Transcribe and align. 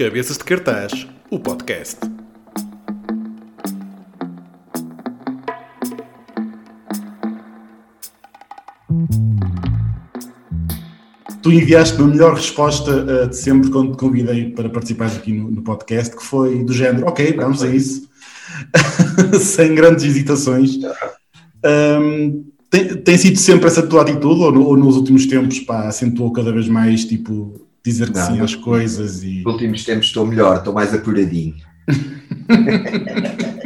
Cabeças 0.00 0.38
de 0.38 0.44
Cartaz, 0.44 1.06
o 1.30 1.38
podcast. 1.38 1.98
Tu 11.42 11.52
enviaste 11.52 12.00
a 12.00 12.04
melhor 12.06 12.32
resposta 12.32 12.90
uh, 12.90 13.28
de 13.28 13.36
sempre 13.36 13.70
quando 13.70 13.90
te 13.90 13.98
convidei 13.98 14.52
para 14.52 14.70
participares 14.70 15.18
aqui 15.18 15.34
no, 15.34 15.50
no, 15.50 15.60
podcast, 15.60 16.16
que 16.16 16.24
foi 16.24 16.64
do 16.64 16.72
género, 16.72 17.06
ok, 17.06 17.34
vamos 17.34 17.62
a 17.62 17.68
isso, 17.68 18.08
sem 19.38 19.74
grandes 19.74 20.06
hesitações. 20.06 20.78
Um, 21.62 22.46
tem, 22.70 22.96
tem, 23.02 23.18
sido 23.18 23.36
sempre 23.36 23.66
essa 23.66 23.86
tua 23.86 24.00
atitude 24.00 24.40
ou, 24.40 24.50
no, 24.50 24.64
ou 24.64 24.78
nos 24.78 24.96
últimos 24.96 25.26
tempos 25.26 25.60
pá, 25.60 25.88
acentuou 25.88 26.32
cada 26.32 26.50
vez 26.50 26.68
mais 26.68 27.04
tipo 27.04 27.68
dizer 27.84 28.10
que 28.10 28.18
não, 28.18 28.26
sim 28.26 28.40
às 28.40 28.54
coisas 28.54 29.22
e. 29.22 29.42
Nos 29.42 29.54
últimos 29.54 29.84
tempos 29.84 30.06
estou 30.06 30.26
melhor, 30.26 30.58
estou 30.58 30.72
mais 30.72 30.94
apuradinho. 30.94 31.54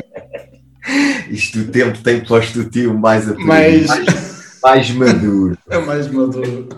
Isto 1.30 1.60
o 1.60 1.64
tempo 1.68 1.98
tem 1.98 2.24
posto 2.24 2.60
o 2.60 2.64
tio 2.64 2.96
mais 2.98 3.28
apuradinho, 3.28 3.86
mais... 3.88 4.06
mais, 4.06 4.58
mais 4.62 4.91
maduro. 4.91 5.58
É 5.70 5.78
mais 5.78 6.08
maduro. 6.08 6.69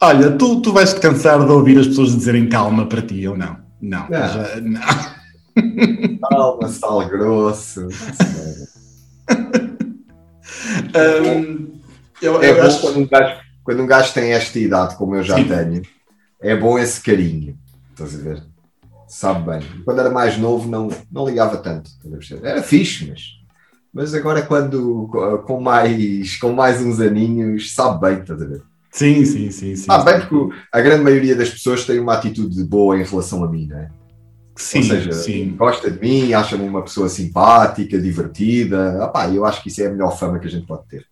Olha, 0.00 0.32
tu, 0.32 0.60
tu 0.60 0.72
vais 0.72 0.92
te 0.92 1.00
cansar 1.00 1.46
de 1.46 1.50
ouvir 1.50 1.78
as 1.78 1.86
pessoas 1.86 2.14
dizerem 2.14 2.48
calma 2.48 2.86
para 2.86 3.00
ti 3.00 3.26
ou 3.26 3.36
não? 3.36 3.56
Não, 3.80 4.06
não. 4.08 4.28
Já, 4.28 4.60
não. 4.60 4.80
Calma, 6.18 6.68
sal 6.68 7.08
grosso. 7.08 7.88
um, 10.94 11.72
eu, 12.20 12.42
é 12.42 12.50
eu 12.50 12.56
bom 12.56 12.62
acho... 12.62 12.80
quando 12.80 12.98
um 12.98 13.06
gajo 13.06 13.43
quando 13.64 13.82
um 13.82 13.86
gajo 13.86 14.12
tem 14.12 14.32
esta 14.32 14.58
idade, 14.58 14.96
como 14.96 15.16
eu 15.16 15.22
já 15.22 15.36
Sim. 15.36 15.48
tenho, 15.48 15.82
é 16.40 16.54
bom 16.54 16.78
esse 16.78 17.00
carinho. 17.00 17.58
Estás 17.90 18.14
a 18.14 18.18
ver? 18.18 18.42
Sabe 19.08 19.50
bem. 19.50 19.62
Quando 19.84 20.00
era 20.00 20.10
mais 20.10 20.36
novo, 20.36 20.68
não, 20.68 20.88
não 21.10 21.26
ligava 21.26 21.56
tanto. 21.56 21.90
Era 22.42 22.62
fixe, 22.62 23.08
mas, 23.08 23.22
mas 23.92 24.14
agora, 24.14 24.42
quando 24.42 25.08
com 25.46 25.60
mais, 25.60 26.36
com 26.36 26.52
mais 26.52 26.82
uns 26.82 27.00
aninhos, 27.00 27.72
sabe 27.72 28.00
bem, 28.00 28.20
estás 28.20 28.42
a 28.42 28.44
ver? 28.44 28.62
Sim, 28.90 29.24
sim, 29.24 29.50
sim. 29.50 29.74
sim 29.74 29.86
sabe 29.86 30.04
bem, 30.04 30.20
porque 30.20 30.56
a 30.72 30.80
grande 30.80 31.02
maioria 31.02 31.34
das 31.34 31.50
pessoas 31.50 31.84
tem 31.84 31.98
uma 31.98 32.14
atitude 32.14 32.62
boa 32.64 32.98
em 32.98 33.04
relação 33.04 33.42
a 33.42 33.48
mim, 33.48 33.66
não 33.66 33.78
é? 33.78 33.90
Sim, 34.56 34.78
Ou 34.78 34.84
seja, 34.84 35.12
sim. 35.12 35.54
gosta 35.56 35.90
de 35.90 36.00
mim, 36.00 36.32
acha-me 36.32 36.68
uma 36.68 36.82
pessoa 36.82 37.08
simpática, 37.08 38.00
divertida. 38.00 39.00
Epá, 39.02 39.28
eu 39.28 39.44
acho 39.44 39.62
que 39.62 39.68
isso 39.68 39.82
é 39.82 39.86
a 39.86 39.90
melhor 39.90 40.16
fama 40.16 40.38
que 40.38 40.46
a 40.46 40.50
gente 40.50 40.66
pode 40.66 40.86
ter. 40.86 41.04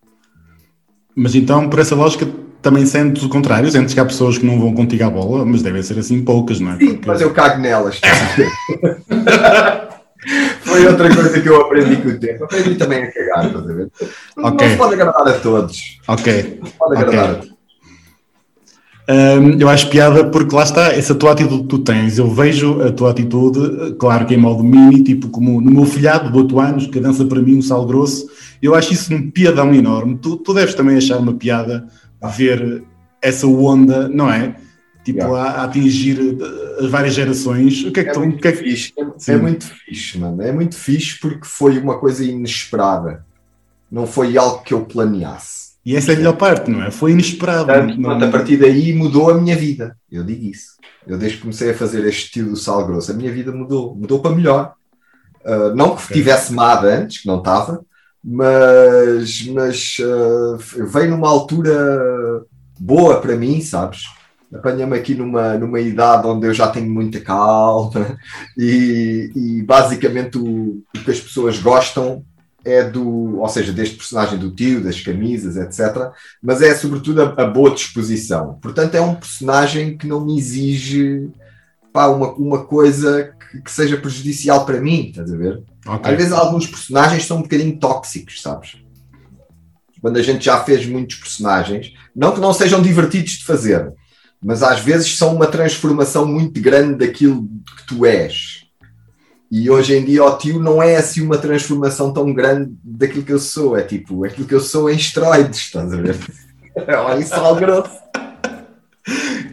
Mas 1.15 1.35
então, 1.35 1.69
por 1.69 1.79
essa 1.79 1.93
lógica, 1.93 2.25
também 2.63 2.85
sentes 2.85 3.21
o 3.21 3.29
contrário, 3.29 3.69
sentes 3.69 3.93
que 3.93 3.99
há 3.99 4.05
pessoas 4.05 4.37
que 4.37 4.45
não 4.45 4.57
vão 4.57 4.73
contigo 4.73 5.03
à 5.03 5.09
bola, 5.09 5.45
mas 5.45 5.61
devem 5.61 5.83
ser 5.83 5.99
assim 5.99 6.23
poucas, 6.23 6.61
não 6.61 6.71
é? 6.71 6.77
Sim, 6.77 6.93
Porque... 6.93 7.07
mas 7.07 7.21
eu 7.21 7.31
cago 7.31 7.61
nelas. 7.61 7.99
Foi 10.61 10.87
outra 10.87 11.13
coisa 11.13 11.41
que 11.41 11.49
eu 11.49 11.59
aprendi 11.59 11.97
com 11.97 12.07
o 12.07 12.17
tempo. 12.17 12.45
Aprendi 12.45 12.75
também 12.75 13.03
a 13.03 13.11
cagar, 13.11 13.47
estás 13.47 13.69
a 13.69 13.73
ver? 13.73 13.91
Okay. 14.37 14.67
Não 14.67 14.71
se 14.71 14.77
pode 14.77 14.93
agradar 14.93 15.27
a 15.27 15.33
todos. 15.33 15.99
Ok. 16.07 16.59
Não 16.61 16.67
se 16.67 16.73
pode 16.75 16.95
agradar 16.95 17.25
okay. 17.25 17.31
a 17.31 17.35
todos. 17.35 17.53
Um, 19.09 19.59
eu 19.59 19.67
acho 19.67 19.89
piada 19.89 20.23
porque 20.23 20.55
lá 20.55 20.63
está, 20.63 20.93
essa 20.93 21.13
tua 21.13 21.33
atitude 21.33 21.63
que 21.63 21.67
tu 21.67 21.79
tens. 21.79 22.17
Eu 22.17 22.29
vejo 22.29 22.81
a 22.81 22.89
tua 22.89 23.11
atitude, 23.11 23.95
claro 23.99 24.25
que 24.25 24.33
em 24.33 24.37
modo 24.37 24.63
mini, 24.63 25.03
tipo 25.03 25.27
como 25.27 25.59
no 25.59 25.69
meu 25.69 25.85
filhado 25.85 26.31
de 26.31 26.37
8 26.37 26.59
anos, 26.61 26.87
que 26.87 27.01
dança 27.01 27.25
para 27.25 27.41
mim 27.41 27.57
um 27.57 27.61
sal 27.61 27.85
grosso. 27.85 28.25
Eu 28.61 28.73
acho 28.73 28.93
isso 28.93 29.13
um 29.13 29.29
piadão 29.29 29.73
enorme. 29.73 30.17
Tu, 30.21 30.37
tu 30.37 30.53
deves 30.53 30.73
também 30.73 30.95
achar 30.95 31.17
uma 31.17 31.33
piada 31.33 31.85
ver 32.29 32.83
essa 33.21 33.47
onda, 33.47 34.07
não 34.07 34.31
é? 34.31 34.55
Tipo, 35.03 35.19
yeah. 35.19 35.37
a, 35.37 35.61
a, 35.61 35.63
atingir 35.65 36.37
as 36.79 36.89
várias 36.89 37.13
gerações. 37.13 37.83
O 37.83 37.91
que 37.91 37.99
é 37.99 38.03
que 38.03 38.09
é 38.09 38.13
tu. 38.13 38.19
Muito 38.21 38.41
que 38.41 38.47
é 38.47 38.51
que... 38.51 38.57
Fixe. 38.63 38.93
É, 39.27 39.33
é, 39.33 39.37
muito 39.37 39.65
fixe, 39.65 40.17
mano. 40.17 40.41
É 40.41 40.51
muito 40.51 40.75
fixe 40.75 41.19
porque 41.19 41.45
foi 41.45 41.77
uma 41.77 41.99
coisa 41.99 42.23
inesperada. 42.23 43.25
Não 43.91 44.07
foi 44.07 44.37
algo 44.37 44.63
que 44.63 44.73
eu 44.73 44.85
planeasse. 44.85 45.73
E 45.85 45.95
essa 45.95 46.13
é 46.13 46.15
a 46.15 46.17
melhor 46.17 46.37
parte, 46.37 46.71
não 46.71 46.81
é? 46.81 46.89
Foi 46.89 47.11
inesperado. 47.11 47.65
Portanto, 47.65 47.99
não... 47.99 48.11
a 48.11 48.27
partir 48.29 48.55
daí 48.55 48.93
mudou 48.93 49.29
a 49.29 49.33
minha 49.33 49.55
vida. 49.55 49.97
Eu 50.09 50.23
digo 50.23 50.45
isso. 50.45 50.77
Eu 51.05 51.17
desde 51.17 51.37
que 51.37 51.43
comecei 51.43 51.71
a 51.71 51.73
fazer 51.73 52.05
este 52.05 52.25
estilo 52.25 52.51
do 52.51 52.55
sal 52.55 52.87
grosso, 52.87 53.11
a 53.11 53.13
minha 53.13 53.31
vida 53.31 53.51
mudou. 53.51 53.93
Mudou 53.93 54.21
para 54.21 54.33
melhor. 54.33 54.73
Uh, 55.43 55.75
não 55.75 55.95
que 55.95 56.03
okay. 56.05 56.15
tivesse 56.15 56.53
mado 56.53 56.87
antes, 56.87 57.21
que 57.21 57.27
não 57.27 57.39
estava, 57.39 57.83
mas, 58.23 59.45
mas 59.47 59.97
uh, 59.99 60.57
veio 60.85 61.11
numa 61.11 61.27
altura 61.27 62.45
boa 62.79 63.19
para 63.19 63.35
mim, 63.35 63.59
sabes? 63.61 64.03
Apanha-me 64.53 64.95
aqui 64.95 65.15
numa, 65.15 65.57
numa 65.57 65.79
idade 65.81 66.27
onde 66.27 66.47
eu 66.47 66.53
já 66.53 66.67
tenho 66.67 66.89
muita 66.89 67.19
calma 67.19 68.17
e, 68.57 69.31
e 69.35 69.63
basicamente 69.63 70.37
o, 70.37 70.83
o 70.95 70.99
que 71.03 71.11
as 71.11 71.19
pessoas 71.19 71.59
gostam 71.59 72.23
é 72.63 72.83
do, 72.83 73.39
ou 73.39 73.49
seja, 73.49 73.73
deste 73.73 73.97
personagem 73.97 74.39
do 74.39 74.51
tio, 74.51 74.81
das 74.81 75.01
camisas, 75.01 75.57
etc. 75.57 76.11
Mas 76.41 76.61
é 76.61 76.73
sobretudo 76.73 77.21
a, 77.21 77.25
a 77.43 77.45
boa 77.45 77.71
disposição. 77.71 78.57
Portanto, 78.61 78.95
é 78.95 79.01
um 79.01 79.15
personagem 79.15 79.97
que 79.97 80.07
não 80.07 80.25
me 80.25 80.37
exige 80.37 81.29
pá, 81.93 82.07
uma, 82.07 82.33
uma 82.33 82.65
coisa 82.65 83.35
que, 83.51 83.61
que, 83.61 83.71
seja 83.71 83.95
prejudicial 83.95 84.65
para 84.65 84.81
mim, 84.81 85.09
estás 85.09 85.31
a 85.31 85.37
ver? 85.37 85.61
Okay. 85.85 86.11
Às 86.11 86.17
vezes 86.17 86.33
alguns 86.33 86.65
personagens 86.65 87.25
são 87.25 87.37
um 87.37 87.43
bocadinho 87.43 87.77
tóxicos, 87.77 88.41
sabes? 88.41 88.77
Quando 90.01 90.17
a 90.17 90.21
gente 90.23 90.43
já 90.43 90.61
fez 90.63 90.85
muitos 90.85 91.17
personagens, 91.17 91.93
não 92.13 92.33
que 92.33 92.41
não 92.41 92.51
sejam 92.51 92.81
divertidos 92.81 93.33
de 93.33 93.45
fazer, 93.45 93.93
mas 94.43 94.63
às 94.63 94.81
vezes 94.81 95.15
são 95.15 95.35
uma 95.35 95.47
transformação 95.47 96.25
muito 96.25 96.59
grande 96.59 97.05
daquilo 97.05 97.47
que 97.77 97.87
tu 97.87 98.05
és. 98.05 98.63
E 99.49 99.69
hoje 99.69 99.95
em 99.95 100.03
dia 100.03 100.25
o 100.25 100.37
tio 100.37 100.59
não 100.59 100.81
é 100.81 100.95
assim 100.95 101.21
uma 101.21 101.37
transformação 101.37 102.11
tão 102.11 102.33
grande 102.33 102.73
daquilo 102.83 103.23
que 103.23 103.31
eu 103.31 103.39
sou. 103.39 103.77
É 103.77 103.83
tipo, 103.83 104.25
aquilo 104.25 104.47
que 104.47 104.55
eu 104.55 104.59
sou 104.59 104.89
em 104.89 104.95
esteroides, 104.95 105.59
estás 105.59 105.93
a 105.93 105.97
ver? 105.97 106.17
Olha 106.89 107.19
isso 107.19 107.29
sal 107.29 107.55
grosso. 107.55 107.91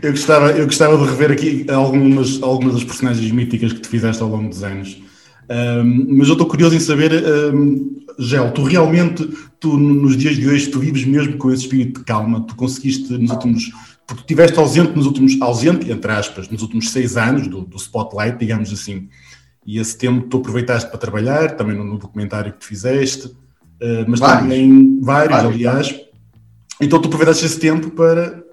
Eu 0.03 0.13
gostava, 0.13 0.51
eu 0.53 0.65
gostava 0.65 0.97
de 0.97 1.05
rever 1.05 1.31
aqui 1.31 1.67
algumas, 1.71 2.43
algumas 2.43 2.75
das 2.75 2.85
personagens 2.85 3.31
míticas 3.31 3.73
que 3.73 3.81
tu 3.81 3.89
fizeste 3.89 4.23
ao 4.23 4.29
longo 4.29 4.49
dos 4.49 4.63
anos. 4.63 5.03
Um, 5.51 6.17
mas 6.17 6.29
eu 6.29 6.35
estou 6.35 6.47
curioso 6.47 6.77
em 6.77 6.81
saber, 6.81 7.13
um, 7.53 8.01
Gel, 8.19 8.53
tu 8.53 8.63
realmente, 8.63 9.29
tu 9.59 9.77
nos 9.77 10.17
dias 10.17 10.37
de 10.37 10.49
hoje, 10.49 10.69
tu 10.69 10.79
vives 10.79 11.05
mesmo 11.05 11.37
com 11.39 11.51
esse 11.51 11.65
espírito 11.65 12.01
de 12.01 12.07
calma, 12.07 12.41
tu 12.43 12.55
conseguiste 12.55 13.13
nos 13.19 13.33
últimos, 13.33 13.73
porque 14.07 14.23
estiveste 14.23 14.59
ausente 14.59 14.95
nos 14.95 15.07
últimos, 15.07 15.41
ausente, 15.41 15.91
entre 15.91 16.13
aspas, 16.13 16.49
nos 16.49 16.63
últimos 16.63 16.91
seis 16.91 17.17
anos 17.17 17.49
do, 17.49 17.63
do 17.63 17.77
Spotlight, 17.77 18.39
digamos 18.39 18.73
assim, 18.73 19.09
e 19.67 19.79
esse 19.79 19.99
tempo 19.99 20.29
tu 20.29 20.37
aproveitaste 20.37 20.89
para 20.89 20.99
trabalhar, 20.99 21.57
também 21.57 21.77
no, 21.77 21.85
no 21.85 21.99
documentário 21.99 22.53
que 22.53 22.61
tu 22.61 22.67
fizeste, 22.67 23.27
uh, 23.27 24.07
mas 24.07 24.21
vários. 24.21 24.43
também 24.43 25.01
vários, 25.01 25.37
vários, 25.37 25.55
aliás, 25.55 26.01
então 26.81 27.01
tu 27.01 27.09
aproveitaste 27.09 27.45
esse 27.45 27.59
tempo 27.59 27.91
para 27.91 28.50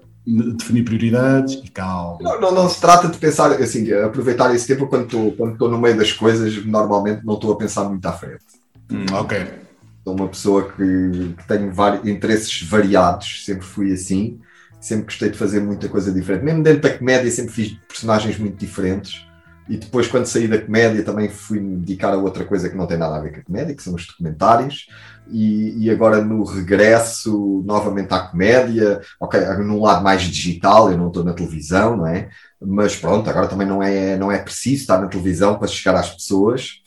definir 0.56 0.84
prioridades 0.84 1.54
e 1.64 1.70
calma. 1.70 2.18
Não, 2.20 2.40
não, 2.40 2.52
não, 2.52 2.68
se 2.68 2.80
trata 2.80 3.08
de 3.08 3.16
pensar 3.16 3.52
assim, 3.52 3.90
aproveitar 3.92 4.54
esse 4.54 4.66
tempo 4.66 4.86
quando 4.86 5.04
estou 5.04 5.32
quando 5.32 5.68
no 5.68 5.78
meio 5.78 5.96
das 5.96 6.12
coisas, 6.12 6.64
normalmente 6.64 7.24
não 7.24 7.34
estou 7.34 7.52
a 7.52 7.56
pensar 7.56 7.84
muito 7.84 8.04
à 8.06 8.12
frente. 8.12 8.44
Hum, 8.90 9.06
ok. 9.12 9.46
Sou 10.04 10.14
uma 10.14 10.28
pessoa 10.28 10.70
que, 10.70 11.34
que 11.36 11.48
tenho 11.48 11.72
vários 11.72 12.06
interesses 12.06 12.62
variados, 12.62 13.44
sempre 13.44 13.64
fui 13.64 13.92
assim, 13.92 14.38
sempre 14.80 15.06
gostei 15.06 15.30
de 15.30 15.38
fazer 15.38 15.60
muita 15.60 15.88
coisa 15.88 16.12
diferente. 16.12 16.44
Mesmo 16.44 16.62
dentro 16.62 16.82
da 16.82 16.96
comédia 16.96 17.30
sempre 17.30 17.52
fiz 17.52 17.78
personagens 17.88 18.38
muito 18.38 18.56
diferentes. 18.56 19.27
E 19.68 19.76
depois, 19.76 20.08
quando 20.08 20.26
saí 20.26 20.48
da 20.48 20.60
comédia, 20.60 21.04
também 21.04 21.28
fui 21.28 21.60
me 21.60 21.76
dedicar 21.76 22.14
a 22.14 22.16
outra 22.16 22.44
coisa 22.44 22.70
que 22.70 22.76
não 22.76 22.86
tem 22.86 22.96
nada 22.96 23.16
a 23.16 23.20
ver 23.20 23.32
com 23.32 23.40
a 23.40 23.44
comédia, 23.44 23.74
que 23.74 23.82
são 23.82 23.94
os 23.94 24.06
documentários. 24.06 24.86
E, 25.30 25.84
e 25.84 25.90
agora, 25.90 26.24
no 26.24 26.42
regresso 26.42 27.62
novamente 27.66 28.12
à 28.14 28.20
comédia, 28.20 29.00
ok, 29.20 29.40
num 29.58 29.80
lado 29.80 30.02
mais 30.02 30.22
digital, 30.22 30.90
eu 30.90 30.96
não 30.96 31.08
estou 31.08 31.22
na 31.22 31.34
televisão, 31.34 31.98
não 31.98 32.06
é? 32.06 32.30
Mas 32.60 32.96
pronto, 32.96 33.28
agora 33.28 33.46
também 33.46 33.66
não 33.66 33.82
é, 33.82 34.16
não 34.16 34.32
é 34.32 34.38
preciso 34.38 34.82
estar 34.82 35.00
na 35.00 35.06
televisão 35.06 35.58
para 35.58 35.68
chegar 35.68 35.94
às 35.96 36.10
pessoas. 36.10 36.80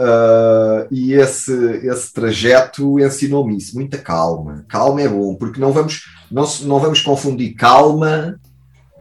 Uh, 0.00 0.88
e 0.90 1.12
esse, 1.12 1.52
esse 1.86 2.12
trajeto 2.12 2.98
ensinou-me 2.98 3.56
isso, 3.56 3.74
muita 3.74 3.98
calma. 3.98 4.64
Calma 4.68 5.02
é 5.02 5.08
bom, 5.08 5.34
porque 5.34 5.60
não 5.60 5.70
vamos, 5.70 6.04
não, 6.30 6.44
não 6.62 6.80
vamos 6.80 7.00
confundir 7.02 7.54
calma 7.54 8.40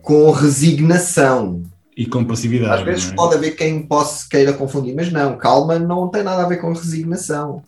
com 0.02 0.32
resignação. 0.32 1.64
E 1.96 2.06
com 2.06 2.24
passividade. 2.24 2.82
Às 2.82 2.86
vezes 2.86 3.12
é? 3.12 3.16
pode 3.16 3.36
haver 3.36 3.52
quem 3.52 3.84
possa 3.84 4.28
queira 4.30 4.54
confundir, 4.54 4.96
mas 4.96 5.12
não, 5.12 5.38
calma 5.38 5.78
não 5.78 6.08
tem 6.08 6.24
nada 6.24 6.44
a 6.44 6.48
ver 6.48 6.58
com 6.58 6.72
resignação. 6.72 7.64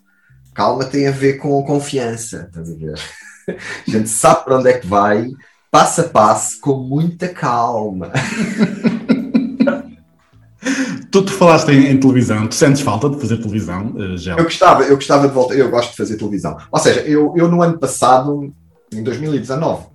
Calma 0.53 0.85
tem 0.85 1.07
a 1.07 1.11
ver 1.11 1.33
com 1.33 1.63
confiança, 1.63 2.47
estás 2.47 2.71
a 2.71 2.75
ver? 2.75 2.99
A 3.87 3.91
gente 3.91 4.07
sabe 4.07 4.45
para 4.45 4.57
onde 4.57 4.69
é 4.69 4.73
que 4.77 4.87
vai, 4.87 5.29
passo 5.69 5.99
a 5.99 6.03
passo, 6.05 6.61
com 6.61 6.75
muita 6.75 7.27
calma. 7.27 8.09
tu, 11.11 11.23
tu 11.25 11.33
falaste 11.33 11.67
em, 11.69 11.87
em, 11.87 11.99
televisão, 11.99 12.47
tu 12.47 12.55
sentes 12.55 12.81
falta 12.81 13.09
de 13.09 13.19
fazer 13.19 13.35
televisão, 13.37 13.87
uh, 13.87 14.17
já? 14.17 14.37
Eu 14.37 14.45
gostava, 14.45 14.83
eu 14.83 14.95
gostava 14.95 15.27
de 15.27 15.33
voltar, 15.33 15.55
eu 15.55 15.69
gosto 15.69 15.91
de 15.91 15.97
fazer 15.97 16.15
televisão. 16.15 16.55
Ou 16.71 16.79
seja, 16.79 17.01
eu, 17.01 17.33
eu 17.35 17.49
no 17.49 17.61
ano 17.61 17.77
passado, 17.77 18.53
em 18.93 19.03
2019, 19.03 19.87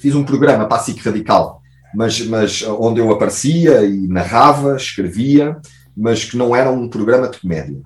fiz 0.00 0.16
um 0.16 0.24
programa 0.24 0.66
para 0.66 0.78
a 0.78 0.80
SIC 0.80 1.00
Radical 1.00 1.62
mas, 1.94 2.20
mas 2.26 2.62
onde 2.62 3.00
eu 3.00 3.10
aparecia 3.10 3.84
e 3.84 4.06
narrava, 4.06 4.76
escrevia, 4.76 5.56
mas 5.96 6.24
que 6.24 6.36
não 6.36 6.54
era 6.54 6.70
um 6.70 6.88
programa 6.88 7.28
de 7.28 7.40
comédia. 7.40 7.80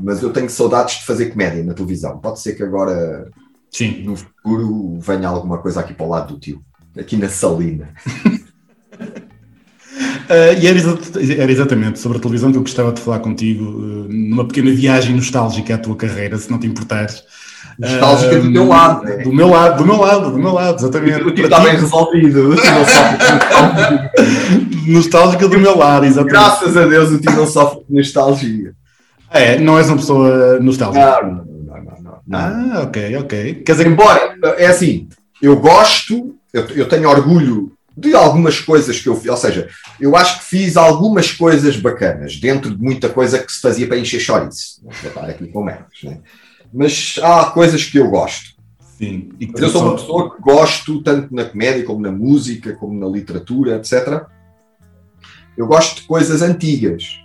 Mas 0.00 0.22
eu 0.22 0.32
tenho 0.32 0.48
saudades 0.48 1.00
de 1.00 1.04
fazer 1.04 1.26
comédia 1.26 1.62
na 1.62 1.74
televisão. 1.74 2.18
Pode 2.18 2.40
ser 2.40 2.54
que 2.54 2.62
agora, 2.62 3.30
Sim. 3.70 4.04
no 4.04 4.16
futuro, 4.16 4.98
venha 5.00 5.28
alguma 5.28 5.58
coisa 5.58 5.80
aqui 5.80 5.92
para 5.92 6.06
o 6.06 6.08
lado 6.08 6.34
do 6.34 6.40
tio, 6.40 6.62
aqui 6.96 7.16
na 7.16 7.28
Salina. 7.28 7.90
Uh, 10.24 10.54
e 10.60 10.66
era, 10.66 10.78
exa 10.78 10.98
era, 11.36 11.52
exatamente 11.52 11.98
sobre 11.98 12.18
a 12.18 12.20
televisão 12.20 12.50
que 12.50 12.56
eu 12.56 12.62
gostava 12.62 12.92
de 12.92 13.00
falar 13.00 13.18
contigo, 13.20 13.64
uh, 13.64 14.08
numa 14.08 14.46
pequena 14.46 14.70
viagem 14.70 15.14
nostálgica 15.14 15.74
à 15.74 15.78
tua 15.78 15.96
carreira, 15.96 16.38
se 16.38 16.50
não 16.50 16.58
te 16.58 16.66
importares. 16.66 17.22
Nostálgica 17.78 18.38
uh, 18.38 18.42
do 18.42 18.52
teu 18.52 18.66
lado, 18.66 19.04
né? 19.04 19.16
Do 19.18 19.32
meu 19.32 19.48
lado, 19.48 19.78
do 19.78 19.86
meu 19.86 19.96
lado, 19.96 20.30
do 20.32 20.38
meu 20.38 20.52
lado, 20.52 20.78
exatamente. 20.78 21.22
O 21.22 21.30
tio 21.30 21.44
está 21.44 21.60
bem 21.60 21.76
resolvido. 21.76 22.56
nostálgica 24.86 25.48
do 25.48 25.58
meu 25.58 25.76
lado, 25.76 26.04
exatamente. 26.04 26.32
Graças 26.32 26.76
a 26.76 26.86
Deus 26.86 27.10
o 27.10 27.20
tio 27.20 27.32
não 27.32 27.46
sofre 27.46 27.84
de 27.88 27.94
nostalgia. 27.94 28.72
É, 29.30 29.58
não 29.58 29.78
és 29.78 29.88
uma 29.88 29.98
pessoa 29.98 30.58
nostálgica. 30.58 31.22
Não, 31.22 31.22
não, 31.22 31.44
não, 31.44 32.02
não, 32.02 32.18
não. 32.26 32.38
Ah, 32.38 32.82
ok, 32.82 33.16
ok. 33.16 33.54
Quer 33.64 33.72
dizer, 33.72 33.86
embora, 33.86 34.34
é 34.56 34.66
assim, 34.66 35.08
eu 35.40 35.56
gosto, 35.56 36.34
eu, 36.52 36.66
eu 36.68 36.88
tenho 36.88 37.08
orgulho 37.08 37.72
de 37.96 38.14
algumas 38.14 38.60
coisas 38.60 39.00
que 39.00 39.08
eu 39.08 39.16
fiz, 39.16 39.28
ou 39.28 39.36
seja, 39.36 39.68
eu 40.00 40.16
acho 40.16 40.38
que 40.38 40.44
fiz 40.44 40.76
algumas 40.76 41.32
coisas 41.32 41.76
bacanas, 41.76 42.36
dentro 42.36 42.74
de 42.74 42.82
muita 42.82 43.08
coisa 43.08 43.38
que 43.38 43.52
se 43.52 43.60
fazia 43.60 43.88
para 43.88 43.98
encher 43.98 44.20
chouriço. 44.20 44.80
Não 44.84 44.92
vou 44.92 45.10
estar 45.10 45.24
aqui 45.28 45.48
com 45.48 45.64
merdas, 45.64 45.98
né? 46.04 46.18
Mas 46.72 47.18
há 47.22 47.46
coisas 47.46 47.84
que 47.84 47.98
eu 47.98 48.10
gosto. 48.10 48.58
Sim. 48.98 49.30
E 49.38 49.46
Mas 49.46 49.60
eu 49.60 49.68
sou 49.68 49.82
uma 49.82 49.96
pessoa 49.96 50.34
que 50.34 50.42
gosto, 50.42 51.02
tanto 51.02 51.34
na 51.34 51.44
comédia, 51.44 51.84
como 51.84 52.00
na 52.00 52.10
música, 52.10 52.74
como 52.74 52.98
na 52.98 53.06
literatura, 53.06 53.76
etc. 53.76 54.26
Eu 55.56 55.66
gosto 55.66 56.02
de 56.02 56.06
coisas 56.06 56.42
antigas. 56.42 57.20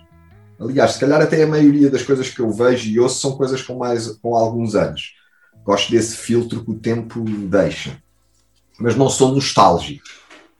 Aliás, 0.58 0.92
se 0.92 1.00
calhar 1.00 1.20
até 1.20 1.42
a 1.42 1.46
maioria 1.46 1.90
das 1.90 2.02
coisas 2.02 2.30
que 2.30 2.40
eu 2.40 2.50
vejo 2.50 2.88
e 2.88 3.00
ouço 3.00 3.20
são 3.20 3.36
coisas 3.36 3.60
com, 3.60 3.76
mais, 3.76 4.08
com 4.08 4.36
alguns 4.36 4.74
anos. 4.74 5.14
Gosto 5.64 5.90
desse 5.90 6.16
filtro 6.16 6.64
que 6.64 6.70
o 6.70 6.78
tempo 6.78 7.24
deixa. 7.24 7.96
Mas 8.78 8.94
não 8.96 9.08
sou 9.08 9.34
nostálgico. 9.34 10.04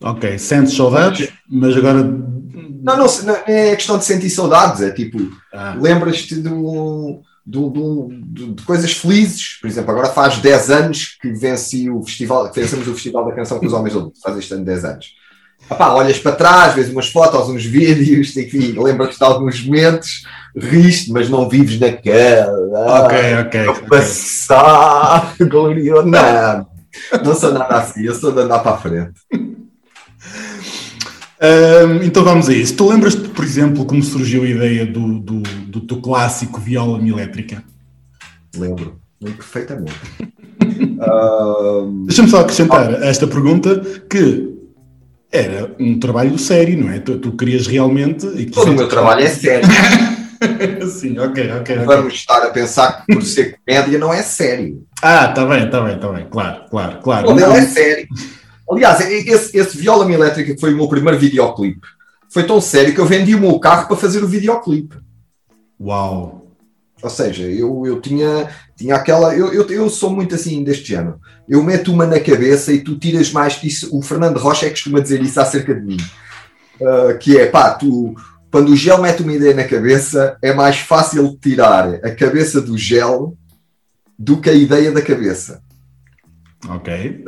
Ok, 0.01 0.39
sentes 0.39 0.75
saudades, 0.75 1.33
mas 1.49 1.77
agora. 1.77 2.03
Não, 2.03 2.97
não, 2.99 3.07
não 3.23 3.35
é 3.47 3.75
questão 3.75 3.97
de 3.97 4.05
sentir 4.05 4.29
saudades, 4.29 4.83
é 4.83 4.91
tipo, 4.91 5.19
ah. 5.53 5.75
lembras-te 5.81 6.41
de, 6.41 6.49
um, 6.49 7.23
de, 7.47 7.59
de, 7.71 8.55
de, 8.55 8.63
coisas 8.63 8.93
felizes. 8.93 9.59
Por 9.61 9.69
exemplo, 9.69 9.91
agora 9.91 10.09
faz 10.09 10.39
10 10.39 10.71
anos 10.71 11.19
que 11.21 11.33
venci 11.33 11.91
o 11.91 12.03
festival, 12.03 12.51
vencemos 12.53 12.89
o 12.89 12.95
Festival 12.95 13.27
da 13.27 13.35
Canção 13.35 13.59
com 13.59 13.67
os 13.67 13.73
Homens 13.73 13.95
Adultos, 13.95 14.21
faz 14.23 14.39
este 14.39 14.55
ano 14.55 14.65
10 14.65 14.85
anos. 14.85 15.07
Epá, 15.71 15.95
olhas 15.95 16.19
para 16.19 16.37
trás, 16.37 16.75
vês 16.75 16.91
umas 16.91 17.09
fotos, 17.09 17.49
uns 17.49 17.65
vídeos, 17.65 18.37
enfim, 18.37 18.75
lembras-te 18.79 19.19
de 19.19 19.25
alguns 19.25 19.65
momentos, 19.65 20.25
riste, 20.57 21.11
mas 21.11 21.31
não 21.31 21.49
vives 21.49 21.81
naquela. 21.81 23.05
Ok, 23.05 23.19
ok. 23.47 23.69
okay. 23.69 23.89
Passar, 23.89 25.35
glorioso. 25.41 26.07
Não, 26.07 26.67
não 27.25 27.35
sou 27.35 27.53
nada 27.53 27.77
assim, 27.77 28.05
eu 28.05 28.15
sou 28.15 28.33
de 28.33 28.41
andar 28.41 28.59
para 28.59 28.73
a 28.73 28.79
frente. 28.79 29.15
Uh, 31.41 32.03
então 32.05 32.25
vamos 32.25 32.49
a 32.49 32.53
isso. 32.53 32.77
Tu 32.77 32.89
lembras-te, 32.89 33.29
por 33.29 33.45
exemplo, 33.45 33.85
como 33.85 34.03
surgiu 34.03 34.43
a 34.43 34.49
ideia 34.49 34.87
do, 34.87 35.19
do, 35.19 35.41
do 35.41 35.81
teu 35.81 36.01
clássico 36.01 36.61
viola 36.61 37.07
elétrica? 37.07 37.63
Lembro, 38.57 39.01
lembro 39.21 39.39
perfeitamente. 39.39 39.95
uh... 41.01 42.05
Deixa-me 42.07 42.29
só 42.29 42.41
acrescentar 42.41 42.95
a 43.03 43.07
esta 43.07 43.27
pergunta 43.27 43.81
que 44.09 44.55
era 45.33 45.75
um 45.81 45.99
trabalho 45.99 46.39
sério, 46.39 46.79
não 46.79 46.93
é? 46.93 47.01
Tu, 47.01 47.19
tu 47.19 47.33
querias 47.33 47.67
realmente. 47.67 48.25
E 48.37 48.47
Todo 48.47 48.71
o 48.71 48.75
meu 48.75 48.89
trabalho 48.89 49.23
é 49.23 49.29
sério. 49.29 49.69
Sim, 50.89 51.19
ok, 51.19 51.53
ok. 51.61 51.77
Vamos 51.79 52.05
okay. 52.05 52.17
estar 52.17 52.43
a 52.43 52.51
pensar 52.51 53.05
que 53.05 53.15
por 53.15 53.23
ser 53.25 53.59
comédia 53.67 53.99
não 53.99 54.13
é 54.13 54.23
sério. 54.23 54.85
Ah, 55.03 55.27
está 55.31 55.45
bem, 55.45 55.65
está 55.65 55.81
bem, 55.81 55.97
está 55.97 56.09
bem. 56.09 56.27
Claro, 56.31 56.65
claro, 56.71 56.99
claro. 57.01 57.27
Quando 57.27 57.41
é 57.41 57.63
sério. 57.63 58.07
Aliás, 58.71 59.01
esse, 59.01 59.57
esse 59.57 59.77
Viola 59.77 60.11
Elétrica 60.11 60.55
que 60.55 60.61
foi 60.61 60.73
o 60.73 60.77
meu 60.77 60.89
primeiro 60.89 61.19
videoclipe 61.19 61.87
foi 62.31 62.45
tão 62.45 62.61
sério 62.61 62.95
que 62.95 63.01
eu 63.01 63.07
vendi 63.07 63.35
o 63.35 63.41
meu 63.41 63.59
carro 63.59 63.87
para 63.87 63.97
fazer 63.97 64.25
o 64.25 64.29
videoclipe. 64.29 64.97
Uau! 65.81 66.45
Ou 67.03 67.11
seja, 67.11 67.45
eu, 67.45 67.85
eu 67.87 68.01
tinha, 68.01 68.49
tinha 68.75 68.95
aquela. 68.95 69.37
Eu, 69.37 69.53
eu, 69.53 69.69
eu 69.69 69.91
sou 69.91 70.09
muito 70.09 70.35
assim 70.35 70.65
deste 70.65 70.95
ano. 70.95 71.21
Eu 71.47 71.63
meto 71.63 71.93
uma 71.93 72.07
na 72.07 72.19
cabeça 72.19 72.73
e 72.73 72.81
tu 72.81 72.99
tiras 72.99 73.31
mais 73.31 73.57
que 73.57 73.67
isso. 73.69 73.95
O 73.95 74.01
Fernando 74.01 74.39
Rocha 74.39 74.65
é 74.65 74.69
que 74.71 74.77
costuma 74.77 75.01
dizer 75.01 75.21
isso 75.21 75.39
acerca 75.39 75.75
de 75.75 75.83
mim. 75.83 75.99
Uh, 76.81 77.19
que 77.19 77.39
é, 77.39 77.47
pá, 77.47 77.73
tu. 77.75 78.15
Quando 78.51 78.71
o 78.71 78.77
gel 78.77 79.03
mete 79.03 79.23
uma 79.23 79.35
ideia 79.35 79.53
na 79.53 79.65
cabeça, 79.65 80.39
é 80.41 80.55
mais 80.55 80.79
fácil 80.79 81.37
tirar 81.43 81.95
a 81.97 82.11
cabeça 82.11 82.61
do 82.61 82.79
gel 82.79 83.37
do 84.19 84.41
que 84.41 84.49
a 84.49 84.55
ideia 84.55 84.91
da 84.91 85.03
cabeça. 85.03 85.61
Ok. 86.69 87.25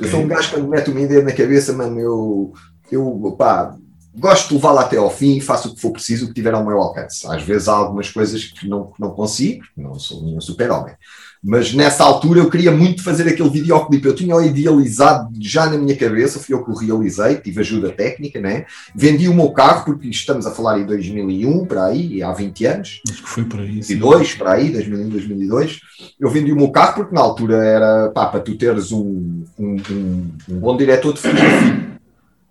Eu 0.00 0.08
sou 0.08 0.20
um 0.20 0.28
gajo 0.28 0.50
quando 0.50 0.68
mete 0.68 0.90
uma 0.90 1.00
ideia 1.00 1.22
na 1.22 1.32
cabeça, 1.32 1.72
mano, 1.72 2.00
eu, 2.00 2.52
eu 2.90 3.34
pá, 3.38 3.76
gosto 4.16 4.48
de 4.48 4.54
levá-la 4.54 4.82
até 4.82 4.96
ao 4.96 5.10
fim, 5.10 5.40
faço 5.40 5.68
o 5.68 5.74
que 5.74 5.80
for 5.80 5.92
preciso, 5.92 6.24
o 6.24 6.28
que 6.28 6.34
tiver 6.34 6.54
ao 6.54 6.64
meu 6.64 6.78
alcance. 6.78 7.26
Às 7.26 7.42
vezes 7.42 7.68
há 7.68 7.74
algumas 7.74 8.10
coisas 8.10 8.44
que 8.44 8.68
não, 8.68 8.92
não 8.98 9.10
consigo, 9.10 9.64
não 9.76 9.98
sou 9.98 10.22
nenhum 10.22 10.40
super-homem. 10.40 10.94
Mas 11.42 11.72
nessa 11.74 12.04
altura 12.04 12.40
eu 12.40 12.50
queria 12.50 12.72
muito 12.72 13.02
fazer 13.02 13.28
aquele 13.28 13.48
videoclipe. 13.48 14.06
Eu 14.06 14.14
tinha 14.14 14.34
o 14.34 14.42
idealizado 14.42 15.30
já 15.40 15.66
na 15.66 15.78
minha 15.78 15.96
cabeça, 15.96 16.40
fui 16.40 16.54
eu 16.54 16.64
que 16.64 16.70
o 16.70 16.74
realizei, 16.74 17.36
tive 17.36 17.60
ajuda 17.60 17.92
técnica, 17.92 18.40
né? 18.40 18.66
Vendi 18.94 19.28
o 19.28 19.34
meu 19.34 19.50
carro, 19.50 19.84
porque 19.84 20.08
estamos 20.08 20.46
a 20.46 20.50
falar 20.50 20.78
em 20.78 20.86
2001, 20.86 21.66
para 21.66 21.86
aí, 21.86 22.22
há 22.22 22.32
20 22.32 22.66
anos. 22.66 23.02
Acho 23.08 23.22
que 23.22 23.28
foi 23.28 23.44
por 23.44 23.60
aí. 23.60 23.74
2002, 23.76 24.34
para 24.34 24.52
aí, 24.52 24.70
2001, 24.70 25.08
2002. 25.08 25.80
Eu 26.18 26.30
vendi 26.30 26.52
o 26.52 26.56
meu 26.56 26.70
carro 26.70 26.94
porque 26.94 27.14
na 27.14 27.20
altura 27.20 27.64
era, 27.64 28.10
pá, 28.10 28.26
para 28.26 28.40
tu 28.40 28.56
teres 28.56 28.92
um, 28.92 29.44
um, 29.58 29.76
um, 29.90 30.30
um 30.48 30.58
bom 30.58 30.76
diretor 30.76 31.12
de 31.12 31.20
fotografia, 31.20 31.98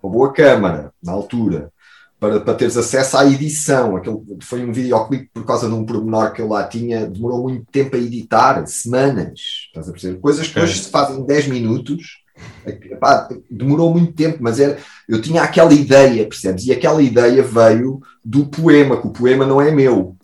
uma 0.02 0.12
boa 0.12 0.32
câmara, 0.32 0.92
na 1.02 1.12
altura, 1.12 1.70
para, 2.18 2.40
para 2.40 2.54
teres 2.54 2.76
acesso 2.76 3.16
à 3.16 3.26
edição. 3.26 3.96
Aquele, 3.96 4.18
foi 4.40 4.64
um 4.64 4.72
videoclipe 4.72 5.30
por 5.32 5.44
causa 5.44 5.68
de 5.68 5.74
um 5.74 5.84
pormenor 5.84 6.32
que 6.32 6.40
eu 6.40 6.48
lá 6.48 6.64
tinha, 6.64 7.06
demorou 7.06 7.42
muito 7.42 7.66
tempo 7.70 7.96
a 7.96 7.98
editar, 7.98 8.66
semanas. 8.66 9.40
Estás 9.66 9.88
a 9.88 9.92
perceber? 9.92 10.18
Coisas 10.18 10.48
que 10.48 10.58
hoje 10.58 10.78
se 10.78 10.90
fazem 10.90 11.20
em 11.20 11.26
10 11.26 11.48
minutos. 11.48 12.24
Epá, 12.66 13.28
demorou 13.50 13.92
muito 13.92 14.12
tempo, 14.12 14.38
mas 14.40 14.60
era, 14.60 14.78
eu 15.08 15.22
tinha 15.22 15.42
aquela 15.42 15.72
ideia, 15.72 16.26
percebes? 16.26 16.66
E 16.66 16.72
aquela 16.72 17.02
ideia 17.02 17.42
veio 17.42 18.00
do 18.24 18.46
poema, 18.46 19.00
que 19.00 19.06
o 19.06 19.12
poema 19.12 19.46
não 19.46 19.60
é 19.60 19.70
meu. 19.70 20.16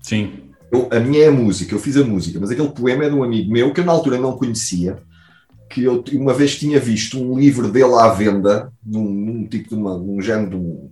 Sim. 0.00 0.32
Eu, 0.70 0.88
a 0.92 1.00
minha 1.00 1.24
é 1.24 1.28
a 1.28 1.32
música, 1.32 1.74
eu 1.74 1.78
fiz 1.78 1.96
a 1.96 2.04
música, 2.04 2.38
mas 2.40 2.50
aquele 2.50 2.68
poema 2.68 3.04
é 3.04 3.08
de 3.08 3.14
um 3.14 3.22
amigo 3.22 3.52
meu 3.52 3.72
que 3.72 3.80
eu 3.80 3.84
na 3.84 3.92
altura 3.92 4.18
não 4.18 4.36
conhecia, 4.36 4.98
que 5.70 5.82
eu 5.82 6.04
uma 6.12 6.34
vez 6.34 6.56
tinha 6.56 6.78
visto 6.78 7.20
um 7.20 7.38
livro 7.38 7.70
dele 7.70 7.94
à 7.94 8.08
venda, 8.08 8.72
num, 8.84 9.08
num 9.08 9.46
tipo 9.46 9.70
de 9.70 9.74
uma, 9.74 9.96
num 9.98 10.20
género 10.20 10.50
de 10.50 10.56
um, 10.56 10.88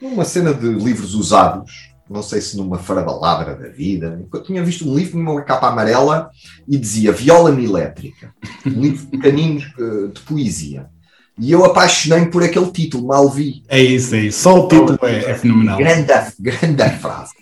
numa 0.00 0.24
cena 0.24 0.52
de 0.52 0.68
livros 0.68 1.14
usados, 1.14 1.90
não 2.08 2.22
sei 2.22 2.40
se 2.40 2.56
numa 2.56 2.78
Feira 2.78 3.02
da 3.02 3.68
Vida, 3.68 4.24
eu 4.32 4.42
tinha 4.42 4.62
visto 4.62 4.88
um 4.88 4.94
livro 4.94 5.18
numa 5.18 5.42
capa 5.42 5.68
amarela 5.68 6.30
e 6.68 6.76
dizia 6.78 7.12
Viola 7.12 7.50
Elétrica, 7.50 8.32
um 8.64 8.80
livro 8.80 9.06
pequenino 9.06 9.60
uh, 9.78 10.08
de 10.08 10.20
poesia. 10.20 10.88
E 11.38 11.52
eu 11.52 11.64
apaixonei-me 11.64 12.30
por 12.30 12.42
aquele 12.42 12.70
título, 12.70 13.08
mal 13.08 13.28
vi. 13.28 13.62
É 13.68 13.78
isso, 13.78 14.14
é 14.14 14.20
isso. 14.20 14.40
Só 14.40 14.64
o 14.64 14.68
título 14.68 14.98
é, 15.02 15.32
é 15.32 15.34
fenomenal. 15.34 15.76
Grande, 15.76 16.12
grande 16.40 16.98
frase. 16.98 17.32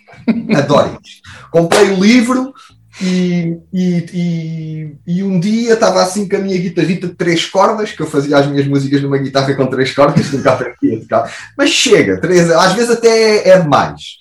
Adoro 0.56 0.98
isto. 1.04 1.22
Comprei 1.52 1.90
o 1.90 2.02
livro, 2.02 2.52
e, 3.00 3.58
e, 3.72 4.06
e, 4.12 4.96
e, 5.06 5.22
um 5.24 5.40
dia 5.40 5.74
estava 5.74 6.00
assim 6.00 6.28
com 6.28 6.36
a 6.36 6.38
minha 6.38 6.56
guitarrita 6.56 7.08
de 7.08 7.14
três 7.14 7.44
cordas, 7.44 7.90
que 7.90 8.00
eu 8.00 8.06
fazia 8.06 8.38
as 8.38 8.46
minhas 8.46 8.66
músicas 8.66 9.02
numa 9.02 9.18
guitarra 9.18 9.52
com 9.54 9.66
três 9.66 9.92
cordas, 9.92 10.30
nunca 10.30 10.52
aprendi 10.52 10.96
a 10.96 11.00
tocar. 11.00 11.34
Mas 11.58 11.70
chega, 11.70 12.20
três, 12.20 12.48
às 12.50 12.72
vezes 12.74 12.90
até 12.90 13.48
é 13.48 13.58
demais. 13.58 14.18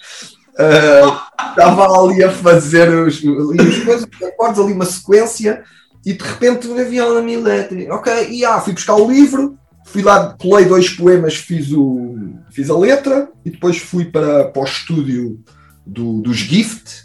Uh, 0.54 1.50
estava 1.50 1.86
ali 2.00 2.24
a 2.24 2.32
fazer 2.32 2.90
os, 2.90 3.24
os 3.24 3.84
coisas, 3.84 4.08
acordes 4.24 4.60
ali 4.60 4.74
uma 4.74 4.86
sequência 4.86 5.64
e 6.04 6.14
de 6.14 6.24
repente 6.24 6.68
uma 6.68 6.84
viola 6.84 7.32
elétrica. 7.32 7.94
Ok, 7.94 8.30
e 8.32 8.44
ah, 8.44 8.60
fui 8.60 8.74
buscar 8.74 8.96
o 8.96 9.10
livro, 9.10 9.56
fui 9.86 10.02
lá, 10.02 10.36
colei 10.40 10.66
dois 10.66 10.90
poemas, 10.90 11.36
fiz, 11.36 11.72
o, 11.72 12.16
fiz 12.52 12.72
a 12.72 12.78
letra 12.78 13.30
e 13.46 13.52
depois 13.52 13.78
fui 13.78 14.06
para, 14.06 14.46
para 14.46 14.62
o 14.64 14.66
estúdio 14.66 15.40
do, 15.86 16.22
dos 16.22 16.38
Gift 16.38 17.03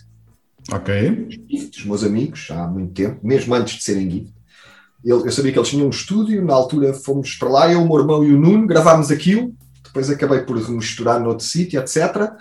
Ok. 0.73 1.29
Os 1.51 1.85
meus 1.85 2.05
amigos, 2.05 2.49
há 2.51 2.67
muito 2.67 2.93
tempo, 2.93 3.19
mesmo 3.23 3.55
antes 3.55 3.77
de 3.77 3.83
serem 3.83 4.11
gift. 4.11 4.35
Eu, 5.05 5.31
sabia 5.31 5.53
que 5.53 5.59
eles 5.59 5.69
tinham 5.69 5.87
um 5.87 5.91
estúdio, 5.91 6.45
na 6.45 6.55
altura 6.55 6.93
fomos 6.93 7.35
para 7.35 7.49
lá, 7.49 7.73
eu, 7.73 7.83
o 7.83 7.89
meu 7.89 7.99
irmão 8.01 8.25
e 8.25 8.33
o 8.33 8.39
Nuno, 8.39 8.67
gravámos 8.67 9.11
aquilo, 9.11 9.55
depois 9.83 10.11
acabei 10.11 10.41
por 10.41 10.59
remisturar 10.59 11.21
noutro 11.21 11.47
sítio, 11.47 11.81
etc. 11.81 12.33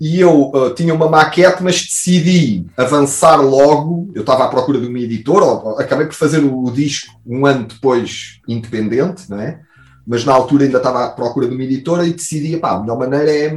E 0.00 0.18
eu 0.18 0.50
uh, 0.50 0.74
tinha 0.74 0.94
uma 0.94 1.08
maquete, 1.08 1.62
mas 1.62 1.84
decidi 1.84 2.66
avançar 2.76 3.36
logo. 3.36 4.10
Eu 4.14 4.22
estava 4.22 4.44
à 4.44 4.48
procura 4.48 4.80
de 4.80 4.86
uma 4.86 4.98
editora, 4.98 5.44
acabei 5.78 6.06
por 6.06 6.14
fazer 6.14 6.38
o, 6.38 6.64
o 6.64 6.72
disco 6.72 7.12
um 7.26 7.46
ano 7.46 7.66
depois, 7.66 8.40
independente, 8.48 9.28
não 9.28 9.40
é? 9.40 9.60
mas 10.08 10.24
na 10.24 10.32
altura 10.32 10.64
ainda 10.64 10.78
estava 10.78 11.04
à 11.04 11.10
procura 11.10 11.46
de 11.46 11.54
uma 11.54 11.62
editora 11.62 12.06
e 12.06 12.14
decidi, 12.14 12.56
pá, 12.56 12.70
a 12.70 12.80
melhor 12.80 12.98
maneira 12.98 13.30
é 13.30 13.54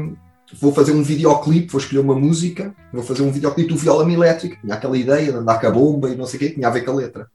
vou 0.60 0.74
fazer 0.74 0.92
um 0.92 1.04
videoclipe, 1.04 1.72
vou 1.72 1.80
escolher 1.80 2.02
uma 2.02 2.16
música, 2.16 2.74
vou 2.92 3.04
fazer 3.04 3.22
um 3.24 3.32
videoclipe 3.32 3.70
do 3.70 3.78
Viola 3.78 4.12
Elétrico, 4.12 4.58
tinha 4.62 4.76
aquela 4.76 4.98
ideia 4.98 5.32
de 5.32 5.38
andar 5.38 5.60
com 5.60 5.68
a 5.68 5.72
bomba 5.72 6.10
e 6.10 6.16
não 6.16 6.26
sei 6.26 6.38
o 6.38 6.40
quê, 6.40 6.50
tinha 6.50 6.68
a 6.68 6.72
ver 6.72 6.82
com 6.82 6.92
a 6.92 6.96
letra. 6.96 7.28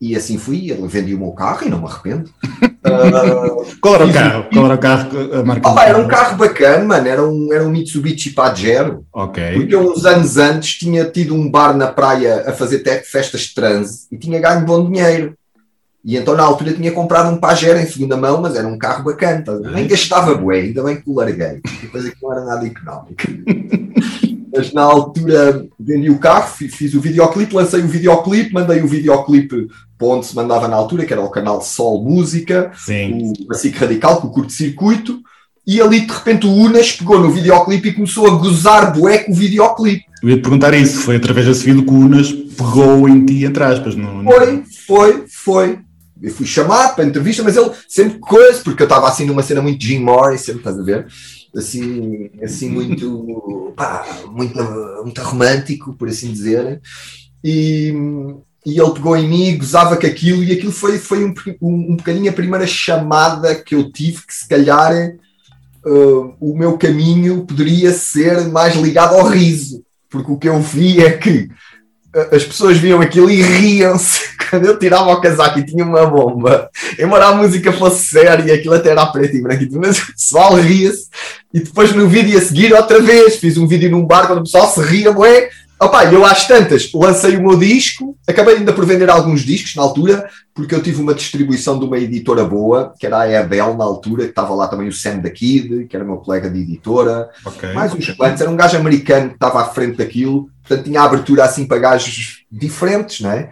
E 0.00 0.14
assim 0.14 0.38
fui, 0.38 0.70
ele 0.70 0.86
vendi 0.86 1.12
o 1.12 1.18
meu 1.18 1.32
carro 1.32 1.66
e 1.66 1.68
não 1.68 1.80
me 1.80 1.86
arrependo. 1.86 2.30
uh, 2.62 3.76
Qual 3.80 3.94
era 3.96 4.06
o 4.06 4.12
carro? 4.12 4.46
Qual 4.52 4.64
era 4.64 4.74
o 4.74 4.78
carro? 4.78 5.10
A 5.34 5.42
marca 5.42 5.74
oh, 5.74 5.80
era 5.80 5.98
um 5.98 6.06
carro 6.06 6.36
bacana, 6.36 6.84
mano. 6.84 7.08
Era 7.08 7.26
um, 7.26 7.52
era 7.52 7.64
um 7.64 7.70
Mitsubishi 7.70 8.30
Pajero. 8.30 9.04
Ok. 9.12 9.54
Porque 9.54 9.74
eu, 9.74 9.90
uns 9.90 10.06
anos 10.06 10.36
antes 10.36 10.78
tinha 10.78 11.04
tido 11.04 11.34
um 11.34 11.50
bar 11.50 11.76
na 11.76 11.88
praia 11.88 12.44
a 12.46 12.52
fazer 12.52 12.84
festas 13.04 13.40
de 13.40 13.54
transe 13.54 14.06
e 14.12 14.16
tinha 14.16 14.38
ganho 14.40 14.64
bom 14.64 14.88
dinheiro. 14.88 15.34
E 16.08 16.16
então 16.16 16.34
na 16.34 16.42
altura 16.42 16.72
tinha 16.72 16.90
comprado 16.90 17.30
um 17.30 17.36
Pajero 17.36 17.78
em 17.78 17.84
segunda 17.84 18.16
mão, 18.16 18.40
mas 18.40 18.56
era 18.56 18.66
um 18.66 18.78
carro 18.78 19.04
bacana. 19.04 19.44
Nem 19.74 19.86
gastava 19.86 20.34
bué, 20.34 20.60
ainda 20.60 20.82
bem 20.82 20.96
que 20.96 21.02
o 21.04 21.14
larguei. 21.14 21.60
Depois 21.82 22.06
aqui 22.06 22.16
não 22.22 22.32
era 22.32 22.44
nada 22.46 22.66
económico. 22.66 23.24
mas 24.50 24.72
na 24.72 24.84
altura 24.84 25.66
vendi 25.78 26.08
o 26.08 26.18
carro, 26.18 26.48
fiz 26.48 26.94
o 26.94 27.00
videoclipe, 27.02 27.54
lancei 27.54 27.80
o 27.80 27.86
videoclipe, 27.86 28.54
mandei 28.54 28.80
o 28.80 28.88
videoclipe 28.88 29.68
para 29.98 30.08
onde 30.08 30.24
se 30.24 30.34
mandava 30.34 30.66
na 30.66 30.76
altura, 30.76 31.04
que 31.04 31.12
era 31.12 31.20
o 31.20 31.28
canal 31.28 31.60
Sol 31.60 32.02
Música, 32.02 32.72
Sim. 32.74 33.34
o 33.46 33.52
SIC 33.52 33.76
Radical, 33.76 34.22
com 34.22 34.28
o 34.28 34.32
curto-circuito, 34.32 35.20
e 35.66 35.78
ali 35.78 36.06
de 36.06 36.12
repente 36.14 36.46
o 36.46 36.54
Unas 36.54 36.90
pegou 36.90 37.20
no 37.20 37.30
videoclipe 37.30 37.90
e 37.90 37.92
começou 37.92 38.26
a 38.26 38.30
gozar 38.30 38.98
bué 38.98 39.18
com 39.18 39.32
o 39.32 39.34
videoclipe. 39.34 40.06
Eu 40.22 40.30
ia 40.30 40.36
te 40.36 40.42
perguntar 40.42 40.72
isso, 40.72 41.00
foi 41.00 41.16
através 41.16 41.46
desse 41.46 41.66
vídeo 41.66 41.84
que 41.84 41.90
o 41.90 41.98
Unas 41.98 42.32
pegou 42.32 43.06
em 43.06 43.26
ti, 43.26 43.44
entre 43.44 43.62
aspas. 43.62 43.94
No... 43.94 44.24
Foi, 44.24 44.64
foi, 44.86 45.24
foi. 45.28 45.87
Eu 46.20 46.32
fui 46.32 46.46
chamado 46.46 46.94
para 46.94 47.04
a 47.04 47.06
entrevista, 47.06 47.42
mas 47.42 47.56
ele 47.56 47.70
sempre 47.88 48.18
coisa, 48.18 48.60
porque 48.62 48.82
eu 48.82 48.86
estava 48.86 49.08
assim 49.08 49.24
numa 49.24 49.42
cena 49.42 49.62
muito 49.62 49.82
Jim 49.82 50.00
Morrison, 50.00 50.52
estás 50.52 50.78
a 50.78 50.82
ver? 50.82 51.06
Assim, 51.56 52.30
assim 52.42 52.68
muito, 52.70 53.72
pá, 53.76 54.04
muito, 54.26 54.58
muito 55.02 55.20
romântico, 55.22 55.94
por 55.94 56.08
assim 56.08 56.32
dizer. 56.32 56.80
E, 57.42 57.94
e 58.66 58.80
ele 58.80 58.90
pegou 58.90 59.16
em 59.16 59.28
mim, 59.28 59.56
gozava 59.58 59.96
com 59.96 60.06
aquilo, 60.06 60.42
e 60.42 60.52
aquilo 60.52 60.72
foi, 60.72 60.98
foi 60.98 61.24
um, 61.24 61.32
um, 61.62 61.92
um 61.92 61.96
bocadinho 61.96 62.30
a 62.30 62.34
primeira 62.34 62.66
chamada 62.66 63.54
que 63.54 63.74
eu 63.74 63.90
tive, 63.92 64.26
que 64.26 64.34
se 64.34 64.48
calhar 64.48 64.92
uh, 65.84 66.34
o 66.40 66.56
meu 66.56 66.76
caminho 66.76 67.46
poderia 67.46 67.92
ser 67.92 68.48
mais 68.48 68.74
ligado 68.76 69.14
ao 69.14 69.26
riso, 69.28 69.84
porque 70.10 70.30
o 70.30 70.38
que 70.38 70.48
eu 70.48 70.60
vi 70.60 71.00
é 71.00 71.12
que 71.12 71.48
as 72.32 72.44
pessoas 72.44 72.76
viam 72.78 73.00
aquilo 73.00 73.30
e 73.30 73.42
riam-se 73.42 74.20
quando 74.50 74.66
eu 74.66 74.78
tirava 74.78 75.10
o 75.10 75.20
casaco 75.20 75.58
e 75.58 75.66
tinha 75.66 75.84
uma 75.84 76.06
bomba. 76.06 76.70
Embora 76.98 77.26
a 77.26 77.34
música 77.34 77.72
fosse 77.72 78.06
séria, 78.06 78.54
aquilo 78.54 78.74
até 78.74 78.90
era 78.90 79.06
preto 79.06 79.36
e 79.36 79.42
branco, 79.42 79.64
mas 79.72 79.98
o 79.98 80.12
pessoal 80.12 80.54
ria-se. 80.56 81.08
E 81.52 81.60
depois 81.60 81.92
no 81.94 82.08
vídeo 82.08 82.38
a 82.38 82.42
seguir, 82.42 82.72
outra 82.72 83.00
vez, 83.00 83.36
fiz 83.36 83.56
um 83.56 83.66
vídeo 83.66 83.90
num 83.90 84.04
bar 84.04 84.26
quando 84.26 84.40
o 84.40 84.44
pessoal 84.44 84.68
se 84.68 84.80
ria, 84.80 85.10
ué. 85.16 85.48
Opa, 85.80 86.04
eu 86.06 86.24
às 86.24 86.46
tantas 86.46 86.90
lancei 86.92 87.36
o 87.36 87.42
meu 87.42 87.56
disco, 87.56 88.16
acabei 88.26 88.56
ainda 88.56 88.72
por 88.72 88.84
vender 88.84 89.08
alguns 89.08 89.42
discos 89.42 89.76
na 89.76 89.82
altura, 89.82 90.28
porque 90.52 90.74
eu 90.74 90.82
tive 90.82 91.00
uma 91.00 91.14
distribuição 91.14 91.78
de 91.78 91.84
uma 91.84 91.98
editora 91.98 92.44
boa, 92.44 92.92
que 92.98 93.06
era 93.06 93.20
a 93.20 93.30
Ebel 93.30 93.76
na 93.76 93.84
altura, 93.84 94.24
que 94.24 94.30
estava 94.30 94.54
lá 94.54 94.66
também 94.66 94.88
o 94.88 94.92
Sam 94.92 95.18
da 95.18 95.30
Kid, 95.30 95.86
que 95.86 95.94
era 95.94 96.04
meu 96.04 96.16
colega 96.16 96.50
de 96.50 96.60
editora, 96.60 97.30
okay. 97.44 97.72
mais 97.72 97.94
uns 97.94 98.10
quantos, 98.10 98.40
era 98.40 98.50
um 98.50 98.56
gajo 98.56 98.76
americano 98.76 99.28
que 99.28 99.34
estava 99.34 99.62
à 99.62 99.66
frente 99.66 99.98
daquilo, 99.98 100.48
portanto 100.62 100.84
tinha 100.84 101.00
abertura 101.00 101.44
assim 101.44 101.64
para 101.64 101.78
gajos 101.78 102.44
diferentes, 102.50 103.20
não 103.20 103.30
é? 103.30 103.50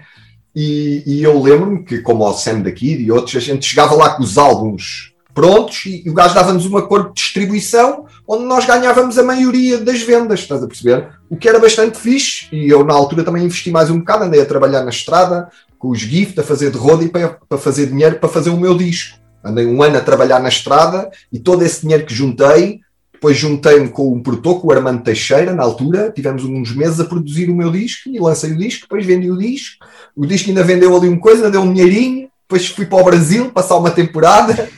E, 0.54 1.02
e 1.06 1.23
eu 1.23 1.40
lembro-me 1.40 1.85
que, 1.85 1.99
como 1.99 2.25
o 2.25 2.33
Sam 2.33 2.61
da 2.61 2.73
Kid 2.73 3.02
e 3.02 3.12
outros, 3.12 3.37
a 3.37 3.40
gente 3.40 3.66
chegava 3.66 3.95
lá 3.95 4.11
com 4.11 4.23
os 4.23 4.37
álbuns 4.37 5.14
prontos 5.37 5.85
e, 5.85 6.02
e 6.07 6.11
o 6.11 6.14
gajo 6.14 6.35
dava-nos 6.35 6.64
um 6.64 6.78
acordo 6.78 7.09
de 7.09 7.21
distribuição 7.21 8.07
onde 8.26 8.45
nós 8.45 8.64
ganhávamos 8.64 9.19
a 9.19 9.23
maioria 9.23 9.76
das 9.76 10.00
vendas, 10.00 10.40
estás 10.40 10.62
a 10.62 10.66
perceber? 10.66 11.09
O 11.28 11.37
que 11.37 11.47
era 11.47 11.59
bastante 11.59 11.99
fixe 11.99 12.49
e 12.50 12.71
eu 12.71 12.83
na 12.83 12.95
altura 12.95 13.23
também 13.23 13.45
investi 13.45 13.71
mais 13.71 13.90
um 13.90 13.99
bocado, 13.99 14.25
andei 14.25 14.40
a 14.40 14.47
trabalhar 14.47 14.83
na 14.83 14.90
estrada 14.90 15.49
com 15.78 15.90
os 15.90 15.99
gift, 15.99 16.40
a 16.40 16.43
fazer 16.43 16.71
de 16.71 16.78
roda 16.78 17.05
e 17.05 17.09
para, 17.11 17.38
para 17.49 17.59
fazer 17.59 17.87
dinheiro 17.87 18.16
para 18.16 18.31
fazer 18.31 18.49
o 18.49 18.57
meu 18.57 18.76
disco. 18.76 19.19
Andei 19.45 19.66
um 19.66 19.83
ano 19.83 19.99
a 19.99 20.00
trabalhar 20.00 20.40
na 20.40 20.49
estrada 20.49 21.11
e 21.31 21.38
todo 21.38 21.62
esse 21.62 21.83
dinheiro 21.83 22.07
que 22.07 22.14
juntei, 22.14 22.81
depois 23.12 23.37
juntei-me 23.37 23.88
com 23.90 24.12
um 24.12 24.23
produtor, 24.23 24.61
com 24.61 24.69
o 24.69 24.73
Armando 24.73 25.02
Teixeira, 25.02 25.55
na 25.55 25.62
altura, 25.62 26.11
tivemos 26.11 26.45
uns 26.45 26.75
meses 26.75 26.99
a 26.99 27.05
produzir 27.05 27.50
o 27.50 27.55
meu 27.55 27.71
disco 27.71 28.09
e 28.09 28.19
lancei 28.19 28.52
o 28.52 28.59
disco, 28.59 28.83
depois 28.83 29.05
vendi 29.05 29.31
o 29.31 29.37
disco. 29.37 29.85
O 30.16 30.25
disco 30.26 30.49
ainda 30.49 30.64
vendeu 30.64 30.97
ali 30.97 31.09
uma 31.09 31.21
coisa, 31.21 31.50
deu 31.50 31.61
um 31.61 31.73
dinheirinho, 31.73 32.28
depois 32.49 32.66
fui 32.69 32.87
para 32.87 32.99
o 32.99 33.05
Brasil 33.05 33.50
passar 33.50 33.76
uma 33.76 33.90
temporada 33.90 34.69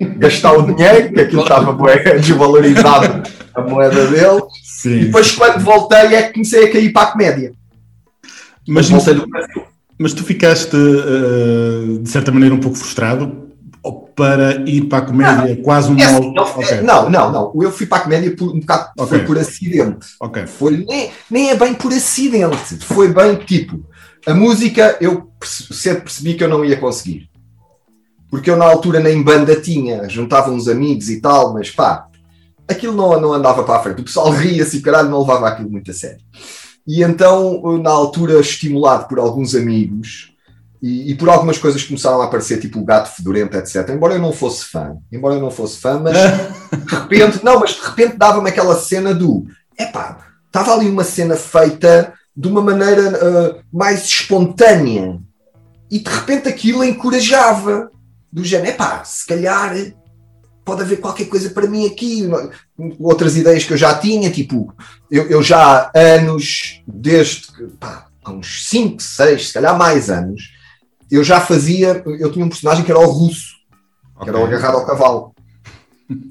gastar 0.00 0.52
o 0.52 0.62
dinheiro, 0.62 1.12
que 1.12 1.20
aquilo 1.20 1.42
estava 1.42 1.72
desvalorizado 2.18 3.22
a 3.54 3.60
moeda 3.62 4.06
dele. 4.06 4.42
Sim. 4.62 4.96
E 4.96 5.04
depois, 5.06 5.32
quando 5.32 5.60
voltei, 5.60 6.14
é 6.14 6.22
que 6.24 6.34
comecei 6.34 6.68
a 6.68 6.72
cair 6.72 6.92
para 6.92 7.02
a 7.02 7.12
comédia. 7.12 7.52
Mas, 8.66 8.88
mas 9.98 10.12
tu 10.12 10.24
ficaste, 10.24 10.76
uh, 10.76 11.98
de 12.00 12.08
certa 12.08 12.32
maneira, 12.32 12.54
um 12.54 12.60
pouco 12.60 12.76
frustrado 12.76 13.44
para 14.16 14.62
ir 14.68 14.82
para 14.82 14.98
a 14.98 15.02
comédia, 15.02 15.56
não, 15.56 15.62
quase 15.62 15.90
um 15.90 15.98
é 15.98 16.04
assim, 16.04 16.32
não, 16.32 16.44
okay. 16.44 16.80
não, 16.80 17.10
não, 17.10 17.32
não. 17.32 17.52
Eu 17.60 17.72
fui 17.72 17.86
para 17.86 17.98
a 17.98 18.00
comédia 18.02 18.34
por, 18.34 18.54
um 18.54 18.60
bocado 18.60 18.90
okay. 18.96 19.18
foi 19.18 19.26
por 19.26 19.38
acidente. 19.38 20.06
Okay. 20.20 20.46
Foi, 20.46 20.84
nem, 20.88 21.10
nem 21.30 21.50
é 21.50 21.56
bem 21.56 21.74
por 21.74 21.92
acidente. 21.92 22.76
Foi 22.80 23.12
bem 23.12 23.36
tipo. 23.36 23.84
A 24.26 24.32
música 24.32 24.96
eu 25.00 25.30
sempre 25.42 26.02
percebi 26.02 26.34
que 26.34 26.44
eu 26.44 26.48
não 26.48 26.64
ia 26.64 26.76
conseguir 26.76 27.28
porque 28.34 28.50
eu 28.50 28.56
na 28.56 28.64
altura 28.64 28.98
nem 28.98 29.22
banda 29.22 29.54
tinha, 29.54 30.08
juntava 30.08 30.50
uns 30.50 30.66
amigos 30.66 31.08
e 31.08 31.20
tal, 31.20 31.52
mas 31.52 31.70
pá, 31.70 32.08
aquilo 32.66 32.92
não, 32.92 33.20
não 33.20 33.32
andava 33.32 33.62
para 33.62 33.76
a 33.76 33.78
frente. 33.80 34.00
O 34.00 34.04
pessoal 34.04 34.28
ria-se 34.34 34.78
e 34.78 34.80
caralho, 34.80 35.08
não 35.08 35.20
levava 35.20 35.46
aquilo 35.46 35.70
muito 35.70 35.92
a 35.92 35.94
sério. 35.94 36.18
E 36.84 37.04
então, 37.04 37.78
na 37.78 37.90
altura, 37.90 38.40
estimulado 38.40 39.06
por 39.06 39.20
alguns 39.20 39.54
amigos 39.54 40.32
e, 40.82 41.12
e, 41.12 41.14
por 41.14 41.28
algumas 41.28 41.58
coisas 41.58 41.80
que 41.80 41.86
começaram 41.86 42.20
a 42.20 42.24
aparecer, 42.24 42.58
tipo 42.58 42.80
o 42.80 42.84
gato 42.84 43.14
fedorento, 43.14 43.56
etc. 43.56 43.88
Embora 43.90 44.14
eu 44.14 44.20
não 44.20 44.32
fosse 44.32 44.64
fã, 44.64 44.96
embora 45.12 45.36
eu 45.36 45.40
não 45.40 45.52
fosse 45.52 45.78
fã, 45.78 46.00
mas 46.00 46.16
de 46.74 46.92
repente, 46.92 47.44
não, 47.44 47.60
mas 47.60 47.74
de 47.74 47.82
repente 47.82 48.16
dava-me 48.16 48.50
aquela 48.50 48.74
cena 48.74 49.14
do 49.14 49.46
epá, 49.78 50.18
estava 50.44 50.74
ali 50.74 50.90
uma 50.90 51.04
cena 51.04 51.36
feita 51.36 52.12
de 52.36 52.48
uma 52.48 52.60
maneira 52.60 53.12
uh, 53.12 53.62
mais 53.72 54.02
espontânea 54.02 55.20
e 55.88 56.00
de 56.00 56.10
repente 56.10 56.48
aquilo 56.48 56.82
encorajava 56.82 57.93
do 58.34 58.42
género, 58.42 58.76
pá, 58.76 59.04
se 59.04 59.24
calhar 59.24 59.72
pode 60.64 60.82
haver 60.82 60.98
qualquer 60.98 61.26
coisa 61.26 61.50
para 61.50 61.68
mim 61.68 61.86
aqui. 61.86 62.28
Outras 62.98 63.36
ideias 63.36 63.62
que 63.62 63.72
eu 63.72 63.76
já 63.76 63.94
tinha, 63.96 64.28
tipo, 64.28 64.74
eu, 65.08 65.28
eu 65.28 65.40
já 65.40 65.88
há 65.94 65.98
anos, 65.98 66.82
desde 66.84 67.46
pá, 67.78 68.08
há 68.24 68.32
uns 68.32 68.68
5, 68.68 69.00
6, 69.00 69.48
se 69.48 69.54
calhar 69.54 69.78
mais 69.78 70.10
anos, 70.10 70.52
eu 71.08 71.22
já 71.22 71.40
fazia, 71.40 72.02
eu 72.04 72.32
tinha 72.32 72.44
um 72.44 72.48
personagem 72.48 72.84
que 72.84 72.90
era 72.90 72.98
o 72.98 73.06
russo, 73.06 73.54
okay. 74.16 74.24
que 74.24 74.30
era 74.30 74.38
o 74.40 74.46
agarrado 74.46 74.78
ao 74.78 74.86
cavalo. 74.86 75.32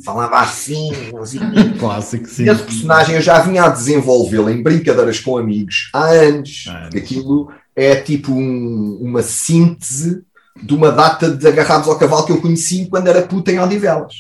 Falava 0.04 0.40
assim, 0.40 0.92
assim. 1.22 1.40
Clássico, 1.80 2.28
sim. 2.28 2.50
Esse 2.50 2.64
personagem 2.64 3.16
eu 3.16 3.22
já 3.22 3.40
vinha 3.40 3.64
a 3.64 3.70
desenvolvê-lo 3.70 4.50
em 4.50 4.62
brincadeiras 4.62 5.22
com 5.22 5.38
amigos 5.38 5.90
há 5.94 6.04
anos. 6.04 6.66
Ah, 6.68 6.90
Aquilo 6.96 7.50
é 7.76 7.96
tipo 7.96 8.34
um, 8.34 9.00
uma 9.02 9.24
síntese 9.24 10.22
de 10.64 10.74
uma 10.74 10.92
data 10.92 11.30
de 11.30 11.46
agarrados 11.48 11.88
ao 11.88 11.98
cavalo 11.98 12.26
que 12.26 12.32
eu 12.32 12.42
conheci 12.42 12.88
quando 12.90 13.08
era 13.08 13.22
puta 13.22 13.52
em 13.52 13.60
Odivelas. 13.60 14.14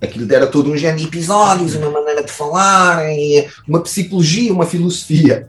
Aquilo 0.00 0.32
era 0.32 0.46
todo 0.46 0.70
um 0.70 0.76
género 0.76 0.98
de 0.98 1.06
episódios, 1.06 1.74
uma 1.76 1.90
maneira 1.90 2.24
de 2.24 2.32
falar, 2.32 3.04
uma 3.66 3.80
psicologia, 3.80 4.52
uma 4.52 4.66
filosofia. 4.66 5.48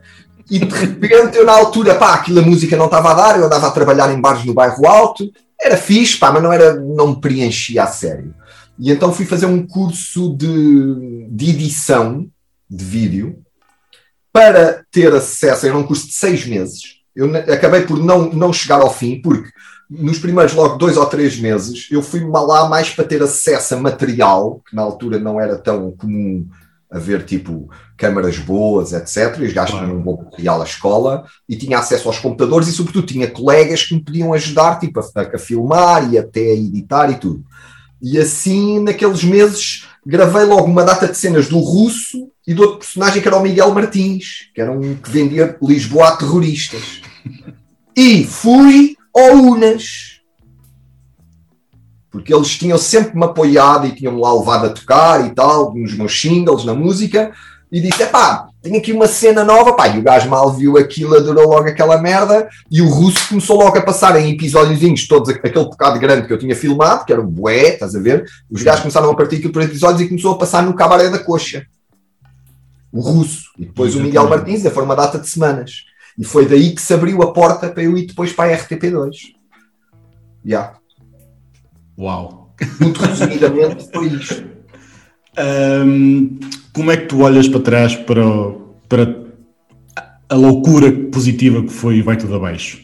E 0.49 0.59
de 0.59 0.75
repente 0.75 1.37
eu 1.37 1.45
na 1.45 1.53
altura, 1.53 1.95
pá, 1.95 2.13
aquilo 2.13 2.39
a 2.39 2.43
música 2.43 2.77
não 2.77 2.85
estava 2.85 3.11
a 3.11 3.13
dar, 3.13 3.39
eu 3.39 3.45
andava 3.45 3.67
a 3.67 3.71
trabalhar 3.71 4.13
em 4.13 4.21
bares 4.21 4.45
no 4.45 4.53
bairro 4.53 4.87
alto, 4.87 5.31
era 5.59 5.75
fixe, 5.75 6.17
pá, 6.17 6.31
mas 6.31 6.43
não, 6.43 6.53
era, 6.53 6.75
não 6.75 7.09
me 7.09 7.21
preenchia 7.21 7.83
a 7.83 7.87
sério. 7.87 8.33
E 8.77 8.91
então 8.91 9.13
fui 9.13 9.25
fazer 9.25 9.45
um 9.45 9.65
curso 9.65 10.35
de, 10.37 11.27
de 11.29 11.49
edição 11.49 12.27
de 12.69 12.83
vídeo 12.83 13.39
para 14.31 14.83
ter 14.91 15.13
acesso, 15.13 15.65
era 15.65 15.77
um 15.77 15.83
curso 15.83 16.07
de 16.07 16.13
seis 16.13 16.45
meses. 16.45 16.81
Eu 17.15 17.35
acabei 17.35 17.81
por 17.81 17.99
não, 17.99 18.31
não 18.31 18.51
chegar 18.51 18.81
ao 18.81 18.93
fim, 18.93 19.21
porque 19.21 19.49
nos 19.99 20.17
primeiros 20.17 20.53
logo 20.53 20.77
dois 20.77 20.97
ou 20.97 21.05
três 21.05 21.39
meses, 21.39 21.87
eu 21.91 22.01
fui 22.01 22.21
lá 22.21 22.67
mais 22.67 22.89
para 22.89 23.05
ter 23.05 23.21
acesso 23.21 23.75
a 23.75 23.79
material, 23.79 24.61
que 24.67 24.75
na 24.75 24.81
altura 24.81 25.19
não 25.19 25.39
era 25.39 25.55
tão 25.55 25.91
comum 25.91 26.47
haver 26.89 27.23
tipo 27.25 27.69
câmaras 27.97 28.37
boas, 28.37 28.93
etc. 28.93 29.39
E 29.39 29.45
os 29.45 29.53
gajos 29.53 29.79
tinham 29.79 29.95
um 29.95 30.01
bom 30.01 30.23
material 30.23 30.61
à 30.61 30.65
escola 30.65 31.25
e 31.47 31.55
tinha 31.55 31.79
acesso 31.79 32.07
aos 32.07 32.19
computadores 32.19 32.67
e, 32.67 32.71
sobretudo, 32.71 33.07
tinha 33.07 33.29
colegas 33.29 33.83
que 33.83 33.95
me 33.95 34.03
podiam 34.03 34.33
ajudar 34.33 34.79
tipo, 34.79 34.99
a, 34.99 35.21
a 35.21 35.39
filmar 35.39 36.11
e 36.11 36.17
até 36.17 36.41
a 36.41 36.55
editar 36.55 37.09
e 37.09 37.15
tudo. 37.15 37.43
E 38.01 38.19
assim, 38.19 38.79
naqueles 38.79 39.23
meses, 39.23 39.87
gravei 40.05 40.43
logo 40.43 40.65
uma 40.65 40.83
data 40.83 41.07
de 41.07 41.17
cenas 41.17 41.47
do 41.47 41.59
russo 41.59 42.29
e 42.45 42.53
do 42.53 42.61
outro 42.61 42.79
personagem 42.79 43.21
que 43.21 43.27
era 43.27 43.37
o 43.37 43.41
Miguel 43.41 43.73
Martins, 43.73 44.49
que 44.53 44.61
era 44.61 44.71
um 44.71 44.95
que 44.95 45.09
vendia 45.09 45.57
Lisboa 45.61 46.09
a 46.09 46.17
terroristas. 46.17 47.01
E 47.95 48.23
fui 48.25 48.95
ou 49.13 49.51
Unas. 49.51 50.21
Porque 52.09 52.33
eles 52.33 52.57
tinham 52.57 52.77
sempre 52.77 53.15
me 53.17 53.25
apoiado 53.25 53.87
e 53.87 53.95
tinham-me 53.95 54.19
lá 54.19 54.33
levado 54.33 54.65
a 54.65 54.69
tocar 54.69 55.25
e 55.25 55.31
tal, 55.31 55.73
nos 55.73 55.95
meus 55.95 56.19
singles, 56.19 56.65
na 56.65 56.73
música, 56.73 57.31
e 57.71 57.81
disse: 57.81 58.05
pá, 58.05 58.47
tenho 58.61 58.77
aqui 58.77 58.93
uma 58.93 59.07
cena 59.07 59.43
nova, 59.43 59.73
pá, 59.73 59.87
e 59.87 59.97
o 59.97 60.03
gajo 60.03 60.29
mal 60.29 60.51
viu 60.51 60.77
aquilo, 60.77 61.15
adorou 61.15 61.49
logo 61.49 61.67
aquela 61.67 61.97
merda, 61.97 62.47
e 62.69 62.81
o 62.81 62.87
russo 62.87 63.29
começou 63.29 63.57
logo 63.57 63.75
a 63.77 63.81
passar 63.81 64.15
em 64.15 64.31
episódiozinhos, 64.31 65.07
todos 65.07 65.29
aquele 65.29 65.65
bocado 65.65 65.99
grande 65.99 66.27
que 66.27 66.33
eu 66.33 66.37
tinha 66.37 66.55
filmado, 66.55 67.03
que 67.03 67.11
era 67.11 67.21
o 67.21 67.27
bué, 67.27 67.73
estás 67.73 67.95
a 67.95 67.99
ver? 67.99 68.25
Os 68.49 68.61
gajos 68.61 68.81
começaram 68.81 69.09
a 69.09 69.15
partir 69.15 69.37
aquilo 69.37 69.51
por 69.51 69.63
episódios 69.63 70.01
e 70.01 70.07
começou 70.07 70.33
a 70.33 70.37
passar 70.37 70.61
no 70.61 70.75
cabaré 70.75 71.09
da 71.09 71.17
coxa. 71.17 71.65
O 72.91 73.01
russo. 73.01 73.49
E 73.57 73.65
depois 73.65 73.95
o 73.95 73.99
Miguel 73.99 74.29
Martins, 74.29 74.61
foi 74.67 74.83
uma 74.83 74.95
data 74.95 75.17
de 75.17 75.27
semanas. 75.27 75.83
E 76.17 76.23
foi 76.23 76.47
daí 76.47 76.73
que 76.73 76.81
se 76.81 76.93
abriu 76.93 77.21
a 77.21 77.33
porta 77.33 77.69
para 77.69 77.83
eu 77.83 77.97
ir 77.97 78.07
depois 78.07 78.31
para 78.31 78.53
a 78.53 78.57
RTP2. 78.57 79.11
Já. 79.11 79.13
Yeah. 80.45 80.77
Uau! 81.97 82.53
Muito 82.79 83.01
resumidamente 83.01 83.89
foi 83.91 84.07
isto. 84.07 84.43
Um, 85.37 86.39
como 86.73 86.91
é 86.91 86.97
que 86.97 87.07
tu 87.07 87.21
olhas 87.21 87.47
para 87.47 87.59
trás 87.61 87.95
para, 87.95 88.23
para 88.87 89.23
a 90.29 90.35
loucura 90.35 90.91
positiva 91.11 91.61
que 91.61 91.69
foi 91.69 92.01
Vai 92.01 92.17
Tudo 92.17 92.35
Abaixo? 92.35 92.81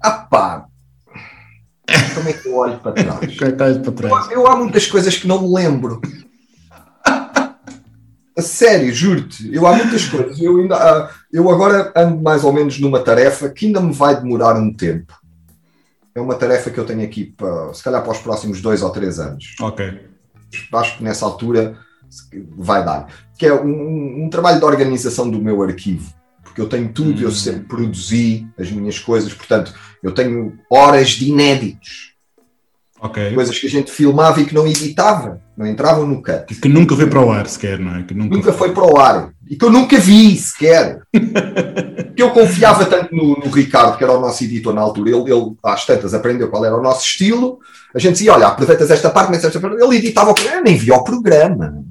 Ah 0.00 0.10
pá! 0.10 0.66
Como 2.14 2.28
é 2.28 2.32
que 2.32 2.48
eu 2.48 2.56
olho 2.56 2.78
para 2.78 2.92
trás? 2.92 3.36
É 3.40 3.50
para 3.50 3.92
trás? 3.92 4.30
Eu, 4.30 4.40
eu, 4.40 4.46
há 4.46 4.56
muitas 4.56 4.86
coisas 4.86 5.16
que 5.16 5.26
não 5.26 5.42
me 5.42 5.54
lembro. 5.54 6.00
A 8.36 8.42
sério, 8.42 8.92
juro-te. 8.92 9.52
Eu 9.54 9.66
há 9.66 9.74
muitas 9.74 10.04
coisas. 10.06 10.38
Eu, 10.40 10.58
ainda, 10.58 10.76
ah, 10.76 11.10
eu 11.36 11.50
agora 11.50 11.92
ando 11.96 12.22
mais 12.22 12.44
ou 12.44 12.52
menos 12.52 12.78
numa 12.78 13.00
tarefa 13.00 13.48
que 13.48 13.66
ainda 13.66 13.80
me 13.80 13.92
vai 13.92 14.20
demorar 14.20 14.56
um 14.56 14.72
tempo. 14.72 15.12
É 16.14 16.20
uma 16.20 16.34
tarefa 16.34 16.70
que 16.70 16.78
eu 16.78 16.86
tenho 16.86 17.02
aqui 17.02 17.24
para, 17.24 17.72
se 17.74 17.82
calhar 17.82 18.02
para 18.02 18.12
os 18.12 18.18
próximos 18.18 18.60
dois 18.62 18.82
ou 18.82 18.90
três 18.90 19.18
anos. 19.18 19.54
Ok 19.60 20.16
acho 20.72 20.98
que 20.98 21.04
nessa 21.04 21.24
altura 21.24 21.78
vai 22.56 22.84
dar. 22.84 23.08
Que 23.38 23.46
é 23.46 23.54
um, 23.54 24.24
um, 24.24 24.30
trabalho 24.30 24.58
de 24.58 24.64
organização 24.64 25.28
do 25.28 25.40
meu 25.40 25.62
arquivo. 25.62 26.12
Porque 26.42 26.60
eu 26.60 26.68
tenho 26.68 26.88
tudo, 26.92 27.20
hum. 27.20 27.24
eu 27.24 27.30
sempre 27.30 27.60
produzi 27.60 28.46
as 28.58 28.70
minhas 28.70 28.98
coisas, 28.98 29.32
portanto, 29.34 29.74
eu 30.02 30.12
tenho 30.12 30.58
horas 30.70 31.10
de 31.10 31.28
inéditos. 31.28 32.14
Okay. 32.98 33.34
Coisas 33.34 33.58
que 33.58 33.66
a 33.66 33.70
gente 33.70 33.90
filmava 33.90 34.40
e 34.40 34.46
que 34.46 34.54
não 34.54 34.66
editava, 34.66 35.42
não 35.56 35.66
entravam 35.66 36.06
no 36.06 36.22
cut. 36.22 36.54
Que 36.54 36.68
nunca 36.68 36.96
foi 36.96 37.06
para 37.06 37.20
o 37.20 37.30
ar 37.30 37.46
sequer, 37.46 37.78
não 37.78 37.94
é? 37.94 38.02
Que 38.02 38.14
nunca, 38.14 38.34
nunca 38.34 38.52
foi 38.54 38.72
para 38.72 38.84
o 38.84 38.98
ar. 38.98 39.34
E 39.48 39.56
que 39.56 39.64
eu 39.64 39.70
nunca 39.70 39.98
vi 39.98 40.36
sequer. 40.36 41.00
que 42.14 42.22
eu 42.22 42.30
confiava 42.30 42.84
tanto 42.84 43.14
no, 43.14 43.36
no, 43.36 43.50
Ricardo, 43.50 43.96
que 43.96 44.02
era 44.02 44.12
o 44.12 44.20
nosso 44.20 44.42
editor 44.42 44.74
na 44.74 44.80
altura, 44.80 45.10
ele, 45.10 45.30
ele 45.30 45.54
às 45.62 45.86
tantas 45.86 46.14
aprendeu 46.14 46.48
qual 46.48 46.64
era 46.64 46.76
o 46.76 46.82
nosso 46.82 47.04
estilo. 47.04 47.58
A 47.94 47.98
gente 47.98 48.14
dizia: 48.14 48.32
Olha, 48.32 48.48
aproveitas 48.48 48.90
esta 48.90 49.10
parte, 49.10 49.30
mas 49.30 49.44
esta 49.44 49.60
parte. 49.60 49.80
Ele 49.80 49.96
editava 49.96 50.30
o 50.30 50.34
programa, 50.34 50.58
eu 50.58 50.64
nem 50.64 50.76
via 50.76 50.94
o 50.94 51.04
programa. 51.04 51.84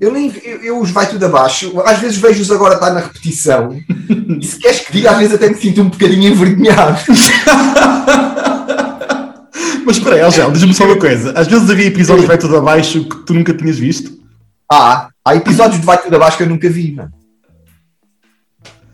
Eu 0.00 0.12
nem 0.12 0.32
eu, 0.42 0.62
eu 0.62 0.80
os 0.80 0.90
vai 0.90 1.08
tudo 1.08 1.26
abaixo. 1.26 1.72
Às 1.84 1.98
vezes 1.98 2.18
vejo-os 2.18 2.50
agora 2.50 2.74
estar 2.74 2.90
na 2.92 3.00
repetição. 3.00 3.78
E 4.40 4.46
se 4.46 4.58
queres 4.58 4.80
que 4.80 4.92
diga, 4.92 5.10
às 5.10 5.18
vezes 5.18 5.34
até 5.34 5.48
me 5.48 5.54
sinto 5.54 5.82
um 5.82 5.88
bocadinho 5.88 6.32
envergonhado. 6.32 6.98
Mas 9.84 9.98
espera 9.98 10.26
aí, 10.26 10.30
Gel, 10.32 10.50
diz-me 10.50 10.74
só 10.74 10.84
uma 10.84 10.98
coisa. 10.98 11.32
Às 11.32 11.46
vezes 11.46 11.70
havia 11.70 11.86
episódios 11.86 12.26
Vai 12.26 12.38
Tudo 12.38 12.56
Abaixo 12.56 13.04
que 13.04 13.16
tu 13.24 13.34
nunca 13.34 13.54
tinhas 13.54 13.78
visto? 13.78 14.18
Ah, 14.70 15.10
há 15.26 15.34
episódios 15.34 15.80
de 15.80 15.86
Vai 15.86 16.00
Tudo 16.00 16.14
Abaixo 16.14 16.36
que 16.36 16.44
eu 16.44 16.48
nunca 16.48 16.70
vi, 16.70 16.92
mano. 16.92 17.10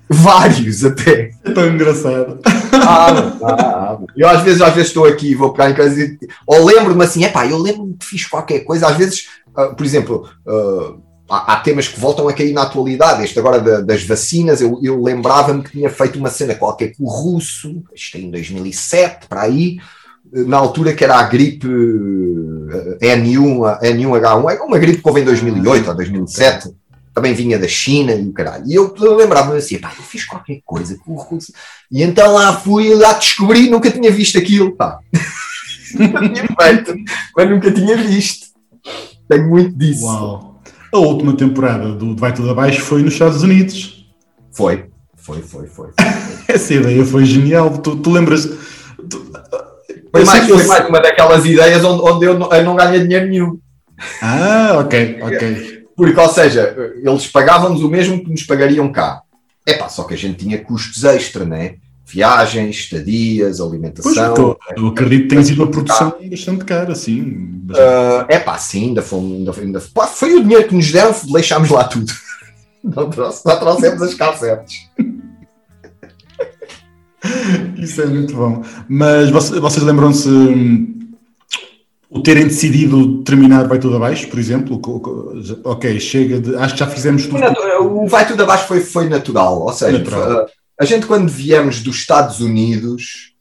Vários 0.09 0.85
até. 0.85 1.31
É 1.45 1.51
tão 1.53 1.69
engraçado. 1.69 2.41
Ah, 2.73 3.39
ah, 3.43 3.99
eu 4.17 4.29
às 4.29 4.43
vezes, 4.43 4.61
às 4.61 4.75
vezes 4.75 4.89
estou 4.89 5.07
aqui 5.07 5.31
e 5.31 5.35
vou 5.35 5.53
pegar 5.53 5.71
em 5.71 5.75
casa 5.75 6.01
e, 6.01 6.19
ou 6.47 6.65
lembro-me 6.65 7.05
assim, 7.05 7.25
é 7.25 7.29
pá, 7.29 7.47
eu 7.47 7.59
lembro-me 7.59 7.95
que 7.95 8.05
fiz 8.05 8.27
qualquer 8.27 8.61
coisa, 8.61 8.89
às 8.89 8.97
vezes, 8.97 9.29
uh, 9.57 9.75
por 9.75 9.87
exemplo, 9.87 10.29
uh, 10.47 11.03
há, 11.31 11.55
há, 11.55 11.61
temas 11.61 11.89
que 11.89 12.01
voltam 12.01 12.29
a 12.29 12.33
cair 12.33 12.53
na 12.53 12.63
atualidade. 12.63 13.25
Este 13.25 13.39
agora 13.39 13.61
da, 13.61 13.81
das 13.81 14.05
vacinas, 14.05 14.61
eu, 14.61 14.79
eu 14.83 15.03
lembrava-me 15.03 15.63
que 15.63 15.73
tinha 15.73 15.89
feito 15.89 16.19
uma 16.19 16.31
cena 16.31 16.55
qualquer 16.55 16.95
com 16.97 17.05
o 17.05 17.09
russo, 17.09 17.83
isto 17.95 18.19
em 18.19 18.31
2007, 18.31 19.29
para 19.29 19.43
aí, 19.43 19.79
na 20.33 20.57
altura 20.57 20.95
que 20.95 21.05
era 21.05 21.17
a 21.17 21.23
gripe 21.25 21.67
N1, 21.67 23.81
N1H1, 23.81 24.51
é 24.51 24.63
uma 24.63 24.79
gripe 24.79 25.03
que 25.03 25.09
houve 25.09 25.21
em 25.21 25.25
2008 25.25 25.89
ou 25.89 25.95
2007 25.95 26.71
também 27.15 27.35
vinha 27.35 27.59
da 27.59 27.69
China 27.69 28.15
e 28.15 28.27
o 28.27 28.33
caralho. 28.33 28.65
E 28.67 28.75
eu 28.75 28.95
lembrava-me 28.99 29.59
assim, 29.59 29.79
pá, 29.79 29.93
eu 29.97 30.03
fiz 30.03 30.25
qualquer 30.25 30.61
coisa 30.65 30.97
com 31.05 31.13
o 31.13 31.17
russo. 31.17 31.53
E 31.91 32.03
então 32.03 32.33
lá 32.33 32.57
fui, 32.57 32.95
lá 32.95 33.13
descobri, 33.13 33.69
nunca 33.69 33.91
tinha 33.91 34.11
visto 34.11 34.39
aquilo, 34.39 34.75
pá. 34.75 34.99
nunca 35.95 36.29
tinha 36.29 36.47
feito, 36.47 36.95
mas 37.37 37.51
nunca 37.51 37.71
tinha 37.71 37.97
visto. 37.97 38.47
Tenho 39.29 39.49
muito 39.49 39.77
disso. 39.77 40.07
Uau. 40.07 40.63
A 40.93 40.99
última 40.99 41.37
temporada 41.37 41.93
do 41.93 42.17
Vai 42.17 42.35
Tudo 42.35 42.51
Abaixo 42.51 42.81
foi 42.81 43.03
nos 43.03 43.15
Estados 43.15 43.43
Unidos. 43.43 44.07
Foi, 44.51 44.87
foi, 45.17 45.43
foi, 45.43 45.67
foi. 45.67 45.91
Essa 46.49 46.75
ideia 46.75 47.05
foi 47.05 47.25
genial. 47.25 47.79
Tu, 47.79 47.97
tu 47.97 48.11
lembras... 48.11 48.47
Tu... 49.09 49.33
Foi, 50.13 50.25
mais, 50.25 50.47
foi 50.47 50.67
mais 50.67 50.89
uma 50.89 51.01
daquelas 51.01 51.45
ideias 51.45 51.83
onde, 51.83 52.03
onde 52.03 52.27
eu, 52.27 52.39
não, 52.39 52.53
eu 52.53 52.65
não 52.65 52.77
ganhei 52.77 53.01
dinheiro 53.01 53.27
nenhum. 53.27 53.59
Ah, 54.21 54.77
ok, 54.79 55.19
ok. 55.23 55.83
Porque, 55.97 56.21
ou 56.21 56.29
seja, 56.29 56.77
eles 57.03 57.27
pagavam-nos 57.27 57.83
o 57.83 57.89
mesmo 57.89 58.23
que 58.23 58.31
nos 58.31 58.43
pagariam 58.43 58.91
cá. 58.93 59.23
É 59.67 59.75
pá, 59.75 59.89
só 59.89 60.05
que 60.05 60.15
a 60.15 60.17
gente 60.17 60.45
tinha 60.45 60.59
custos 60.59 61.05
extra, 61.05 61.45
né? 61.45 61.77
Viagens, 62.05 62.77
estadias, 62.77 63.61
alimentação. 63.61 64.35
Pois, 64.35 64.39
eu, 64.39 64.59
eu 64.77 64.87
acredito 64.89 65.23
que 65.23 65.29
tenha 65.29 65.43
sido 65.43 65.63
uma 65.63 65.71
produção 65.71 66.15
bastante 66.29 66.65
cara, 66.65 66.95
sim. 66.95 67.63
Uh, 67.71 68.27
é 68.29 68.39
pá, 68.39 68.59
sim, 68.59 68.89
ainda 68.89 69.01
foi, 69.01 69.19
ainda, 69.19 69.53
ainda, 69.59 69.83
pá, 69.95 70.07
foi 70.07 70.35
o 70.35 70.43
dinheiro 70.43 70.69
que 70.69 70.75
nos 70.75 70.91
deram, 70.91 71.15
deixámos 71.33 71.71
lá 71.71 71.85
tudo. 71.85 72.13
Não, 72.85 73.09
trouxe, 73.09 73.47
não 73.47 73.61
trouxemos 73.61 74.03
as 74.03 74.13
cassetes. 74.13 74.89
Isso 77.79 78.03
é 78.03 78.07
muito 78.07 78.35
bom. 78.35 78.63
Mas 78.89 79.31
vocês 79.31 79.83
lembram-se 79.83 80.29
hum, 80.29 81.13
o 82.11 82.21
terem 82.21 82.45
decidido 82.45 83.23
terminar 83.23 83.67
Vai 83.67 83.79
Tudo 83.79 83.97
Abaixo, 83.97 84.29
por 84.29 84.39
exemplo, 84.39 84.81
ok, 85.65 85.99
chega 86.01 86.41
de. 86.41 86.55
Acho 86.57 86.75
que 86.75 86.81
já 86.81 86.87
fizemos 86.87 87.27
tudo. 87.27 87.43
O 87.81 88.07
Vai 88.07 88.27
Tudo 88.27 88.43
Abaixo 88.43 88.67
foi, 88.67 88.81
foi 88.81 89.09
natural, 89.09 89.63
ou 89.63 89.73
seja, 89.73 89.99
natural. 89.99 90.47
a 90.79 90.85
gente 90.85 91.07
quando 91.07 91.29
viemos 91.29 91.81
dos 91.81 91.97
Estados 91.97 92.41
Unidos, 92.41 93.33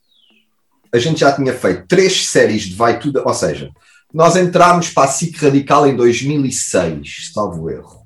a 0.93 0.97
gente 0.97 1.19
já 1.19 1.31
tinha 1.31 1.53
feito 1.53 1.85
três 1.87 2.27
séries 2.27 2.63
de 2.63 2.75
Vai 2.75 2.99
Tudo, 2.99 3.21
ou 3.25 3.33
seja, 3.33 3.69
nós 4.13 4.35
entramos 4.35 4.89
para 4.89 5.09
a 5.09 5.11
SIC 5.11 5.37
Radical 5.37 5.87
em 5.87 5.95
2006, 5.95 7.31
salvo 7.33 7.69
erro. 7.69 8.01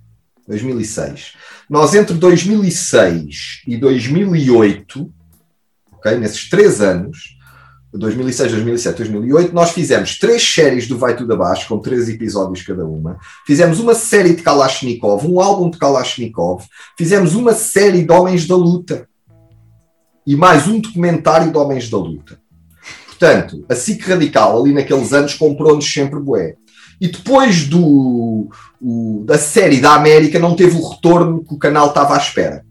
2006. 0.47 1.33
Nós 1.69 1.95
entre 1.95 2.15
2006 2.15 3.63
e 3.67 3.77
2008, 3.77 5.11
ok, 6.05 6.19
nesses 6.19 6.47
três 6.47 6.81
anos, 6.81 7.35
2006, 7.91 8.51
2007, 8.51 8.97
2008, 8.97 9.53
nós 9.53 9.71
fizemos 9.71 10.19
três 10.19 10.43
séries 10.43 10.87
do 10.87 10.97
Vai 10.97 11.15
Tudo 11.15 11.33
Abaixo, 11.33 11.67
com 11.67 11.79
três 11.79 12.07
episódios 12.07 12.61
cada 12.61 12.85
uma. 12.85 13.17
Fizemos 13.47 13.79
uma 13.79 13.95
série 13.95 14.35
de 14.35 14.43
Kalashnikov, 14.43 15.25
um 15.25 15.39
álbum 15.39 15.69
de 15.69 15.77
Kalashnikov. 15.77 16.65
Fizemos 16.97 17.33
uma 17.33 17.53
série 17.53 18.03
de 18.03 18.11
Homens 18.11 18.45
da 18.45 18.55
Luta. 18.55 19.07
E 20.27 20.35
mais 20.35 20.67
um 20.67 20.79
documentário 20.79 21.51
de 21.51 21.57
Homens 21.57 21.89
da 21.89 21.97
Luta. 21.97 22.37
Portanto, 23.05 23.65
a 23.69 23.75
SIC 23.75 24.05
Radical, 24.05 24.61
ali 24.61 24.73
naqueles 24.73 25.13
anos, 25.13 25.33
comprou-nos 25.33 25.91
sempre 25.91 26.19
bué. 26.19 26.55
E 26.99 27.07
depois 27.07 27.65
do, 27.65 28.49
o, 28.81 29.23
da 29.25 29.37
série 29.37 29.79
da 29.79 29.93
América, 29.93 30.37
não 30.37 30.55
teve 30.55 30.75
o 30.77 30.89
retorno 30.89 31.43
que 31.45 31.53
o 31.53 31.57
canal 31.59 31.89
estava 31.89 32.15
à 32.15 32.17
espera. 32.17 32.65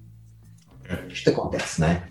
Isto 1.08 1.30
acontece, 1.30 1.80
não 1.80 1.88
é? 1.88 2.02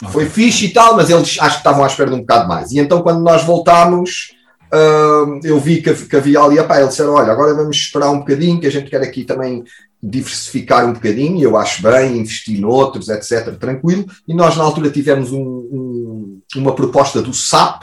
Okay. 0.00 0.12
Foi 0.12 0.26
fixe 0.26 0.66
e 0.66 0.68
tal, 0.70 0.94
mas 0.94 1.10
eles 1.10 1.36
acho 1.40 1.56
que 1.56 1.60
estavam 1.60 1.82
à 1.82 1.86
espera 1.86 2.10
de 2.10 2.16
um 2.16 2.20
bocado 2.20 2.48
mais. 2.48 2.70
E 2.70 2.78
então, 2.78 3.02
quando 3.02 3.20
nós 3.20 3.42
voltámos, 3.42 4.32
uh, 4.72 5.40
eu 5.42 5.58
vi 5.58 5.82
que, 5.82 5.92
que 5.92 6.16
havia 6.16 6.40
ali, 6.40 6.58
epá, 6.58 6.78
eles 6.78 6.90
disseram: 6.90 7.14
olha, 7.14 7.32
agora 7.32 7.54
vamos 7.54 7.76
esperar 7.76 8.10
um 8.10 8.20
bocadinho, 8.20 8.60
que 8.60 8.66
a 8.66 8.70
gente 8.70 8.88
quer 8.88 9.02
aqui 9.02 9.24
também 9.24 9.64
diversificar 10.00 10.86
um 10.86 10.92
bocadinho, 10.92 11.42
eu 11.42 11.56
acho 11.56 11.82
bem, 11.82 12.18
investir 12.18 12.60
noutros, 12.60 13.08
etc., 13.08 13.56
tranquilo. 13.58 14.06
E 14.28 14.32
nós, 14.32 14.56
na 14.56 14.62
altura, 14.62 14.90
tivemos 14.90 15.32
um, 15.32 15.40
um, 15.42 16.40
uma 16.54 16.72
proposta 16.72 17.20
do 17.20 17.34
SAP, 17.34 17.82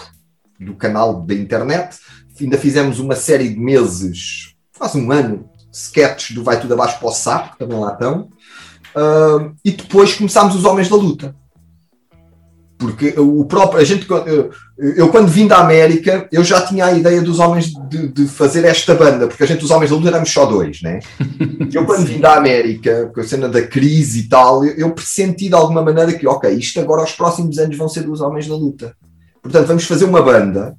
do 0.57 0.73
canal 0.75 1.21
da 1.21 1.33
internet, 1.33 1.97
ainda 2.39 2.57
fizemos 2.57 2.99
uma 2.99 3.15
série 3.15 3.49
de 3.49 3.59
meses, 3.59 4.55
faz 4.71 4.95
um 4.95 5.11
ano, 5.11 5.49
sketches 5.73 6.33
do 6.33 6.41
Vai 6.41 6.57
Tudo 6.57 6.73
Abaixo 6.73 6.97
para 6.97 7.09
o 7.09 7.11
SAP, 7.11 7.51
que 7.51 7.59
também 7.59 7.77
lá 7.77 7.91
estão. 7.91 8.29
Uh, 8.95 9.53
e 9.65 9.71
depois 9.71 10.13
começámos 10.13 10.55
os 10.55 10.63
Homens 10.63 10.87
da 10.87 10.95
Luta 10.95 11.35
porque 12.77 13.13
o 13.17 13.45
próprio, 13.45 13.79
a 13.79 13.83
gente, 13.83 14.09
eu, 14.09 14.51
eu, 14.77 15.09
quando 15.09 15.27
vim 15.27 15.47
da 15.47 15.59
América, 15.59 16.27
eu 16.31 16.43
já 16.43 16.61
tinha 16.61 16.85
a 16.85 16.91
ideia 16.93 17.21
dos 17.21 17.39
homens 17.39 17.71
de, 17.89 18.07
de 18.09 18.25
fazer 18.27 18.65
esta 18.65 18.93
banda, 18.93 19.27
porque 19.27 19.43
a 19.43 19.47
gente, 19.47 19.63
os 19.63 19.71
homens 19.71 19.89
da 19.89 19.95
luta, 19.95 20.09
éramos 20.09 20.31
só 20.31 20.45
dois, 20.45 20.81
né? 20.81 20.99
Eu 21.73 21.85
quando 21.85 22.05
vim 22.05 22.19
da 22.19 22.35
América, 22.35 23.09
com 23.13 23.21
a 23.21 23.23
cena 23.23 23.47
da 23.47 23.61
crise 23.61 24.21
e 24.21 24.29
tal, 24.29 24.65
eu, 24.65 24.73
eu 24.75 24.91
pressenti 24.91 25.47
de 25.47 25.55
alguma 25.55 25.81
maneira 25.81 26.13
que, 26.13 26.27
ok, 26.27 26.51
isto 26.51 26.79
agora 26.79 27.01
aos 27.01 27.13
próximos 27.13 27.57
anos 27.57 27.77
vão 27.77 27.87
ser 27.87 28.03
dos 28.03 28.21
homens 28.21 28.47
da 28.47 28.55
luta. 28.55 28.95
Portanto, 29.41 29.67
vamos 29.67 29.85
fazer 29.85 30.05
uma 30.05 30.21
banda 30.21 30.75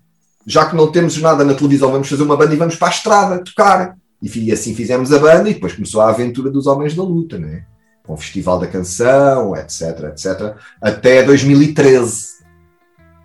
já 0.47 0.65
que 0.65 0.77
não 0.77 0.91
temos 0.93 1.21
nada 1.21 1.45
na 1.45 1.55
televisão, 1.55 1.91
vamos 1.91 2.09
fazer 2.09 2.23
uma 2.23 2.37
banda 2.37 2.55
e 2.55 2.57
vamos 2.57 2.77
para 2.77 2.89
a 2.89 2.91
estrada 2.93 3.43
tocar. 3.43 3.97
E 4.23 4.53
assim 4.53 4.75
fizemos 4.75 5.13
a 5.13 5.19
banda 5.19 5.51
e 5.51 5.55
depois 5.55 5.75
começou 5.75 6.01
a 6.01 6.09
aventura 6.09 6.51
dos 6.51 6.67
Homens 6.67 6.95
da 6.95 7.03
Luta, 7.03 7.37
né? 7.37 7.65
Com 8.07 8.15
o 8.15 8.17
Festival 8.17 8.59
da 8.59 8.67
Canção, 8.67 9.57
etc, 9.57 10.05
etc, 10.11 10.57
até 10.81 11.23
2013. 11.23 12.37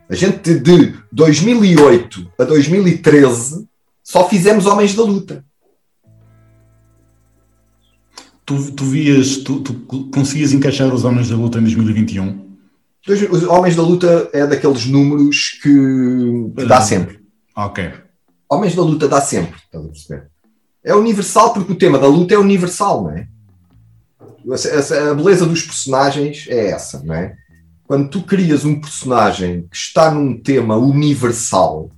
A 0.10 0.16
gente 0.16 0.56
de 0.56 0.96
2008 1.12 2.32
a 2.38 2.44
2013 2.44 3.68
só 4.04 4.28
fizemos 4.28 4.66
Homens 4.66 4.94
da 4.94 5.04
Luta. 5.04 5.46
Tu, 8.46 8.72
tu 8.72 8.84
vias, 8.84 9.38
tu, 9.38 9.62
tu 9.62 9.74
conseguias 10.12 10.52
encaixar 10.52 10.94
os 10.94 11.06
Homens 11.06 11.30
da 11.30 11.36
Luta 11.36 11.60
em 11.60 11.62
2021? 11.62 12.52
Os 13.08 13.44
Homens 13.44 13.76
da 13.76 13.84
Luta 13.84 14.30
é 14.34 14.46
daqueles 14.46 14.86
números 14.86 15.60
que, 15.62 16.52
que 16.58 16.66
dá 16.66 16.80
ah, 16.80 16.82
sempre. 16.82 17.22
Ok. 17.56 17.92
Homens 18.50 18.76
da 18.76 18.82
Luta 18.82 19.08
dá 19.08 19.22
sempre, 19.22 19.56
estás 19.64 19.86
a 19.86 19.88
perceber? 19.88 20.32
É 20.84 20.94
universal 20.96 21.54
porque 21.54 21.72
o 21.72 21.78
tema 21.78 22.00
da 22.00 22.08
luta 22.08 22.34
é 22.34 22.38
universal, 22.38 23.04
não 23.04 23.12
é? 23.12 23.28
A 24.50 25.14
beleza 25.14 25.46
dos 25.46 25.64
personagens 25.64 26.46
é 26.50 26.70
essa, 26.70 27.02
não 27.04 27.14
é? 27.14 27.36
Quando 27.86 28.10
tu 28.10 28.24
crias 28.24 28.64
um 28.64 28.80
personagem 28.80 29.68
que 29.70 29.76
está 29.76 30.10
num 30.10 30.40
tema 30.42 30.78
universal, 30.78 31.90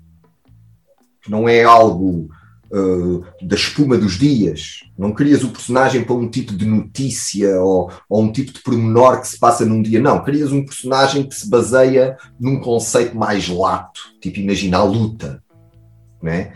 que 1.22 1.30
não 1.30 1.48
é 1.48 1.64
algo 1.64 2.30
uh, 2.72 3.24
da 3.42 3.56
espuma 3.56 3.98
dos 3.98 4.18
dias, 4.18 4.80
não 4.98 5.14
crias 5.14 5.44
o 5.44 5.50
personagem 5.50 6.04
para 6.04 6.16
um 6.16 6.30
tipo 6.30 6.54
de 6.54 6.66
notícia 6.66 7.62
ou, 7.62 7.92
ou 8.10 8.24
um 8.24 8.32
tipo 8.32 8.52
de 8.52 8.60
pormenor 8.62 9.22
que 9.22 9.28
se 9.28 9.40
passa 9.40 9.66
num 9.66 9.82
dia, 9.82 10.02
não, 10.02 10.24
crias 10.24 10.52
um 10.52 10.66
personagem 10.66 11.28
que 11.28 11.36
se 11.36 11.50
baseia 11.50 12.18
num 12.40 12.60
conceito 12.60 13.16
mais 13.16 13.48
lato, 13.48 14.02
tipo 14.20 14.40
imagina 14.40 14.80
a 14.80 14.84
luta, 14.84 15.44
não 16.22 16.32
é? 16.32 16.54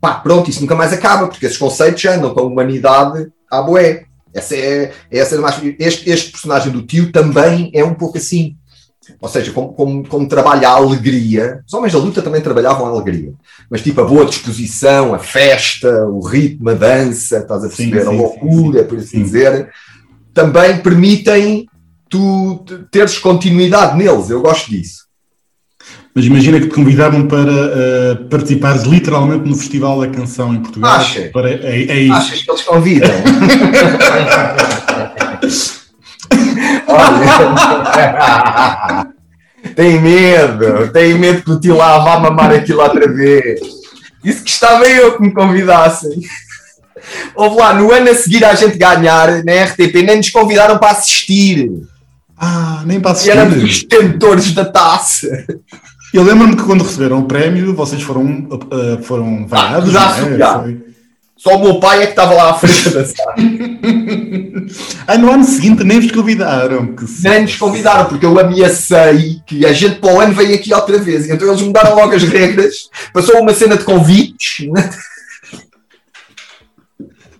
Pá, 0.00 0.14
pronto, 0.14 0.48
isso 0.48 0.60
nunca 0.60 0.76
mais 0.76 0.92
acaba, 0.92 1.28
porque 1.28 1.44
esses 1.44 1.58
conceitos 1.58 2.04
andam 2.04 2.32
com 2.32 2.40
a 2.40 2.44
humanidade 2.44 3.30
à 3.50 3.60
boé. 3.60 4.07
Essa 4.34 4.56
é, 4.56 4.92
essa 5.10 5.34
é 5.34 5.38
mais, 5.38 5.60
este, 5.78 6.08
este 6.10 6.30
personagem 6.30 6.72
do 6.72 6.82
tio 6.82 7.10
também 7.10 7.70
é 7.74 7.84
um 7.84 7.94
pouco 7.94 8.18
assim. 8.18 8.56
Ou 9.20 9.28
seja, 9.28 9.52
como, 9.52 9.72
como, 9.72 10.06
como, 10.06 10.28
trabalha 10.28 10.68
a 10.68 10.72
alegria, 10.72 11.64
os 11.66 11.72
homens 11.72 11.94
da 11.94 11.98
luta 11.98 12.20
também 12.20 12.42
trabalhavam 12.42 12.86
a 12.86 12.90
alegria, 12.90 13.32
mas 13.70 13.80
tipo 13.80 14.02
a 14.02 14.04
boa 14.04 14.26
disposição, 14.26 15.14
a 15.14 15.18
festa, 15.18 16.04
o 16.06 16.20
ritmo, 16.20 16.68
a 16.68 16.74
dança, 16.74 17.38
estás 17.38 17.64
a 17.64 17.68
perceber, 17.68 18.00
sim, 18.00 18.06
sim, 18.06 18.08
a 18.08 18.10
loucura, 18.10 18.82
sim, 18.82 18.88
por 18.88 18.98
assim 18.98 19.22
dizer, 19.22 19.70
também 20.34 20.78
permitem 20.80 21.66
tu 22.08 22.64
teres 22.90 23.18
continuidade 23.18 23.96
neles. 23.96 24.30
Eu 24.30 24.42
gosto 24.42 24.70
disso. 24.70 25.07
Mas 26.18 26.26
imagina 26.26 26.58
que 26.58 26.66
te 26.66 26.74
convidavam 26.74 27.28
para 27.28 27.48
uh, 27.48 28.16
participares 28.28 28.82
literalmente 28.82 29.48
no 29.48 29.54
Festival 29.54 30.00
da 30.00 30.08
Canção 30.08 30.52
em 30.52 30.60
Portugal. 30.60 30.96
Acha? 30.96 31.30
Para, 31.32 31.48
é, 31.48 31.84
é 31.84 32.00
isso. 32.00 32.12
Achas 32.12 32.42
que 32.42 32.50
eles 32.50 32.62
convidam? 32.62 33.08
tem 39.76 40.00
medo, 40.00 40.88
tem 40.92 41.16
medo 41.16 41.44
que 41.44 41.52
o 41.52 41.60
tio 41.60 41.76
lá 41.76 42.00
vá 42.00 42.18
mamar 42.18 42.50
aquilo 42.50 42.82
outra 42.82 43.06
vez. 43.06 43.60
Isso 44.24 44.42
que 44.42 44.50
estava 44.50 44.88
eu 44.88 45.16
que 45.16 45.22
me 45.22 45.32
convidassem. 45.32 46.18
Houve 47.36 47.58
lá, 47.58 47.72
no 47.74 47.92
ano 47.92 48.10
a 48.10 48.14
seguir 48.16 48.44
a 48.44 48.56
gente 48.56 48.76
ganhar 48.76 49.44
na 49.44 49.64
RTP, 49.66 50.02
nem 50.04 50.16
nos 50.16 50.30
convidaram 50.30 50.78
para 50.78 50.98
assistir. 50.98 51.70
Ah, 52.36 52.82
nem 52.84 52.98
para 52.98 53.12
assistir. 53.12 53.28
E 53.28 53.32
éramos 53.38 53.62
os 53.62 53.84
detentores 53.84 54.52
da 54.52 54.64
taça. 54.64 55.46
Eu 56.12 56.22
lembro-me 56.22 56.56
que 56.56 56.62
quando 56.62 56.84
receberam 56.84 57.20
o 57.20 57.24
prémio, 57.24 57.74
vocês 57.74 58.02
foram, 58.02 58.48
uh, 58.50 59.02
foram 59.02 59.46
vaiados. 59.46 59.94
Ah, 59.94 60.14
já, 60.16 60.26
é? 60.26 60.38
já. 60.38 60.64
Só 61.36 61.56
o 61.56 61.62
meu 61.62 61.78
pai 61.78 62.02
é 62.02 62.06
que 62.06 62.12
estava 62.12 62.34
lá 62.34 62.50
à 62.50 62.54
frente 62.54 62.90
da 62.90 63.04
sala. 63.04 63.34
ah, 65.06 65.16
no 65.16 65.32
ano 65.32 65.44
seguinte 65.44 65.84
nem 65.84 66.00
vos 66.00 66.10
convidaram. 66.10 66.96
Que 66.96 67.04
nem 67.22 67.42
nos 67.42 67.54
convidaram, 67.54 68.06
porque 68.06 68.26
eu 68.26 68.38
ameacei 68.40 69.40
que 69.46 69.64
a 69.64 69.72
gente 69.72 69.96
para 69.96 70.14
o 70.14 70.20
ano 70.20 70.34
veio 70.34 70.56
aqui 70.56 70.74
outra 70.74 70.98
vez. 70.98 71.28
Então 71.28 71.46
eles 71.46 71.62
mudaram 71.62 71.94
logo 71.94 72.12
as 72.12 72.24
regras. 72.24 72.88
Passou 73.12 73.40
uma 73.40 73.54
cena 73.54 73.76
de 73.76 73.84
convites. 73.84 74.66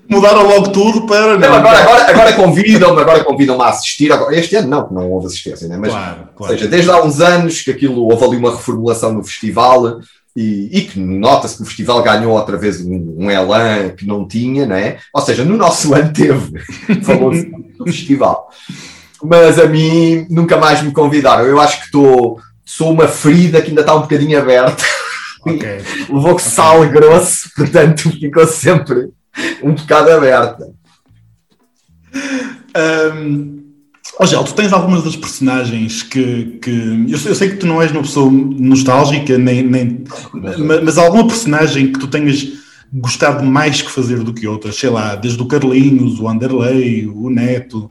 Mudaram 0.09 0.47
logo 0.49 0.71
tudo 0.71 1.07
para. 1.07 1.39
Não, 1.39 1.55
agora, 1.55 1.79
agora, 1.79 2.11
agora 2.11 2.33
convidam-me, 2.33 3.01
agora 3.01 3.23
convidam-me 3.23 3.63
a 3.63 3.69
assistir. 3.69 4.11
Agora, 4.11 4.35
este 4.35 4.57
ano 4.57 4.69
não, 4.69 4.91
não 4.91 5.11
houve 5.11 5.27
assistência, 5.27 5.69
né? 5.69 5.77
mas 5.77 5.91
claro, 5.91 6.17
claro. 6.17 6.33
Ou 6.39 6.49
seja, 6.49 6.67
desde 6.67 6.91
há 6.91 7.03
uns 7.03 7.21
anos 7.21 7.61
que 7.61 7.71
aquilo 7.71 8.03
houve 8.03 8.25
ali 8.25 8.37
uma 8.37 8.51
reformulação 8.51 9.13
no 9.13 9.23
festival 9.23 10.01
e, 10.35 10.69
e 10.73 10.83
que 10.83 10.99
nota-se 10.99 11.57
que 11.57 11.63
o 11.63 11.67
festival 11.67 12.03
ganhou 12.03 12.33
outra 12.33 12.57
vez 12.57 12.81
um, 12.81 13.17
um 13.19 13.31
elan 13.31 13.91
que 13.91 14.07
não 14.07 14.27
tinha, 14.27 14.65
né? 14.65 14.99
Ou 15.13 15.21
seja, 15.21 15.45
no 15.45 15.57
nosso 15.57 15.93
ano 15.95 16.13
teve, 16.13 16.61
falou-se 17.03 17.51
do 17.77 17.85
festival. 17.85 18.49
Mas 19.23 19.59
a 19.59 19.67
mim 19.67 20.27
nunca 20.31 20.57
mais 20.57 20.83
me 20.83 20.93
convidaram. 20.93 21.45
Eu 21.45 21.61
acho 21.61 21.81
que 21.81 21.87
estou. 21.87 22.41
Sou 22.65 22.93
uma 22.93 23.09
ferida 23.09 23.63
que 23.63 23.71
ainda 23.71 23.81
está 23.81 23.95
um 23.95 24.03
bocadinho 24.03 24.39
aberta. 24.39 24.85
Okay. 25.41 25.79
Levou 26.09 26.37
que 26.37 26.43
okay. 26.43 26.51
sal 26.51 26.87
grosso, 26.87 27.51
portanto 27.57 28.11
ficou 28.11 28.47
sempre 28.47 29.09
um 29.63 29.75
bocado 29.75 30.11
aberta. 30.11 30.73
Um, 33.15 33.59
oh, 34.19 34.45
tu 34.45 34.55
tens 34.55 34.73
algumas 34.73 35.05
das 35.05 35.17
personagens 35.17 36.03
que. 36.03 36.59
que 36.63 37.07
eu, 37.09 37.19
sei, 37.19 37.31
eu, 37.31 37.35
sei, 37.35 37.51
que 37.51 37.57
tu 37.57 37.67
não 37.67 37.81
és 37.81 37.91
uma 37.91 38.03
pessoa 38.03 38.31
nostálgica, 38.31 39.37
nem, 39.39 39.63
nem, 39.63 40.05
mas, 40.33 40.83
mas 40.83 40.99
alguma 40.99 41.27
personagem 41.27 41.93
que 41.93 41.99
tu 41.99 42.09
tenhas 42.09 42.47
gostado 42.93 43.45
mais 43.45 43.83
que 43.83 43.91
fazer 43.91 44.23
do 44.23 44.33
que 44.33 44.47
outras, 44.47 44.77
sei 44.77 44.91
lá, 44.91 45.15
desde 45.15 45.43
o 45.43 45.47
Carlinhos, 45.47 46.19
o 46.21 46.29
Anderley, 46.29 47.07
o 47.07 47.29
Neto. 47.31 47.91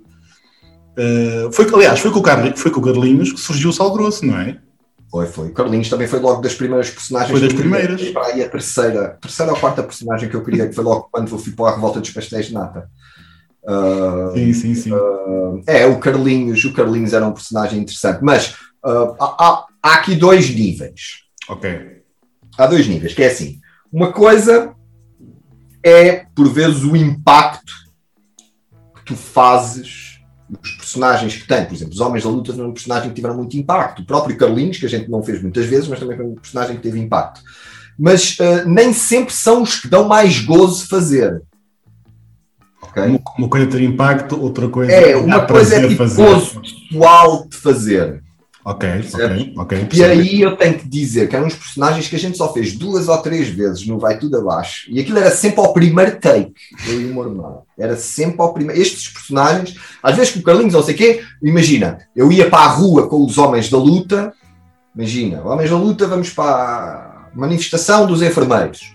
Uh, 0.98 1.52
foi, 1.52 1.68
aliás, 1.72 2.00
foi 2.00 2.10
com, 2.10 2.20
o 2.20 2.24
Carlinhos, 2.24 2.60
foi 2.60 2.72
com 2.72 2.80
o 2.80 2.84
Carlinhos 2.84 3.32
que 3.32 3.40
surgiu 3.40 3.70
o 3.70 3.74
Sal 3.74 3.94
Grosso, 3.94 4.26
não 4.26 4.40
é? 4.40 4.58
Foi, 5.10 5.26
foi. 5.26 5.52
Carlinhos 5.52 5.90
também 5.90 6.08
foi 6.08 6.20
logo 6.20 6.42
das 6.42 6.54
primeiras 6.54 6.90
personagens. 6.90 7.32
Foi 7.32 7.48
das 7.48 7.58
primeiras. 7.58 8.02
Aí 8.02 8.44
a 8.44 8.50
terceira, 8.50 9.18
terceira 9.22 9.54
ou 9.54 9.60
quarta 9.60 9.82
personagem 9.82 10.30
que 10.30 10.36
eu 10.36 10.44
queria, 10.44 10.68
que 10.68 10.76
foi 10.76 10.84
logo 10.84 11.08
quando 11.12 11.32
eu 11.32 11.40
fui 11.40 11.54
para 11.54 11.72
a 11.72 11.76
Revolta 11.76 12.02
dos 12.02 12.10
Pastéis 12.12 12.48
de 12.48 12.54
Nata. 12.54 12.90
Uh, 13.64 14.34
sim, 14.34 14.54
sim, 14.54 14.76
sim. 14.76 14.92
Uh, 14.92 15.62
é, 15.66 15.86
o 15.86 16.00
Carlinhos, 16.00 16.64
o 16.66 16.74
Carlinhos 16.74 17.14
era 17.14 17.26
um 17.26 17.34
personagem 17.34 17.80
interessante, 17.80 18.20
mas 18.22 18.56
uh, 18.86 19.16
há, 19.20 19.66
há, 19.82 19.94
aqui 19.94 20.16
dois 20.16 20.50
níveis. 20.50 21.24
Ok. 21.50 22.02
Há 22.58 22.68
dois 22.68 22.88
níveis, 22.88 23.14
que 23.14 23.24
é 23.24 23.28
assim, 23.28 23.60
uma 23.92 24.12
coisa 24.12 24.76
é, 25.84 26.26
por 26.36 26.52
vezes, 26.52 26.84
o 26.84 26.96
impacto 26.96 27.74
que 28.96 29.06
tu 29.06 29.16
fazes 29.16 30.20
os 30.50 30.77
personagens 30.88 31.36
que 31.36 31.48
têm, 31.48 31.66
por 31.66 31.76
exemplo, 31.76 31.94
os 31.94 32.00
Homens 32.00 32.24
da 32.24 32.30
Luta 32.30 32.56
são 32.56 32.70
um 32.70 32.74
personagem 32.74 33.10
que 33.10 33.16
tiveram 33.16 33.36
muito 33.36 33.58
impacto. 33.58 34.02
O 34.02 34.06
próprio 34.06 34.38
Carlinhos, 34.38 34.78
que 34.78 34.86
a 34.86 34.90
gente 34.90 35.10
não 35.10 35.22
fez 35.22 35.42
muitas 35.42 35.66
vezes, 35.66 35.88
mas 35.88 36.00
também 36.00 36.16
foi 36.16 36.26
um 36.26 36.36
personagem 36.36 36.78
que 36.78 36.82
teve 36.82 37.00
impacto. 37.00 37.42
Mas 38.00 38.38
uh, 38.40 38.68
nem 38.68 38.94
sempre 38.94 39.34
são 39.34 39.64
os 39.64 39.82
que 39.82 39.90
dão 39.90 40.08
mais 40.08 40.40
gozo 40.40 40.88
fazer. 40.88 41.42
Okay? 42.82 43.20
Uma 43.38 43.50
coisa 43.50 43.66
é 43.66 43.70
ter 43.70 43.82
impacto, 43.82 44.40
outra 44.40 44.70
coisa 44.70 44.92
é 44.92 45.16
uma 45.18 45.46
coisa 45.46 45.76
é 45.76 45.88
tipo 45.88 45.98
fazer. 45.98 46.24
gozo 46.24 46.62
pessoal 46.62 47.48
de 47.48 47.58
fazer. 47.58 48.24
Ok, 48.70 48.90
ok, 49.14 49.54
ok. 49.56 49.88
E 49.94 50.04
aí 50.04 50.42
eu 50.42 50.58
tenho 50.58 50.78
que 50.78 50.86
dizer 50.86 51.30
que 51.30 51.36
eram 51.38 51.48
uns 51.48 51.56
personagens 51.56 52.10
que 52.10 52.18
a 52.18 52.20
gente 52.20 52.38
só 52.38 52.52
fez 52.52 52.76
duas 52.76 53.08
ou 53.08 53.18
três 53.20 53.48
vezes 53.48 53.88
no 53.88 53.98
Vai 53.98 54.20
Tudo 54.20 54.36
Abaixo. 54.36 54.92
E 54.92 55.00
aquilo 55.00 55.20
era 55.20 55.32
sempre 55.32 55.62
ao 55.62 55.72
primeiro 55.72 56.20
take, 56.20 56.54
eu 56.86 57.00
e 57.00 57.06
o 57.06 57.14
meu 57.14 57.24
irmão. 57.24 57.64
Era 57.80 57.96
sempre 57.96 58.42
ao 58.42 58.54
primeiro. 58.54 58.82
Estes 58.82 59.08
personagens, 59.08 59.78
às 60.04 60.18
vezes 60.18 60.34
com 60.34 60.40
o 60.40 60.44
Carlinhos, 60.44 60.74
não 60.74 60.84
sei 60.84 60.96
o 60.96 60.98
quê, 60.98 61.24
imagina, 61.42 62.00
eu 62.14 62.30
ia 62.30 62.50
para 62.50 62.66
a 62.66 62.68
rua 62.68 63.08
com 63.08 63.26
os 63.26 63.38
homens 63.38 63.70
da 63.70 63.78
luta. 63.78 64.34
Imagina, 64.94 65.42
homens 65.44 65.70
da 65.70 65.78
luta, 65.78 66.06
vamos 66.06 66.32
para 66.32 66.44
a 66.46 67.30
manifestação 67.34 68.06
dos 68.06 68.22
enfermeiros. 68.22 68.94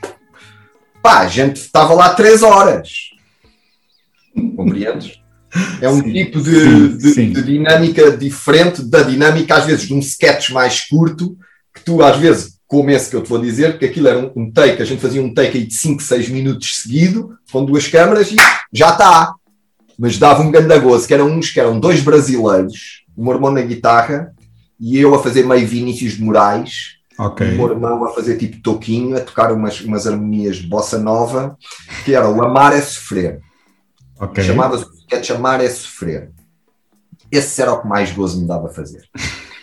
Pá, 1.02 1.20
a 1.20 1.28
gente 1.28 1.56
estava 1.56 1.94
lá 1.94 2.11
três 2.11 2.42
horas. 2.42 2.90
Compreendes? 4.54 5.21
É 5.80 5.88
um 5.88 6.02
sim, 6.02 6.12
tipo 6.12 6.40
de, 6.40 6.60
sim, 6.60 6.96
de, 6.96 7.10
sim. 7.10 7.32
de, 7.32 7.42
dinâmica 7.42 8.16
diferente 8.16 8.82
da 8.82 9.02
dinâmica, 9.02 9.56
às 9.56 9.66
vezes, 9.66 9.86
de 9.86 9.94
um 9.94 9.98
sketch 9.98 10.50
mais 10.50 10.80
curto, 10.80 11.36
que 11.74 11.82
tu, 11.84 12.02
às 12.02 12.16
vezes, 12.16 12.58
como 12.66 12.90
esse 12.90 13.10
que 13.10 13.16
eu 13.16 13.22
te 13.22 13.28
vou 13.28 13.38
dizer, 13.38 13.78
que 13.78 13.84
aquilo 13.84 14.08
era 14.08 14.18
um, 14.18 14.32
um 14.34 14.50
take, 14.50 14.80
a 14.80 14.84
gente 14.84 15.02
fazia 15.02 15.22
um 15.22 15.32
take 15.32 15.58
aí 15.58 15.66
de 15.66 15.74
5, 15.74 16.02
6 16.02 16.28
minutos 16.30 16.76
seguido, 16.76 17.36
com 17.50 17.64
duas 17.64 17.86
câmaras, 17.86 18.32
e 18.32 18.36
já 18.72 18.90
está. 18.90 19.34
Mas 19.98 20.18
dava 20.18 20.42
um 20.42 20.50
grande 20.50 20.78
gozo, 20.80 21.06
que 21.06 21.12
eram 21.12 21.26
uns 21.26 21.50
que 21.50 21.60
eram 21.60 21.78
dois 21.78 22.00
brasileiros, 22.00 23.02
o 23.14 23.22
meu 23.22 23.34
irmão 23.34 23.50
na 23.50 23.60
guitarra, 23.60 24.32
e 24.80 24.98
eu 24.98 25.14
a 25.14 25.22
fazer 25.22 25.44
meio 25.44 25.66
Vinícius 25.66 26.14
de 26.14 26.22
Moraes, 26.22 26.96
okay. 27.18 27.52
o 27.52 27.56
meu 27.56 27.70
irmão 27.72 28.04
a 28.04 28.08
fazer 28.14 28.38
tipo 28.38 28.62
toquinho, 28.62 29.16
a 29.16 29.20
tocar 29.20 29.52
umas, 29.52 29.80
umas 29.82 30.06
harmonias 30.06 30.56
de 30.56 30.66
bossa 30.66 30.98
nova, 30.98 31.58
que 32.06 32.14
era 32.14 32.28
o 32.28 32.42
Amar 32.42 32.72
é 32.72 32.80
Sofrer. 32.80 33.40
Okay. 34.18 34.44
Chamava-se 34.44 34.86
é 35.14 35.22
chamar 35.22 35.62
é 35.62 35.68
sofrer. 35.68 36.31
Esse 37.31 37.62
era 37.62 37.72
o 37.72 37.81
que 37.81 37.88
mais 37.88 38.12
gozo 38.12 38.40
me 38.40 38.46
dava 38.46 38.66
a 38.66 38.70
fazer. 38.70 39.03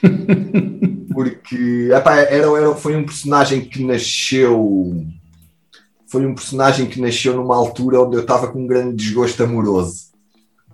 porque 1.14 1.90
epá, 1.94 2.16
era, 2.16 2.48
era, 2.48 2.76
foi 2.76 2.96
um 2.96 3.06
personagem 3.06 3.62
que 3.62 3.84
nasceu. 3.84 5.06
Foi 6.08 6.26
um 6.26 6.34
personagem 6.34 6.88
que 6.88 7.00
nasceu 7.00 7.36
numa 7.36 7.56
altura 7.56 8.02
onde 8.02 8.16
eu 8.16 8.22
estava 8.22 8.48
com 8.48 8.64
um 8.64 8.68
grande 8.68 8.96
desgosto 8.96 9.44
amoroso. 9.44 10.10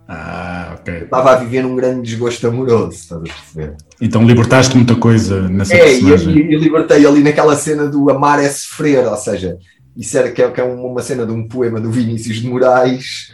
Ah, 0.07 0.77
ok. 0.79 1.03
Estava 1.03 1.31
a 1.31 1.35
viver 1.37 1.65
um 1.65 1.75
grande 1.75 2.03
desgosto 2.03 2.47
amoroso, 2.47 2.91
estás 2.91 3.21
a 3.21 3.23
perceber? 3.23 3.75
Então 3.99 4.23
libertaste 4.23 4.77
muita 4.77 4.95
coisa 4.95 5.49
nessa 5.49 5.75
é, 5.75 5.79
personagem. 5.79 6.37
E, 6.37 6.53
e 6.53 6.57
libertei 6.57 7.05
ali 7.05 7.23
naquela 7.23 7.55
cena 7.55 7.87
do 7.87 8.09
amar 8.11 8.39
é 8.39 8.47
sofrer, 8.47 9.05
ou 9.07 9.17
seja, 9.17 9.57
isso 9.97 10.15
era 10.17 10.31
que 10.31 10.41
é, 10.41 10.51
que 10.51 10.61
é 10.61 10.63
uma 10.63 11.01
cena 11.01 11.25
de 11.25 11.31
um 11.31 11.47
poema 11.47 11.81
do 11.81 11.89
Vinícius 11.89 12.37
de 12.37 12.47
Moraes, 12.47 13.33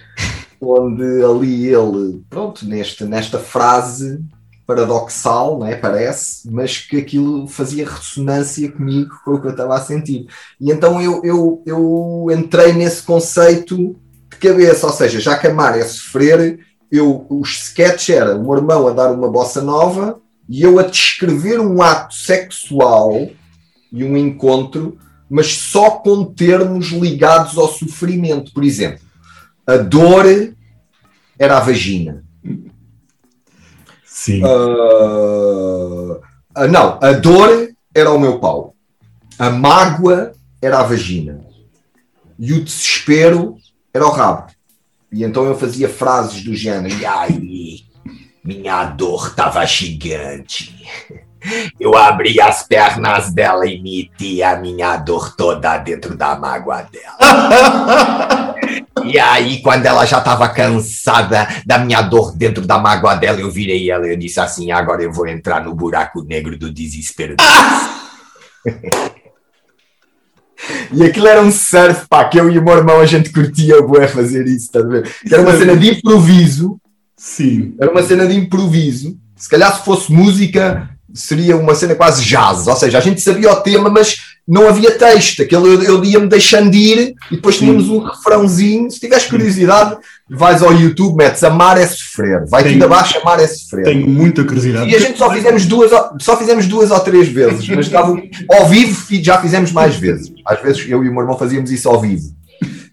onde 0.62 1.24
ali 1.24 1.66
ele, 1.66 2.22
pronto, 2.30 2.66
neste, 2.66 3.04
nesta 3.04 3.40
frase 3.40 4.24
paradoxal, 4.66 5.60
não 5.60 5.68
é? 5.68 5.76
parece, 5.76 6.50
mas 6.50 6.78
que 6.78 6.98
aquilo 6.98 7.48
fazia 7.48 7.90
ressonância 7.90 8.72
comigo, 8.72 9.20
com 9.26 9.32
o 9.32 9.42
que 9.42 9.48
eu 9.48 9.52
estava 9.52 9.76
a 9.76 9.82
sentir. 9.82 10.28
E 10.60 10.72
então 10.72 11.02
eu, 11.02 11.22
eu, 11.26 11.64
eu 11.66 12.28
entrei 12.32 12.72
nesse 12.72 13.04
conceito 13.04 14.00
de 14.30 14.38
cabeça, 14.38 14.88
ou 14.88 14.94
seja, 14.94 15.20
já 15.20 15.38
que 15.38 15.48
amar 15.48 15.78
é 15.78 15.84
sofrer, 15.84 16.60
eu, 16.92 17.26
os 17.30 17.50
sketches 17.64 18.16
era 18.16 18.36
o 18.36 18.42
meu 18.42 18.56
irmão 18.56 18.88
a 18.88 18.92
dar 18.92 19.12
uma 19.12 19.30
bossa 19.30 19.62
nova 19.62 20.20
e 20.48 20.62
eu 20.62 20.80
a 20.80 20.84
descrever 20.84 21.60
um 21.60 21.82
ato 21.82 22.14
sexual 22.14 23.30
e 23.92 24.04
um 24.04 24.16
encontro, 24.16 24.98
mas 25.30 25.54
só 25.54 25.92
com 25.92 26.24
termos 26.26 26.88
ligados 26.90 27.58
ao 27.58 27.68
sofrimento. 27.68 28.54
Por 28.54 28.64
exemplo, 28.64 29.00
a 29.72 29.78
dor 29.78 30.26
era 31.40 31.58
a 31.58 31.62
vagina. 31.62 32.24
Sim. 34.06 34.44
Uh, 34.44 36.20
não, 36.70 37.00
a 37.02 37.14
dor 37.14 37.74
era 37.96 38.12
o 38.12 38.20
meu 38.20 38.40
pau. 38.40 38.76
A 39.40 39.50
mágoa 39.50 40.34
era 40.62 40.80
a 40.80 40.84
vagina. 40.84 41.42
E 42.38 42.54
o 42.54 42.64
desespero 42.64 43.56
era 43.94 44.06
o 44.06 44.12
rabo. 44.12 44.52
E 45.12 45.24
então 45.24 45.46
eu 45.46 45.58
fazia 45.58 45.90
frases 45.90 46.44
do 46.44 46.54
género: 46.56 46.94
e 46.94 47.06
aí, 47.06 47.86
minha 48.44 48.86
dor 48.86 49.28
estava 49.28 49.66
gigante. 49.66 50.76
Eu 51.80 51.96
abri 51.96 52.40
as 52.40 52.64
pernas 52.64 53.32
dela 53.32 53.66
e 53.66 53.82
meti 53.82 54.44
a 54.44 54.58
minha 54.58 54.98
dor 54.98 55.36
toda 55.36 55.78
dentro 55.78 56.16
da 56.16 56.36
mágoa 56.36 56.84
dela. 56.84 58.56
e 59.04 59.20
aí, 59.20 59.62
quando 59.62 59.86
ela 59.86 60.06
já 60.06 60.20
estava 60.20 60.48
cansada 60.50 61.48
da 61.66 61.80
minha 61.80 62.02
dor 62.02 62.36
dentro 62.36 62.66
da 62.66 62.78
mágoa 62.78 63.16
dela, 63.16 63.40
eu 63.40 63.50
virei 63.50 63.90
ela 63.90 64.08
e 64.08 64.12
eu 64.12 64.18
disse 64.18 64.40
assim: 64.40 64.72
agora 64.72 65.02
eu 65.02 65.12
vou 65.12 65.28
entrar 65.28 65.64
no 65.64 65.74
buraco 65.74 66.24
negro 66.24 66.58
do 66.58 66.72
desespero. 66.72 67.36
E 70.94 71.04
aquilo 71.04 71.28
era 71.28 71.42
um 71.42 71.52
surf, 71.52 72.08
pá, 72.08 72.26
que 72.26 72.40
eu 72.40 72.50
e 72.52 72.60
o 72.60 72.64
meu 72.64 72.78
irmão 72.78 73.00
a 73.00 73.06
gente 73.06 73.32
curtia 73.32 73.76
a 73.80 74.08
fazer 74.08 74.46
isso, 74.46 74.72
tá 74.72 74.80
a 74.80 74.84
ver? 74.84 75.10
Era 75.30 75.42
uma 75.42 75.58
cena 75.58 75.76
de 75.76 75.90
improviso. 75.90 76.80
Sim. 77.18 77.76
Era 77.80 77.92
uma 77.92 78.04
cena 78.04 78.28
de 78.28 78.36
improviso. 78.36 79.18
Se 79.36 79.50
calhar 79.50 79.76
se 79.76 79.84
fosse 79.84 80.12
música, 80.12 80.90
seria 81.14 81.58
uma 81.58 81.76
cena 81.76 81.96
quase 81.96 82.24
jazz, 82.24 82.68
ou 82.68 82.76
seja, 82.76 82.98
a 82.98 83.02
gente 83.02 83.22
sabia 83.22 83.52
o 83.52 83.62
tema, 83.62 83.90
mas 83.90 84.18
não 84.48 84.68
havia 84.68 84.92
texto, 84.98 85.44
aquele 85.44 85.68
eu, 85.68 85.84
eu 85.84 86.04
ia-me 86.04 86.28
deixando 86.28 86.74
ir 86.74 87.14
e 87.32 87.36
depois 87.36 87.58
tínhamos 87.58 87.90
um 87.90 88.00
refrãozinho. 88.00 88.90
Se 88.90 89.00
tiveres 89.00 89.26
curiosidade, 89.26 89.98
vais 90.30 90.64
ao 90.64 90.74
YouTube, 90.74 91.16
metes 91.16 91.44
Amar 91.44 91.78
é 91.78 91.86
Sofrer, 91.86 92.46
vai 92.50 92.64
tudo 92.64 92.84
abaixo, 92.84 93.20
Amar 93.20 93.40
é 93.40 93.48
Sofrer. 93.48 93.86
Tenho 93.86 94.08
muita 94.08 94.44
curiosidade. 94.44 94.90
E 94.90 94.96
a 94.96 95.00
gente 95.00 95.18
só 95.18 95.32
fizemos 95.32 95.66
duas, 95.66 95.92
só 96.20 96.36
fizemos 96.38 96.68
duas 96.68 96.92
ou 96.92 97.00
três 97.00 97.28
vezes, 97.28 97.68
mas 97.70 97.86
estava 97.86 98.20
ao 98.50 98.68
vivo 98.68 99.06
e 99.12 99.24
já 99.24 99.40
fizemos 99.40 99.72
mais 99.72 99.96
vezes. 99.96 100.34
Às 100.46 100.62
vezes 100.62 100.86
eu 100.90 101.04
e 101.04 101.10
o 101.10 101.12
meu 101.12 101.22
irmão 101.22 101.38
fazíamos 101.38 101.72
isso 101.72 101.88
ao 101.88 102.02
vivo, 102.02 102.34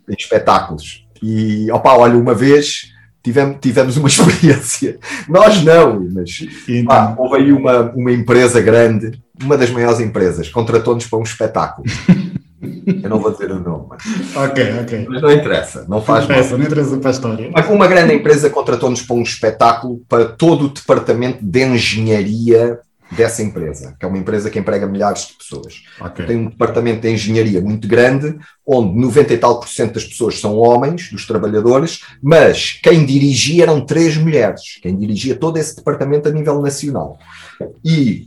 em 0.08 0.14
espetáculos. 0.16 1.06
E 1.22 1.70
opa, 1.72 1.94
olha, 1.94 2.16
uma 2.16 2.34
vez 2.34 2.92
tivemos, 3.22 3.58
tivemos 3.60 3.96
uma 3.96 4.08
experiência. 4.08 4.98
Nós 5.28 5.62
não, 5.62 6.06
mas 6.12 6.46
então. 6.68 6.84
pá, 6.86 7.14
houve 7.16 7.36
aí 7.36 7.52
uma, 7.52 7.90
uma 7.92 8.12
empresa 8.12 8.60
grande, 8.60 9.20
uma 9.42 9.56
das 9.56 9.70
maiores 9.70 10.00
empresas, 10.00 10.48
contratou-nos 10.48 11.06
para 11.06 11.18
um 11.18 11.22
espetáculo. 11.22 11.86
Eu 12.60 13.08
não 13.08 13.20
vou 13.20 13.30
dizer 13.30 13.52
o 13.52 13.60
nome, 13.60 13.86
mas, 13.90 14.02
ok, 14.36 14.80
ok. 14.80 15.06
mas 15.08 15.22
não 15.22 15.30
interessa, 15.30 15.84
não 15.88 16.02
faz 16.02 16.26
não 16.26 16.34
interessa, 16.34 16.50
mal. 16.50 16.58
Não 16.58 16.66
interessa 16.66 16.96
para 16.96 17.10
a 17.10 17.12
história. 17.12 17.50
Uma 17.70 17.86
grande 17.86 18.14
empresa 18.14 18.50
contratou-nos 18.50 19.02
para 19.02 19.14
um 19.14 19.22
espetáculo 19.22 20.02
para 20.08 20.24
todo 20.24 20.64
o 20.64 20.68
departamento 20.68 21.38
de 21.40 21.64
engenharia 21.64 22.80
dessa 23.10 23.42
empresa, 23.42 23.96
que 23.98 24.04
é 24.04 24.08
uma 24.08 24.18
empresa 24.18 24.50
que 24.50 24.58
emprega 24.58 24.86
milhares 24.86 25.28
de 25.28 25.34
pessoas. 25.34 25.82
Okay. 26.00 26.26
Tem 26.26 26.36
um 26.36 26.48
departamento 26.50 27.00
de 27.00 27.10
engenharia 27.10 27.60
muito 27.60 27.88
grande, 27.88 28.38
onde 28.66 28.98
90 28.98 29.34
e 29.34 29.38
tal 29.38 29.60
por 29.60 29.68
cento 29.68 29.94
das 29.94 30.04
pessoas 30.04 30.38
são 30.40 30.56
homens, 30.56 31.10
dos 31.10 31.26
trabalhadores, 31.26 32.02
mas 32.22 32.78
quem 32.82 33.04
dirigia 33.04 33.64
eram 33.64 33.84
três 33.84 34.16
mulheres, 34.16 34.78
quem 34.82 34.96
dirigia 34.96 35.34
todo 35.34 35.56
esse 35.56 35.76
departamento 35.76 36.28
a 36.28 36.32
nível 36.32 36.60
nacional. 36.60 37.18
E 37.84 38.26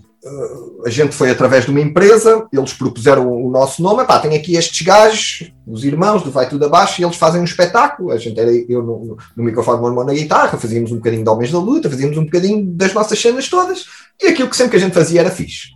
a 0.86 0.90
gente 0.90 1.16
foi 1.16 1.32
através 1.32 1.66
de 1.66 1.72
uma 1.72 1.82
empresa, 1.82 2.46
eles 2.54 2.74
propuseram 2.74 3.28
o 3.28 3.50
nosso 3.50 3.82
nome, 3.82 4.06
pá, 4.06 4.20
tem 4.20 4.36
aqui 4.36 4.56
estes 4.56 4.86
gajos, 4.86 5.52
os 5.66 5.84
irmãos 5.84 6.22
do 6.22 6.30
Vai 6.30 6.48
Tudo 6.48 6.66
Abaixo, 6.66 7.02
e 7.02 7.04
eles 7.04 7.16
fazem 7.16 7.42
um 7.42 7.44
espetáculo, 7.44 8.12
a 8.12 8.18
gente 8.18 8.40
era 8.40 8.52
eu 8.52 8.84
no, 8.84 9.18
no 9.36 9.44
microfone, 9.44 9.84
irmão 9.84 10.06
na 10.06 10.14
guitarra, 10.14 10.60
fazíamos 10.60 10.92
um 10.92 10.98
bocadinho 10.98 11.24
de 11.24 11.30
Homens 11.30 11.52
da 11.52 11.58
Luta, 11.58 11.90
fazíamos 11.90 12.18
um 12.18 12.26
bocadinho 12.26 12.64
das 12.68 12.94
nossas 12.94 13.20
cenas 13.20 13.50
todas, 13.50 13.86
e 14.22 14.28
aquilo 14.28 14.48
que 14.48 14.56
sempre 14.56 14.72
que 14.72 14.78
a 14.78 14.80
gente 14.80 14.94
fazia 14.94 15.22
era 15.22 15.32
fixe. 15.32 15.70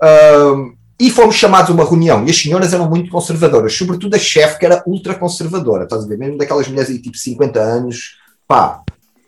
Uh, 0.00 0.72
e 0.98 1.10
fomos 1.10 1.34
chamados 1.34 1.70
a 1.70 1.74
uma 1.74 1.84
reunião, 1.84 2.24
e 2.24 2.30
as 2.30 2.40
senhoras 2.40 2.72
eram 2.72 2.88
muito 2.88 3.10
conservadoras, 3.10 3.72
sobretudo 3.74 4.14
a 4.14 4.18
chefe, 4.18 4.60
que 4.60 4.66
era 4.66 4.84
ultra 4.86 5.16
conservadora, 5.16 5.82
estás 5.82 6.04
a 6.04 6.06
ver? 6.06 6.16
Mesmo 6.16 6.38
daquelas 6.38 6.68
mulheres 6.68 6.90
aí, 6.90 7.00
tipo 7.00 7.18
50 7.18 7.58
anos, 7.58 8.18
pá, 8.46 8.82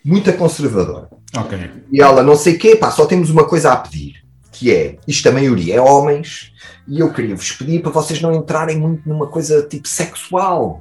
muito 0.04 0.32
conservadora. 0.34 1.08
Ok. 1.36 1.58
E 1.90 2.00
ela, 2.00 2.22
não 2.22 2.36
sei 2.36 2.54
o 2.54 2.58
quê, 2.60 2.76
pá, 2.76 2.92
só 2.92 3.06
temos 3.06 3.28
uma 3.28 3.44
coisa 3.44 3.72
a 3.72 3.76
pedir 3.76 4.21
que 4.62 4.70
é, 4.70 4.96
isto 5.08 5.28
a 5.28 5.32
maioria 5.32 5.74
é 5.74 5.80
homens, 5.80 6.52
e 6.86 7.00
eu 7.00 7.12
queria 7.12 7.34
vos 7.34 7.50
pedir 7.50 7.82
para 7.82 7.90
vocês 7.90 8.20
não 8.20 8.32
entrarem 8.32 8.78
muito 8.78 9.08
numa 9.08 9.26
coisa 9.26 9.60
tipo 9.62 9.88
sexual, 9.88 10.80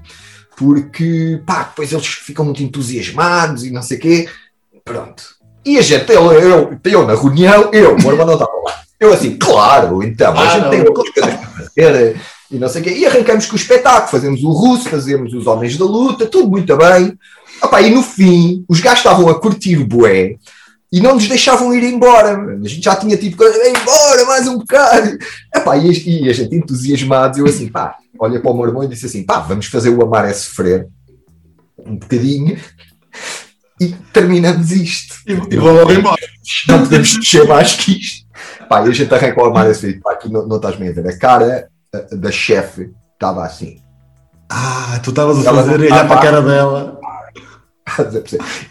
porque, 0.56 1.42
pá, 1.48 1.64
depois 1.64 1.92
eles 1.92 2.06
ficam 2.06 2.46
muito 2.46 2.62
entusiasmados 2.62 3.66
e 3.66 3.72
não 3.72 3.82
sei 3.82 3.98
o 3.98 4.00
quê. 4.00 4.30
Pronto. 4.86 5.24
E 5.66 5.80
a 5.80 5.82
gente, 5.82 6.12
eu, 6.12 6.32
eu, 6.32 6.80
eu 6.84 7.08
na 7.08 7.16
reunião, 7.16 7.72
eu, 7.74 7.96
o 7.96 8.02
não 8.02 8.34
estava 8.34 8.52
lá. 8.66 8.82
Eu 9.00 9.12
assim, 9.14 9.36
claro, 9.36 10.04
então, 10.04 10.32
a 10.38 10.42
ah, 10.42 10.54
gente 10.54 10.64
não. 10.64 10.70
tem 10.70 10.82
outras 10.82 11.10
coisas 11.10 11.34
para 11.34 11.48
fazer 11.48 12.22
e 12.52 12.58
não 12.60 12.68
sei 12.68 12.82
o 12.82 12.84
quê. 12.84 12.92
E 12.92 13.06
arrancamos 13.08 13.48
com 13.48 13.54
o 13.54 13.60
espetáculo, 13.60 14.12
fazemos 14.12 14.44
o 14.44 14.52
russo, 14.52 14.90
fazemos 14.90 15.34
os 15.34 15.48
homens 15.48 15.76
da 15.76 15.86
luta, 15.86 16.28
tudo 16.28 16.50
muito 16.50 16.78
bem. 16.78 17.18
Opa, 17.64 17.82
e 17.82 17.90
no 17.90 18.04
fim, 18.04 18.64
os 18.70 18.80
gajos 18.80 19.00
estavam 19.00 19.28
a 19.28 19.40
curtir 19.40 19.78
o 19.78 19.88
bué 19.88 20.36
e 20.92 21.00
não 21.00 21.16
nos 21.16 21.28
deixavam 21.28 21.74
ir 21.74 21.84
embora. 21.84 22.38
A 22.38 22.68
gente 22.68 22.84
já 22.84 22.96
tinha 22.96 23.16
tipo, 23.16 23.44
embora 23.44 24.26
mais 24.26 24.48
um 24.48 24.58
bocado. 24.58 25.18
Epá, 25.56 25.78
e, 25.78 26.26
e 26.26 26.30
a 26.30 26.34
gente 26.34 26.56
entusiasmado, 26.56 27.40
eu 27.40 27.46
assim, 27.46 27.70
pá, 27.70 27.96
olha 28.20 28.42
para 28.42 28.52
o 28.52 28.54
meu 28.54 28.68
irmão 28.68 28.84
e 28.84 28.88
disse 28.88 29.06
assim, 29.06 29.24
pá, 29.24 29.40
vamos 29.40 29.68
fazer 29.68 29.90
o 29.90 30.04
Amar 30.04 30.26
é 30.26 30.34
Sofrer 30.34 30.88
um 31.86 31.96
bocadinho 31.96 32.60
e 33.80 33.88
terminamos 34.14 34.72
isto. 34.72 35.16
E, 35.26 35.32
e 35.32 35.58
vou 35.58 35.72
logo 35.72 35.92
embora. 35.92 36.22
Não 36.68 36.80
podemos 36.80 37.16
mexer 37.16 37.48
mais 37.48 37.74
que 37.74 37.98
isto. 37.98 38.28
Pá, 38.68 38.86
e 38.86 38.90
a 38.90 38.94
gente 38.94 39.14
arranca 39.14 39.42
o 39.42 39.46
Amar 39.46 39.68
é 39.68 39.74
Sofrer, 39.74 40.00
pá, 40.02 40.12
aqui 40.12 40.32
não, 40.32 40.46
não 40.46 40.58
estás 40.58 40.76
bem 40.76 40.90
a 40.90 40.92
ver. 40.92 41.08
A 41.08 41.18
cara 41.18 41.70
da 42.12 42.32
chefe 42.32 42.92
estava 43.14 43.46
assim. 43.46 43.80
Ah, 44.50 45.00
tu 45.02 45.12
estavas 45.12 45.46
a 45.48 45.54
fazer 45.54 45.80
olhar 45.80 46.06
para 46.08 46.20
a 46.20 46.22
cara 46.22 46.42
dela. 46.42 47.01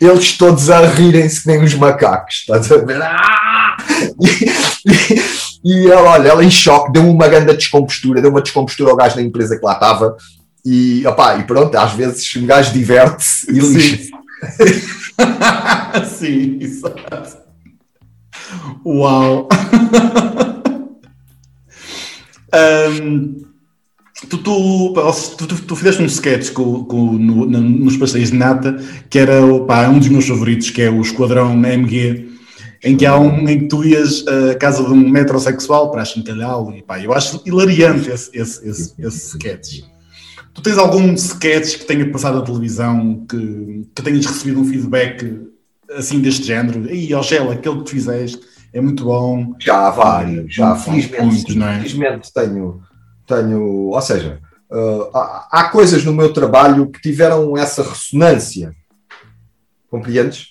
Eles 0.00 0.36
todos 0.36 0.70
a 0.70 0.86
rirem-se 0.86 1.42
que 1.42 1.48
nem 1.48 1.62
os 1.62 1.74
macacos, 1.74 2.36
estás 2.36 2.70
a 2.72 2.76
ver? 2.78 3.02
Ah! 3.02 3.76
E, 4.20 4.46
e, 4.90 5.20
e, 5.64 5.90
ela, 5.90 6.10
olha, 6.12 6.28
ela 6.28 6.44
em 6.44 6.50
choque, 6.50 6.92
deu 6.92 7.08
uma 7.08 7.28
grande 7.28 7.54
descompostura, 7.56 8.20
deu 8.22 8.30
uma 8.30 8.42
descompostura 8.42 8.90
ao 8.90 8.96
gajo 8.96 9.16
da 9.16 9.22
empresa 9.22 9.58
que 9.58 9.64
lá 9.64 9.74
estava. 9.74 10.16
E, 10.64 11.06
opá, 11.06 11.36
e 11.38 11.44
pronto, 11.44 11.74
às 11.76 11.92
vezes 11.92 12.34
um 12.36 12.46
gajo 12.46 12.72
diverte-se 12.72 13.50
e 13.50 13.58
lixa. 13.58 14.10
Sim, 16.18 16.58
exato. 16.60 17.38
Uau! 18.84 19.48
um, 22.54 23.49
Tu, 24.28 24.36
tu, 24.36 24.94
tu, 25.38 25.62
tu, 25.62 25.76
fizeste 25.76 26.02
um 26.02 26.06
sketch 26.06 26.50
com, 26.52 26.84
com, 26.84 27.12
no, 27.12 27.46
nos 27.46 27.96
passeios 27.96 28.30
de 28.30 28.36
nata 28.36 28.76
que 29.08 29.18
era 29.18 29.40
pá, 29.66 29.88
um 29.88 29.98
dos 29.98 30.08
meus 30.08 30.28
favoritos, 30.28 30.70
que 30.70 30.82
é 30.82 30.90
o 30.90 31.00
Esquadrão 31.00 31.52
MG, 31.52 32.28
em 32.84 32.96
que 32.96 33.06
há 33.06 33.18
um 33.18 33.48
em 33.48 33.60
que 33.60 33.66
tu 33.68 33.82
ias 33.82 34.24
à 34.28 34.54
casa 34.56 34.84
de 34.84 34.90
um 34.90 35.08
metrosexual 35.08 35.90
para 35.90 36.04
chincalhá-lo 36.04 36.74
e 36.76 36.82
pá, 36.82 37.00
eu 37.00 37.14
acho 37.14 37.42
hilariante 37.46 38.10
esse, 38.10 38.30
esse, 38.34 38.68
esse, 38.68 38.94
esse 38.98 39.36
sketch. 39.36 39.84
Tu 40.52 40.62
tens 40.62 40.76
algum 40.76 41.14
sketch 41.14 41.78
que 41.78 41.84
tenha 41.86 42.10
passado 42.10 42.38
na 42.38 42.44
televisão 42.44 43.24
que, 43.26 43.86
que 43.94 44.02
tenhas 44.02 44.26
recebido 44.26 44.60
um 44.60 44.64
feedback 44.64 45.48
assim 45.92 46.20
deste 46.20 46.44
género? 46.44 46.88
Aí, 46.88 47.14
Ogela, 47.14 47.54
aquele 47.54 47.78
que 47.78 47.84
tu 47.84 47.90
fizeste, 47.90 48.40
é 48.72 48.80
muito 48.80 49.04
bom. 49.04 49.54
Já 49.58 49.86
há 49.86 49.90
vários, 49.90 50.54
já, 50.54 50.74
felizmente, 50.76 51.22
muitos, 51.22 51.54
não 51.54 51.68
é? 51.68 51.76
felizmente 51.78 52.32
tenho, 52.32 52.82
tenho, 53.36 53.88
ou 53.88 54.02
seja, 54.02 54.40
uh, 54.70 55.16
há, 55.16 55.48
há 55.50 55.68
coisas 55.68 56.04
no 56.04 56.12
meu 56.12 56.32
trabalho 56.32 56.90
que 56.90 57.00
tiveram 57.00 57.56
essa 57.56 57.82
ressonância. 57.82 58.74
Compreendes? 59.88 60.48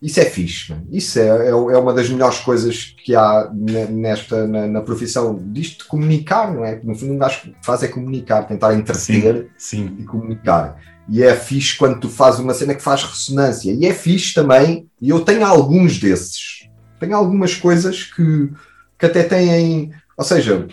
Isso 0.00 0.18
é 0.18 0.24
fixe. 0.24 0.74
Isso 0.90 1.18
é, 1.20 1.28
é, 1.28 1.50
é 1.50 1.54
uma 1.54 1.94
das 1.94 2.08
melhores 2.08 2.40
coisas 2.40 2.92
que 3.04 3.14
há 3.14 3.48
ne- 3.54 3.86
nesta, 3.86 4.48
na, 4.48 4.66
na 4.66 4.80
profissão 4.80 5.40
disto 5.52 5.84
de 5.84 5.88
comunicar, 5.88 6.52
não 6.52 6.64
é? 6.64 6.80
No 6.82 6.94
fundo, 6.94 7.12
um 7.12 7.18
gajo 7.18 7.42
que 7.42 7.54
faz 7.62 7.84
é 7.84 7.88
comunicar, 7.88 8.42
tentar 8.42 8.74
entreter 8.74 9.50
Sim, 9.56 9.96
e 10.00 10.04
comunicar. 10.04 10.76
E 11.08 11.22
é 11.22 11.36
fixe 11.36 11.76
quando 11.76 12.00
tu 12.00 12.08
fazes 12.08 12.40
uma 12.40 12.52
cena 12.54 12.74
que 12.74 12.82
faz 12.82 13.04
ressonância. 13.04 13.72
E 13.72 13.86
é 13.86 13.94
fixe 13.94 14.34
também, 14.34 14.88
e 15.00 15.10
eu 15.10 15.20
tenho 15.20 15.46
alguns 15.46 15.98
desses. 16.00 16.68
Tenho 16.98 17.14
algumas 17.16 17.54
coisas 17.54 18.02
que, 18.02 18.50
que 18.98 19.06
até 19.06 19.22
têm, 19.22 19.92
ou 20.16 20.24
seja, 20.24 20.66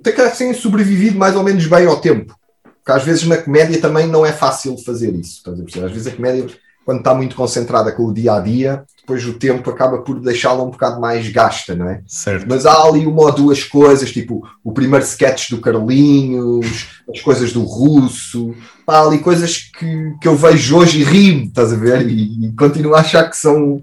até 0.00 0.12
que 0.12 0.38
têm 0.38 0.54
sobrevivido 0.54 1.18
mais 1.18 1.36
ou 1.36 1.42
menos 1.42 1.66
bem 1.66 1.86
ao 1.86 2.00
tempo. 2.00 2.34
Porque 2.62 2.92
às 2.92 3.04
vezes 3.04 3.26
na 3.26 3.36
comédia 3.36 3.80
também 3.80 4.06
não 4.06 4.24
é 4.24 4.32
fácil 4.32 4.76
fazer 4.78 5.14
isso. 5.14 5.42
Às 5.84 5.92
vezes 5.92 6.06
a 6.06 6.16
comédia, 6.16 6.46
quando 6.84 6.98
está 6.98 7.14
muito 7.14 7.36
concentrada 7.36 7.92
com 7.92 8.04
o 8.04 8.14
dia 8.14 8.34
a 8.34 8.40
dia, 8.40 8.84
depois 9.00 9.26
o 9.26 9.34
tempo 9.34 9.68
acaba 9.68 9.98
por 9.98 10.20
deixá-la 10.20 10.62
um 10.62 10.70
bocado 10.70 11.00
mais 11.00 11.28
gasta, 11.30 11.74
não 11.74 11.88
é? 11.88 12.00
certo. 12.06 12.46
Mas 12.48 12.64
há 12.64 12.82
ali 12.82 13.06
uma 13.06 13.22
ou 13.22 13.32
duas 13.32 13.62
coisas, 13.62 14.10
tipo 14.10 14.42
o 14.64 14.72
primeiro 14.72 15.04
sketch 15.04 15.50
do 15.50 15.60
Carlinhos, 15.60 16.88
as 17.12 17.20
coisas 17.20 17.52
do 17.52 17.62
Russo, 17.62 18.54
há 18.86 19.02
ali 19.02 19.18
coisas 19.18 19.58
que, 19.58 20.14
que 20.20 20.28
eu 20.28 20.36
vejo 20.36 20.78
hoje 20.78 21.00
e 21.00 21.04
rio, 21.04 21.44
estás 21.44 21.72
a 21.72 21.76
ver? 21.76 22.08
E, 22.08 22.46
e 22.46 22.52
continuo 22.52 22.94
a 22.94 23.00
achar 23.00 23.28
que 23.28 23.36
são, 23.36 23.82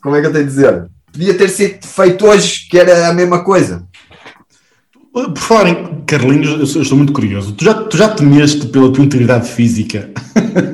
como 0.00 0.14
é 0.14 0.20
que 0.20 0.26
eu 0.26 0.32
tenho 0.32 0.44
a 0.44 0.48
dizer? 0.48 0.90
Podia 1.10 1.34
ter 1.34 1.48
sido 1.48 1.86
feito 1.86 2.26
hoje, 2.26 2.68
que 2.68 2.78
era 2.78 3.08
a 3.08 3.12
mesma 3.14 3.42
coisa. 3.42 3.85
Por 5.24 5.38
falar 5.38 5.68
em 5.70 6.02
Carlinhos, 6.04 6.60
eu 6.60 6.66
sou- 6.66 6.80
eu 6.80 6.82
estou 6.82 6.98
muito 6.98 7.10
curioso. 7.14 7.52
Tu 7.54 7.64
já, 7.64 7.72
tu 7.72 7.96
já 7.96 8.08
temeste 8.10 8.66
pela 8.66 8.92
tua 8.92 9.02
integridade 9.02 9.48
física? 9.50 10.10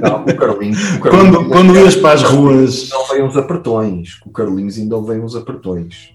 Não, 0.00 0.24
o 0.24 0.34
Carlinhos. 0.36 0.94
O 0.96 1.00
Carlinhos 1.00 1.36
Quando, 1.36 1.48
quando 1.48 1.76
ias 1.76 1.94
para 1.94 2.14
as 2.14 2.22
ruas. 2.24 2.82
Ainda 2.92 2.98
levei 3.12 3.22
uns 3.22 3.36
apertões. 3.36 4.08
O 4.26 4.30
Carlinhos 4.30 4.76
ainda 4.78 4.98
levei 4.98 5.20
uns 5.20 5.36
apertões. 5.36 6.10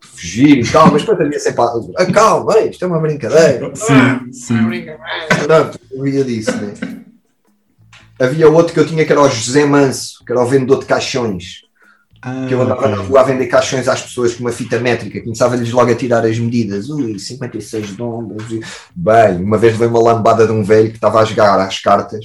Fugir 0.00 0.58
e 0.58 0.68
tal, 0.68 0.90
mas 0.90 1.02
depois 1.02 1.20
havia 1.20 1.38
sempre. 1.38 1.62
Ah, 1.96 2.06
calma, 2.06 2.58
ei, 2.58 2.70
isto 2.70 2.84
é 2.84 2.88
uma 2.88 2.98
brincadeira. 2.98 3.70
Sim, 3.74 4.32
sim. 4.32 4.56
Pronto, 5.46 5.78
havia 5.96 6.24
disso, 6.24 6.56
né? 6.56 6.74
Havia 8.18 8.48
outro 8.48 8.74
que 8.74 8.80
eu 8.80 8.86
tinha 8.86 9.04
que 9.04 9.12
era 9.12 9.20
o 9.22 9.28
José 9.28 9.64
Manso, 9.64 10.24
que 10.26 10.32
era 10.32 10.40
o 10.42 10.46
vendedor 10.46 10.80
de 10.80 10.86
caixões. 10.86 11.63
Ah, 12.26 12.46
Que 12.48 12.54
eu 12.54 12.62
andava 12.62 12.88
na 12.88 12.96
ok. 12.96 13.06
rua 13.08 13.20
a 13.20 13.24
vender 13.24 13.46
caixões 13.46 13.86
às 13.86 14.00
pessoas 14.00 14.32
com 14.34 14.40
uma 14.40 14.52
fita 14.52 14.78
métrica, 14.78 15.20
começava-lhes 15.20 15.70
logo 15.70 15.90
a 15.90 15.94
tirar 15.94 16.24
as 16.24 16.38
medidas. 16.38 16.88
Ui, 16.88 17.18
56 17.18 17.90
dombos. 17.96 18.50
e- 18.50 18.60
Bem, 18.96 19.36
uma 19.44 19.58
vez 19.58 19.76
veio 19.76 19.90
uma 19.90 20.02
lambada 20.02 20.46
de 20.46 20.52
um 20.52 20.62
velho 20.64 20.88
que 20.88 20.96
estava 20.96 21.20
a 21.20 21.24
jogar 21.24 21.58
às 21.60 21.78
cartas, 21.80 22.24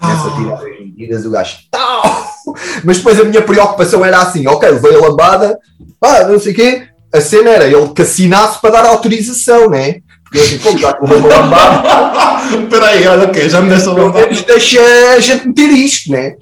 começa 0.00 0.28
a 0.28 0.36
tirar 0.36 0.54
as 0.56 0.78
medidas, 0.80 1.26
o 1.26 1.30
gajo, 1.30 1.56
tal! 1.70 2.24
Mas 2.82 2.98
depois 2.98 3.20
a 3.20 3.24
minha 3.24 3.42
preocupação 3.42 4.04
era 4.04 4.20
assim: 4.22 4.46
ok, 4.46 4.68
levei 4.70 4.94
a 4.96 5.00
lambada, 5.00 5.58
pá, 6.00 6.24
não 6.24 6.38
sei 6.40 6.52
o 6.52 6.56
quê. 6.56 6.82
A 7.12 7.20
cena 7.20 7.50
era 7.50 7.66
ele 7.66 7.88
que 7.94 8.02
assinasse 8.02 8.60
para 8.60 8.70
dar 8.70 8.86
autorização, 8.86 9.68
né? 9.70 9.96
Porque 10.24 10.38
eu 10.38 10.42
assim, 10.42 10.58
pô, 10.58 10.76
já 10.76 10.92
que 10.94 11.02
levei 11.02 11.18
uma 11.18 11.28
lambada, 11.28 12.34
Espera 12.64 12.86
aí, 12.88 13.06
olha, 13.06 13.24
ok, 13.28 13.48
já 13.48 13.60
me 13.60 13.68
deste 13.70 13.88
a 13.88 13.94
menos 13.94 14.42
deixa 14.42 14.80
a 15.16 15.20
gente 15.20 15.46
meter 15.48 15.70
isto, 15.70 16.10
né? 16.10 16.34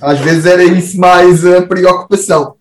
Às 0.00 0.20
vezes 0.20 0.46
era 0.46 0.64
isso 0.64 0.98
mais 0.98 1.44
a 1.46 1.62
preocupação. 1.62 2.56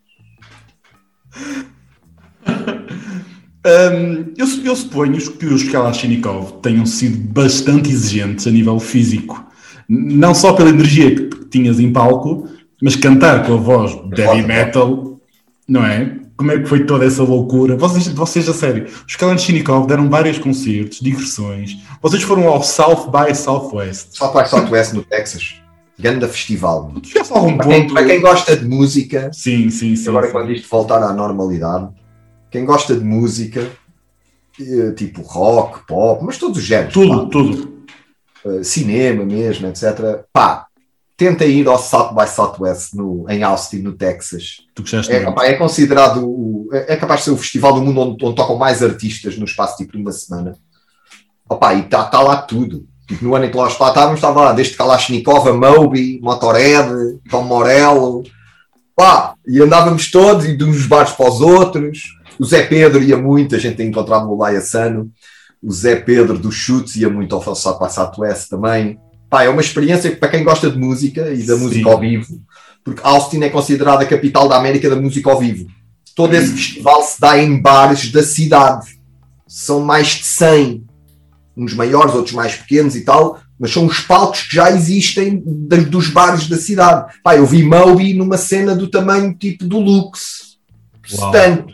Hum, 3.66 4.34
eu, 4.38 4.46
eu 4.66 4.76
suponho 4.76 5.18
que 5.18 5.46
os 5.46 5.64
Kalashnikov 5.64 6.60
tenham 6.62 6.86
sido 6.86 7.18
bastante 7.32 7.90
exigentes 7.90 8.46
a 8.46 8.52
nível 8.52 8.78
físico. 8.78 9.46
Não 9.88 10.36
só 10.36 10.54
pela 10.54 10.70
energia 10.70 11.16
que 11.16 11.46
tinhas 11.46 11.80
em 11.80 11.92
palco, 11.92 12.48
mas 12.82 12.96
cantar 12.96 13.46
com 13.46 13.54
a 13.54 13.58
voz 13.58 13.92
de 14.14 14.22
heavy 14.22 14.46
metal, 14.46 15.18
não 15.68 15.86
é? 15.86 16.18
Como 16.36 16.52
é 16.52 16.60
que 16.60 16.66
foi 16.66 16.86
toda 16.86 17.06
essa 17.06 17.24
loucura? 17.24 17.78
Vocês, 17.78 18.08
vocês 18.10 18.50
a 18.50 18.54
sério, 18.54 18.88
os 19.08 19.16
Kalashnikov 19.16 19.88
deram 19.88 20.10
vários 20.10 20.38
concertos, 20.38 21.00
digressões. 21.00 21.78
Vocês 22.02 22.22
foram 22.22 22.48
ao 22.50 22.62
South 22.62 23.10
by 23.10 23.34
Southwest. 23.34 24.18
South 24.18 24.34
by 24.34 24.50
Southwest 24.50 24.94
no 24.94 25.04
Texas. 25.04 25.63
Ganda 26.04 26.28
festival. 26.28 26.92
Chegaste 27.02 27.32
a 27.34 27.38
algum 27.38 27.56
Para 27.56 27.68
quem, 27.70 27.82
ponto. 27.84 27.94
para 27.94 28.06
quem 28.06 28.20
gosta 28.22 28.58
de 28.58 28.66
música, 28.66 29.32
Sim, 29.32 29.70
sim, 29.70 29.96
sim. 29.96 30.10
agora 30.10 30.26
sim. 30.28 30.34
quando 30.34 30.52
isto 30.52 30.68
voltar 30.70 31.02
à 31.02 31.14
normalidade, 31.14 31.88
quem 32.52 32.66
gosta 32.66 32.94
de 32.94 33.06
música, 33.06 33.72
eh, 34.60 34.92
tipo 34.92 35.22
rock, 35.22 35.88
pop, 35.88 36.22
mas 36.26 36.38
todos 36.38 36.58
os 36.58 36.64
géneros, 36.66 36.94
Tudo, 36.94 37.24
pá, 37.24 37.30
tudo. 37.32 37.84
eh, 38.46 38.64
cinema 38.64 39.24
mesmo, 39.24 39.66
etc. 39.68 40.26
Pá, 40.34 40.68
tenta 41.16 41.46
ir 41.46 41.66
ao 41.70 41.80
South 41.80 42.14
by 42.14 42.28
Southwest 42.28 42.94
no, 42.96 43.26
em 43.30 43.42
Austin, 43.42 43.78
no 43.78 43.94
Texas. 43.94 44.58
Tu 44.76 44.82
gostaste 44.82 45.10
É, 45.14 45.32
pá, 45.32 45.46
é 45.46 45.54
considerado, 45.54 46.28
o- 46.28 46.68
é 46.74 46.94
é 46.94 46.98
capaz 46.98 47.22
de 47.22 47.26
ser 47.28 47.32
o 47.32 47.38
festival 47.38 47.76
do 47.76 47.82
mundo 47.82 48.02
onde, 48.02 48.26
onde 48.26 48.36
tocam 48.36 48.58
mais 48.58 48.84
artistas 48.84 49.38
no 49.38 49.46
espaço 49.46 49.78
tipo 49.78 49.94
de 49.94 50.00
uma 50.00 50.12
semana. 50.12 50.54
Opa, 51.50 51.74
e 51.76 51.80
está 51.82 52.04
tá 52.04 52.22
lá 52.22 52.42
tudo. 52.42 52.88
No 53.22 53.36
ano 53.36 53.46
em 53.46 53.52
que 53.52 53.58
lá 53.58 53.68
estávamos, 53.68 54.16
estava 54.16 54.42
lá 54.42 54.54
desde 54.54 54.76
Kalashnikov, 54.76 55.48
a 55.48 55.54
Moby, 55.54 56.20
Motorhead, 56.22 57.20
Tom 57.30 57.44
Morello. 57.44 58.24
Pá, 58.96 59.34
e 59.48 59.62
andávamos 59.62 60.12
todos, 60.12 60.46
e 60.46 60.56
de 60.56 60.64
uns 60.64 60.86
bares 60.86 61.12
para 61.12 61.30
os 61.30 61.42
outros. 61.42 62.18
O 62.40 62.46
Zé 62.46 62.64
Pedro 62.64 63.02
ia 63.02 63.18
muito, 63.18 63.56
a 63.56 63.60
gente 63.60 63.76
tem 63.76 63.88
encontrado 63.88 64.26
no 64.26 64.38
Laia 64.38 64.62
Sano. 64.62 65.12
O 65.62 65.72
Zé 65.72 65.96
Pedro 65.96 66.38
dos 66.38 66.56
Chutes 66.56 66.96
ia 66.96 67.10
muito 67.10 67.36
ao 67.36 67.56
South 67.56 67.80
by 67.80 67.92
Southwest 67.92 68.50
também. 68.50 69.00
Pá, 69.30 69.44
é 69.44 69.50
uma 69.50 69.62
experiência 69.62 70.12
que 70.12 70.18
para 70.18 70.30
quem 70.30 70.44
gosta 70.44 70.70
de 70.70 70.78
música 70.78 71.32
e 71.34 71.44
da 71.44 71.56
Sim. 71.56 71.62
música 71.62 71.90
ao 71.90 72.00
vivo, 72.00 72.40
porque 72.84 73.02
Austin 73.04 73.42
é 73.42 73.50
considerada 73.50 74.04
a 74.04 74.08
capital 74.08 74.48
da 74.48 74.58
América 74.58 74.90
da 74.90 74.96
música 74.96 75.32
ao 75.32 75.40
vivo. 75.40 75.66
Todo 76.16 76.36
esse 76.36 76.52
festival 76.52 77.02
se 77.02 77.20
dá 77.20 77.40
em 77.40 77.60
bares 77.60 78.12
da 78.12 78.22
cidade. 78.22 79.00
São 79.48 79.80
mais 79.80 80.08
de 80.10 80.26
100. 80.26 80.84
Uns 81.56 81.74
maiores, 81.74 82.16
outros 82.16 82.34
mais 82.34 82.56
pequenos 82.56 82.96
e 82.96 83.02
tal, 83.02 83.40
mas 83.60 83.72
são 83.72 83.86
os 83.86 84.00
palcos 84.00 84.44
que 84.44 84.56
já 84.56 84.72
existem 84.72 85.42
da- 85.46 85.78
dos 85.78 86.08
bares 86.10 86.48
da 86.48 86.58
cidade. 86.58 87.14
Pá, 87.24 87.36
eu 87.36 87.46
vi 87.46 87.64
Moby 87.64 88.14
numa 88.14 88.38
cena 88.38 88.76
do 88.76 88.88
tamanho 88.88 89.34
tipo 89.36 89.66
do 89.66 89.80
Lux. 89.80 90.58
Tanto. 91.32 91.74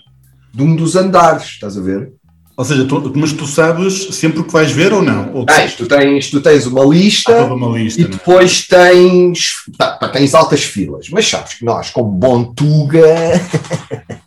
De 0.54 0.63
um 0.63 0.76
dos 0.76 0.96
andares, 0.96 1.44
estás 1.44 1.78
a 1.78 1.82
ver? 1.82 2.12
Ou 2.58 2.65
seja, 2.65 2.84
tu- 2.84 3.13
mas 3.15 3.32
tu 3.32 3.48
sabes 3.48 4.08
sempre 4.15 4.39
o 4.39 4.44
que 4.44 4.52
vais 4.52 4.70
ver 4.70 4.92
ou 4.92 5.02
não? 5.02 5.34
Ou 5.34 5.46
tu 5.46 5.54
Tens, 5.56 5.76
tu, 5.76 5.88
tens, 5.88 6.30
tu 6.30 6.42
tens 6.42 6.65
uma 6.65 6.84
lista. 6.84 7.34
toda 7.34 7.54
uma 7.54 7.78
lista, 7.78 8.02
E 8.02 8.04
não 8.04 8.10
é? 8.10 8.13
depois 8.13 8.68
tens, 8.68 9.52
tá, 9.78 9.92
pá, 9.92 10.10
tens 10.10 10.34
altas 10.34 10.63
filas, 10.65 11.08
mas 11.10 11.26
sabes 11.26 11.54
que 11.54 11.63
nós, 11.63 11.89
como 11.92 12.12
bom 12.12 12.44
Tuga, 12.54 13.06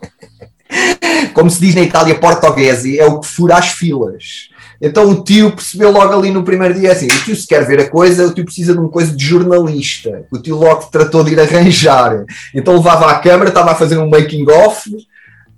como 1.35 1.51
se 1.51 1.61
diz 1.61 1.75
na 1.75 1.83
Itália 1.83 2.19
portuguesa, 2.19 2.89
é 2.97 3.05
o 3.05 3.21
que 3.21 3.27
fura 3.27 3.57
as 3.57 3.69
filas. 3.69 4.49
Então 4.83 5.09
o 5.09 5.23
tio 5.23 5.53
percebeu 5.53 5.93
logo 5.93 6.13
ali 6.13 6.33
no 6.33 6.43
primeiro 6.43 6.75
dia 6.75 6.91
assim: 6.91 7.07
o 7.07 7.25
tio 7.25 7.37
se 7.37 7.47
quer 7.47 7.65
ver 7.65 7.81
a 7.81 7.89
coisa, 7.89 8.27
o 8.27 8.35
tio 8.35 8.45
precisa 8.45 8.73
de 8.73 8.81
uma 8.81 8.89
coisa 8.89 9.15
de 9.15 9.25
jornalista. 9.25 10.25
O 10.33 10.39
tio 10.39 10.57
logo 10.57 10.89
tratou 10.91 11.23
de 11.23 11.33
ir 11.33 11.41
arranjar. 11.41 12.25
Então 12.53 12.75
levava 12.75 13.07
a 13.07 13.15
câmara, 13.21 13.51
estava 13.51 13.71
a 13.71 13.77
fazer 13.77 13.97
um 13.97 14.11
making-off. 14.11 14.91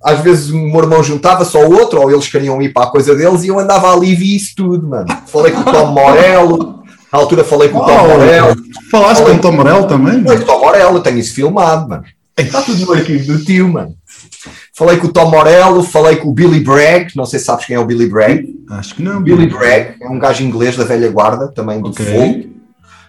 Às 0.05 0.21
vezes 0.21 0.51
o 0.51 0.59
meu 0.59 0.81
irmão 0.81 1.03
juntava 1.03 1.47
só 1.47 1.67
outro, 1.67 2.03
ou 2.03 2.11
eles 2.13 2.29
queriam 2.29 2.61
ir 2.61 2.75
para 2.75 2.85
a 2.85 2.91
coisa 2.91 3.17
deles, 3.17 3.43
e 3.43 3.49
eu 3.49 3.59
andava 3.59 3.91
ali 3.91 4.11
e 4.11 4.15
vi 4.15 4.37
isso 4.37 4.53
tudo, 4.55 4.87
mano. 4.87 5.07
Falei 5.27 5.51
com 5.53 5.61
o 5.61 5.65
Tom 5.65 5.87
Morello, 5.87 6.83
na 7.11 7.19
altura 7.19 7.43
falei 7.43 7.71
com 7.71 7.79
o 7.79 7.87
Tom 7.87 8.09
Morello. 8.09 8.55
Falaste 8.91 9.23
com 9.25 9.31
o 9.31 9.39
Tom 9.39 9.53
Morello 9.53 9.87
também? 9.87 10.23
Falei 10.23 10.39
com 10.41 10.45
o 10.45 10.47
Tom 10.47 10.61
Morello, 10.61 10.97
eu 10.99 11.01
tenho 11.01 11.19
isso 11.19 11.35
filmado, 11.35 11.89
mano. 11.89 12.05
Está 12.37 12.61
tudo 12.61 12.85
no 12.85 12.93
arquivo 12.93 13.33
do 13.33 13.43
tio, 13.43 13.73
mano. 13.73 13.95
Falei 14.77 14.97
com 14.97 15.07
o 15.07 15.13
Tom 15.13 15.31
Morello, 15.31 15.83
falei 15.85 16.17
com 16.17 16.29
o 16.29 16.33
Billy 16.33 16.59
Bragg, 16.61 17.13
não 17.15 17.25
sei 17.25 17.39
se 17.39 17.45
sabes 17.45 17.65
quem 17.65 17.77
é 17.77 17.79
o 17.79 17.85
Billy 17.85 18.09
Bragg. 18.09 18.45
Acho 18.71 18.97
que 18.97 19.03
não. 19.03 19.23
Billy 19.23 19.47
Bragg 19.47 19.95
é 20.03 20.09
um 20.09 20.19
gajo 20.19 20.43
inglês 20.43 20.77
da 20.77 20.85
velha 20.85 21.09
guarda, 21.11 21.47
também 21.49 21.81
do 21.81 21.91
Ok. 21.91 22.05
fogo, 22.05 22.55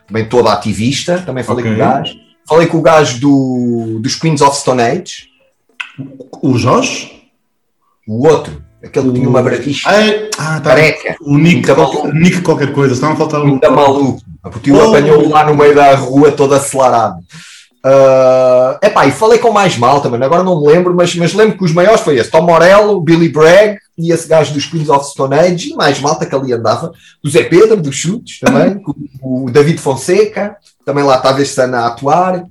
também 0.07 0.25
todo 0.25 0.47
ativista, 0.47 1.23
também 1.25 1.43
falei 1.43 1.63
Ok. 1.65 1.75
com 1.75 1.81
o 1.81 1.85
gajo. 1.85 2.13
Falei 2.47 2.67
com 2.67 2.77
o 2.77 2.81
gajo 2.83 3.19
do, 3.19 3.99
dos 3.99 4.13
Queens 4.15 4.41
of 4.41 4.55
Stone 4.59 4.79
Age, 4.81 5.25
O 6.41 6.55
Jorge? 6.57 7.11
o 8.07 8.27
outro, 8.27 8.61
aquele 8.83 9.07
que 9.07 9.13
tinha 9.15 9.27
uma 9.29 9.41
braguicha 9.41 9.89
Ah, 10.37 10.59
tá. 10.59 10.69
careca, 10.69 11.15
O 11.21 11.35
Nick, 11.39 11.63
qualquer. 11.73 12.13
Nick 12.13 12.41
qualquer 12.41 12.71
coisa. 12.73 12.93
Estava 12.93 13.13
a 13.13 13.15
faltar 13.15 13.41
o. 13.41 13.47
muito 13.47 13.71
maluco. 13.71 14.21
O 14.43 14.59
tio 14.59 14.75
Oh. 14.77 14.89
apanhou 14.89 15.27
lá 15.29 15.43
no 15.43 15.55
meio 15.55 15.73
da 15.73 15.95
rua 15.95 16.31
todo 16.31 16.53
acelerado. 16.53 17.15
Uh, 17.85 18.79
epá, 18.81 19.05
e 19.05 19.11
falei 19.11 19.37
com 19.37 19.51
mais 19.51 19.77
mal 19.77 20.01
também, 20.01 20.19
agora 20.23 20.41
não 20.41 20.59
me 20.59 20.67
lembro, 20.67 20.95
mas, 20.95 21.13
mas 21.13 21.35
lembro 21.35 21.55
que 21.55 21.63
os 21.63 21.71
maiores 21.71 22.01
foi 22.01 22.17
esse: 22.17 22.31
Tom 22.31 22.41
Morello, 22.41 22.99
Billy 22.99 23.29
Bragg 23.29 23.77
e 23.95 24.11
esse 24.11 24.27
gajo 24.27 24.55
dos 24.55 24.65
Queens 24.65 24.89
of 24.89 25.05
Stone 25.05 25.35
Age, 25.35 25.69
e 25.69 25.75
mais 25.75 25.99
malta 25.99 26.25
que 26.25 26.33
ali 26.33 26.51
andava, 26.51 26.91
o 27.23 27.29
Zé 27.29 27.43
Pedro 27.43 27.77
dos 27.77 27.95
Chutes 27.95 28.39
também, 28.39 28.81
com 29.21 29.45
o 29.45 29.51
David 29.51 29.79
Fonseca, 29.79 30.57
também 30.83 31.03
lá 31.03 31.17
estava 31.17 31.39
este 31.43 31.61
ano 31.61 31.75
a 31.75 31.85
atuar, 31.85 32.43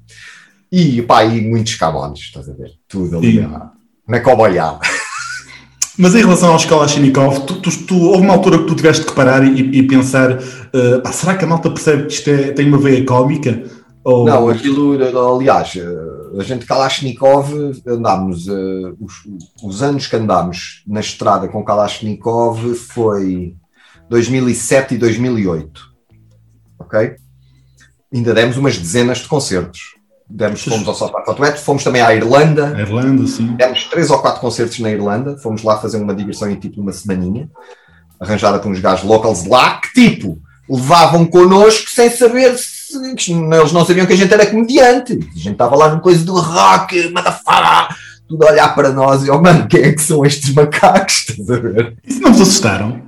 e 0.71 1.03
pá, 1.03 1.25
e 1.25 1.41
muitos 1.41 1.75
camões, 1.75 2.21
estás 2.21 2.49
a 2.49 2.53
ver? 2.53 2.71
Tudo 2.89 3.19
ali. 3.19 3.41
Ah. 3.41 3.73
na 4.07 4.21
coboiada. 4.21 4.79
Mas 5.99 6.15
em 6.15 6.19
relação 6.19 6.53
aos 6.53 6.65
Kalashnikov, 6.65 7.41
tu, 7.41 7.55
tu, 7.61 7.71
tu, 7.85 8.01
houve 8.03 8.23
uma 8.23 8.35
altura 8.35 8.59
que 8.59 8.67
tu 8.67 8.75
tiveste 8.75 9.05
que 9.05 9.13
parar 9.13 9.45
e, 9.45 9.79
e 9.79 9.83
pensar: 9.83 10.33
uh, 10.33 11.01
pá, 11.03 11.13
será 11.13 11.37
que 11.37 11.45
a 11.45 11.49
malta 11.49 11.71
percebe 11.71 12.07
que 12.07 12.13
isto 12.13 12.31
é, 12.31 12.53
tem 12.53 12.69
uma 12.69 12.79
veia 12.79 13.05
cómica? 13.05 13.63
Ou... 14.05 14.27
Não, 14.27 14.51
aquilo, 14.51 14.99
aliás, 15.35 15.75
eh, 15.77 16.39
a 16.39 16.43
gente 16.43 16.67
Kalashnikov 16.67 17.55
andámos, 17.87 18.47
uh, 18.49 18.95
os, 19.01 19.23
os, 19.63 19.83
anos 19.83 20.07
que 20.07 20.15
andámos 20.15 20.83
na 20.87 21.01
estrada 21.01 21.49
com 21.49 21.65
Kalashnikov 21.65 22.75
foi 22.75 23.57
2007 24.11 24.95
e 24.97 24.99
2008, 24.99 25.81
ok? 26.79 27.17
Ainda 28.13 28.35
demos 28.35 28.59
umas 28.59 28.77
dezenas 28.77 29.19
de 29.19 29.29
concertos. 29.29 29.95
Demos, 30.29 30.63
fomos 30.63 30.89
ao 30.89 30.95
Salto 30.95 31.15
fomos 31.63 31.85
também 31.85 32.03
à 32.03 32.15
Irlanda. 32.15 32.75
Irlanda, 32.79 33.27
sim. 33.27 33.55
Demos 33.57 33.85
três 33.85 34.11
ou 34.11 34.19
quatro 34.19 34.41
concertos 34.41 34.79
na 34.81 34.91
Irlanda. 34.91 35.37
Fomos 35.39 35.63
lá 35.63 35.79
fazer 35.79 35.99
uma 35.99 36.15
digressão 36.15 36.51
em 36.51 36.57
tipo 36.57 36.81
uma 36.81 36.93
semaninha, 36.93 37.49
arranjada 38.19 38.59
por 38.59 38.71
uns 38.71 38.81
gajos 38.81 39.05
locals 39.05 39.47
lá, 39.47 39.81
que 39.81 39.93
tipo, 39.93 40.39
levavam 40.69 41.27
connosco 41.27 41.91
sem 41.91 42.11
saber 42.11 42.57
se. 42.59 42.74
Eles 42.95 43.73
não 43.73 43.85
sabiam 43.85 44.07
que 44.07 44.13
a 44.13 44.17
gente 44.17 44.33
era 44.33 44.47
comediante. 44.47 45.13
A 45.13 45.39
gente 45.39 45.53
estava 45.53 45.77
lá 45.77 45.89
numa 45.89 46.01
coisa 46.01 46.25
do 46.25 46.35
rock, 46.35 47.11
motherfucker, 47.11 47.97
tudo 48.29 48.47
a 48.47 48.51
olhar 48.51 48.75
para 48.75 48.91
nós 48.91 49.25
e, 49.25 49.31
oh 49.31 49.41
mano, 49.41 49.67
quem 49.69 49.83
é 49.83 49.93
que 49.93 50.03
são 50.03 50.25
estes 50.25 50.53
macacos? 50.53 51.27
Estás 51.29 51.51
a 51.51 51.61
ver? 51.61 51.97
Isso 52.07 52.21
não 52.21 52.33
vos 52.33 52.43
assustaram? 52.43 53.03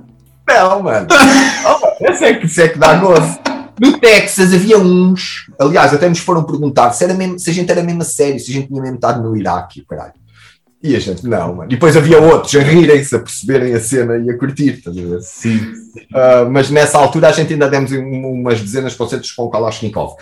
Não, 0.47 0.83
mano. 0.83 1.07
oh, 1.65 2.05
esse 2.05 2.25
é 2.25 2.33
que, 2.35 2.45
esse 2.45 2.61
é 2.61 2.67
que 2.69 2.79
dá 2.79 2.95
gozo. 2.95 3.39
No 3.79 3.99
Texas 3.99 4.53
havia 4.53 4.79
uns, 4.79 5.45
aliás, 5.59 5.93
até 5.93 6.09
nos 6.09 6.19
foram 6.19 6.43
perguntar 6.43 6.91
se, 6.93 7.03
era 7.03 7.13
mesmo, 7.13 7.37
se 7.37 7.49
a 7.49 7.53
gente 7.53 7.71
era 7.71 7.83
mesmo 7.83 8.01
a 8.01 8.05
sério, 8.05 8.39
se 8.39 8.49
a 8.49 8.53
gente 8.53 8.67
tinha 8.67 8.81
mesmo 8.81 8.95
estado 8.95 9.21
no 9.21 9.35
Iraque, 9.37 9.85
caralho. 9.87 10.13
E 10.81 10.95
a 10.95 10.99
gente, 10.99 11.25
não, 11.25 11.55
mano. 11.55 11.71
E 11.71 11.75
depois 11.75 11.97
havia 11.97 12.21
outros 12.21 12.55
a 12.55 12.59
rirem-se, 12.59 13.15
a 13.15 13.19
perceberem 13.19 13.73
a 13.73 13.79
cena 13.79 14.17
e 14.17 14.29
a 14.29 14.37
curtir, 14.37 14.75
estás 14.77 14.97
a 14.97 15.01
ver? 15.01 15.21
Sim. 15.21 15.57
Uh, 15.57 16.49
mas 16.51 16.69
nessa 16.69 16.97
altura 16.97 17.29
a 17.29 17.31
gente 17.31 17.53
ainda 17.53 17.67
demos 17.67 17.91
umas 17.91 18.61
dezenas 18.61 18.91
de 18.91 18.97
concertos 18.97 19.31
com 19.31 19.43
o 19.43 19.49
Kalashnikov. 19.49 20.13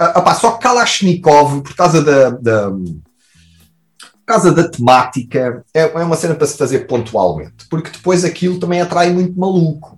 Uh, 0.00 0.18
opá, 0.18 0.34
só 0.34 0.52
que 0.52 0.62
Kalashnikov, 0.62 1.62
por 1.62 1.74
causa 1.74 2.02
da, 2.02 2.30
da, 2.30 2.70
por 2.70 4.24
causa 4.24 4.52
da 4.52 4.68
temática, 4.68 5.64
é, 5.74 5.82
é 5.82 6.04
uma 6.04 6.16
cena 6.16 6.34
para 6.34 6.46
se 6.46 6.56
fazer 6.56 6.86
pontualmente, 6.86 7.66
porque 7.68 7.90
depois 7.90 8.24
aquilo 8.24 8.60
também 8.60 8.80
atrai 8.80 9.12
muito 9.12 9.38
maluco 9.38 9.96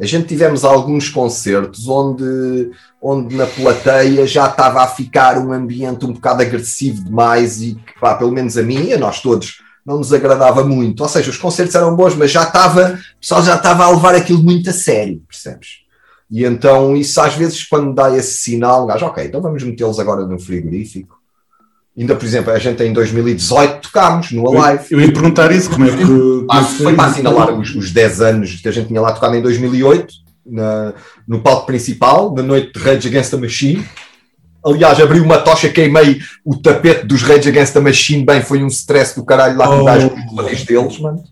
a 0.00 0.06
gente 0.06 0.28
tivemos 0.28 0.64
alguns 0.64 1.08
concertos 1.08 1.88
onde, 1.88 2.70
onde 3.00 3.36
na 3.36 3.46
plateia 3.46 4.26
já 4.26 4.46
estava 4.46 4.82
a 4.82 4.88
ficar 4.88 5.38
um 5.38 5.52
ambiente 5.52 6.04
um 6.04 6.12
bocado 6.12 6.42
agressivo 6.42 7.04
demais 7.04 7.62
e 7.62 7.74
que, 7.74 7.98
pá, 8.00 8.14
pelo 8.14 8.32
menos 8.32 8.56
a 8.58 8.62
mim 8.62 8.88
e 8.88 8.94
a 8.94 8.98
nós 8.98 9.20
todos, 9.20 9.60
não 9.86 9.98
nos 9.98 10.12
agradava 10.12 10.64
muito. 10.64 11.02
Ou 11.02 11.08
seja, 11.08 11.30
os 11.30 11.36
concertos 11.36 11.74
eram 11.74 11.94
bons, 11.94 12.14
mas 12.14 12.30
já 12.30 12.42
estava, 12.42 12.98
o 13.16 13.20
pessoal 13.20 13.42
já 13.42 13.56
estava 13.56 13.84
a 13.84 13.90
levar 13.90 14.14
aquilo 14.14 14.42
muito 14.42 14.68
a 14.70 14.72
sério, 14.72 15.22
percebes? 15.28 15.80
E 16.30 16.44
então, 16.44 16.94
isso 16.96 17.20
às 17.20 17.34
vezes, 17.34 17.64
quando 17.64 17.94
dá 17.94 18.14
esse 18.14 18.38
sinal, 18.38 18.86
gajo, 18.86 19.06
ok, 19.06 19.24
então 19.24 19.40
vamos 19.40 19.62
metê-los 19.62 19.98
agora 19.98 20.26
no 20.26 20.38
frigorífico 20.38 21.18
Ainda, 21.98 22.14
por 22.14 22.24
exemplo, 22.24 22.52
a 22.52 22.58
gente 22.60 22.80
em 22.84 22.92
2018 22.92 23.80
tocámos 23.80 24.30
no 24.30 24.48
Alive. 24.48 24.84
Eu, 24.88 25.00
eu 25.00 25.06
ia 25.06 25.12
perguntar 25.12 25.50
isso, 25.50 25.68
como 25.68 25.84
é 25.84 25.90
que. 25.90 26.02
É 26.02 26.62
foi 26.80 26.94
para 26.94 27.10
assinalar 27.10 27.52
os, 27.52 27.74
os 27.74 27.90
10 27.90 28.20
anos 28.20 28.60
que 28.62 28.68
a 28.68 28.70
gente 28.70 28.86
tinha 28.86 29.00
lá 29.00 29.10
tocado 29.10 29.34
em 29.34 29.42
2008, 29.42 30.14
na, 30.48 30.94
no 31.26 31.40
palco 31.40 31.66
principal, 31.66 32.34
na 32.34 32.42
noite 32.42 32.72
de 32.72 32.80
Rage 32.80 33.08
Against 33.08 33.30
the 33.30 33.36
Machine. 33.36 33.86
Aliás, 34.64 35.00
abri 35.00 35.20
uma 35.20 35.38
tocha, 35.38 35.68
queimei 35.68 36.20
o 36.44 36.56
tapete 36.56 37.06
dos 37.06 37.22
Rage 37.22 37.48
Against 37.48 37.72
the 37.72 37.80
Machine. 37.80 38.24
Bem, 38.24 38.42
foi 38.42 38.62
um 38.62 38.68
stress 38.68 39.14
do 39.14 39.24
caralho 39.24 39.56
lá 39.56 39.66
com 39.66 39.82
oh. 39.82 40.42
os 40.42 40.64
deles, 40.64 40.98
mano. 40.98 41.22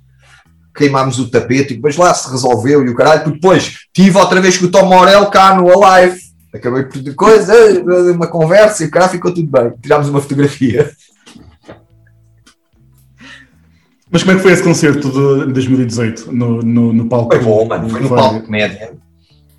Queimámos 0.74 1.18
o 1.18 1.30
tapete 1.30 1.72
e 1.72 1.76
depois 1.76 1.96
lá 1.96 2.12
se 2.12 2.30
resolveu 2.30 2.84
e 2.84 2.88
o 2.90 2.94
caralho. 2.94 3.32
Depois 3.32 3.78
tive 3.92 4.18
outra 4.18 4.40
vez 4.40 4.58
com 4.58 4.66
o 4.66 4.70
Tom 4.70 4.84
Morel 4.86 5.26
cá 5.26 5.54
no 5.54 5.82
Alive 5.82 6.26
Acabei 6.56 6.84
por 6.84 7.02
de 7.02 7.12
coisa, 7.12 7.52
uma 8.12 8.26
conversa 8.26 8.82
e 8.82 8.86
o 8.86 8.90
cara 8.90 9.08
ficou 9.08 9.32
tudo 9.32 9.48
bem. 9.48 9.72
Tirámos 9.82 10.08
uma 10.08 10.20
fotografia. 10.20 10.90
Mas 14.10 14.22
como 14.22 14.32
é 14.32 14.36
que 14.36 14.42
foi 14.42 14.52
esse 14.52 14.62
concerto 14.62 15.10
de 15.10 15.52
2018 15.52 16.32
no, 16.32 16.62
no, 16.62 16.92
no 16.92 17.08
palco? 17.08 17.34
Foi 17.34 17.44
bom, 17.44 17.66
mano. 17.66 17.88
Foi 17.90 18.00
no 18.00 18.08
palco 18.08 18.42
de 18.42 18.50
média, 18.50 18.94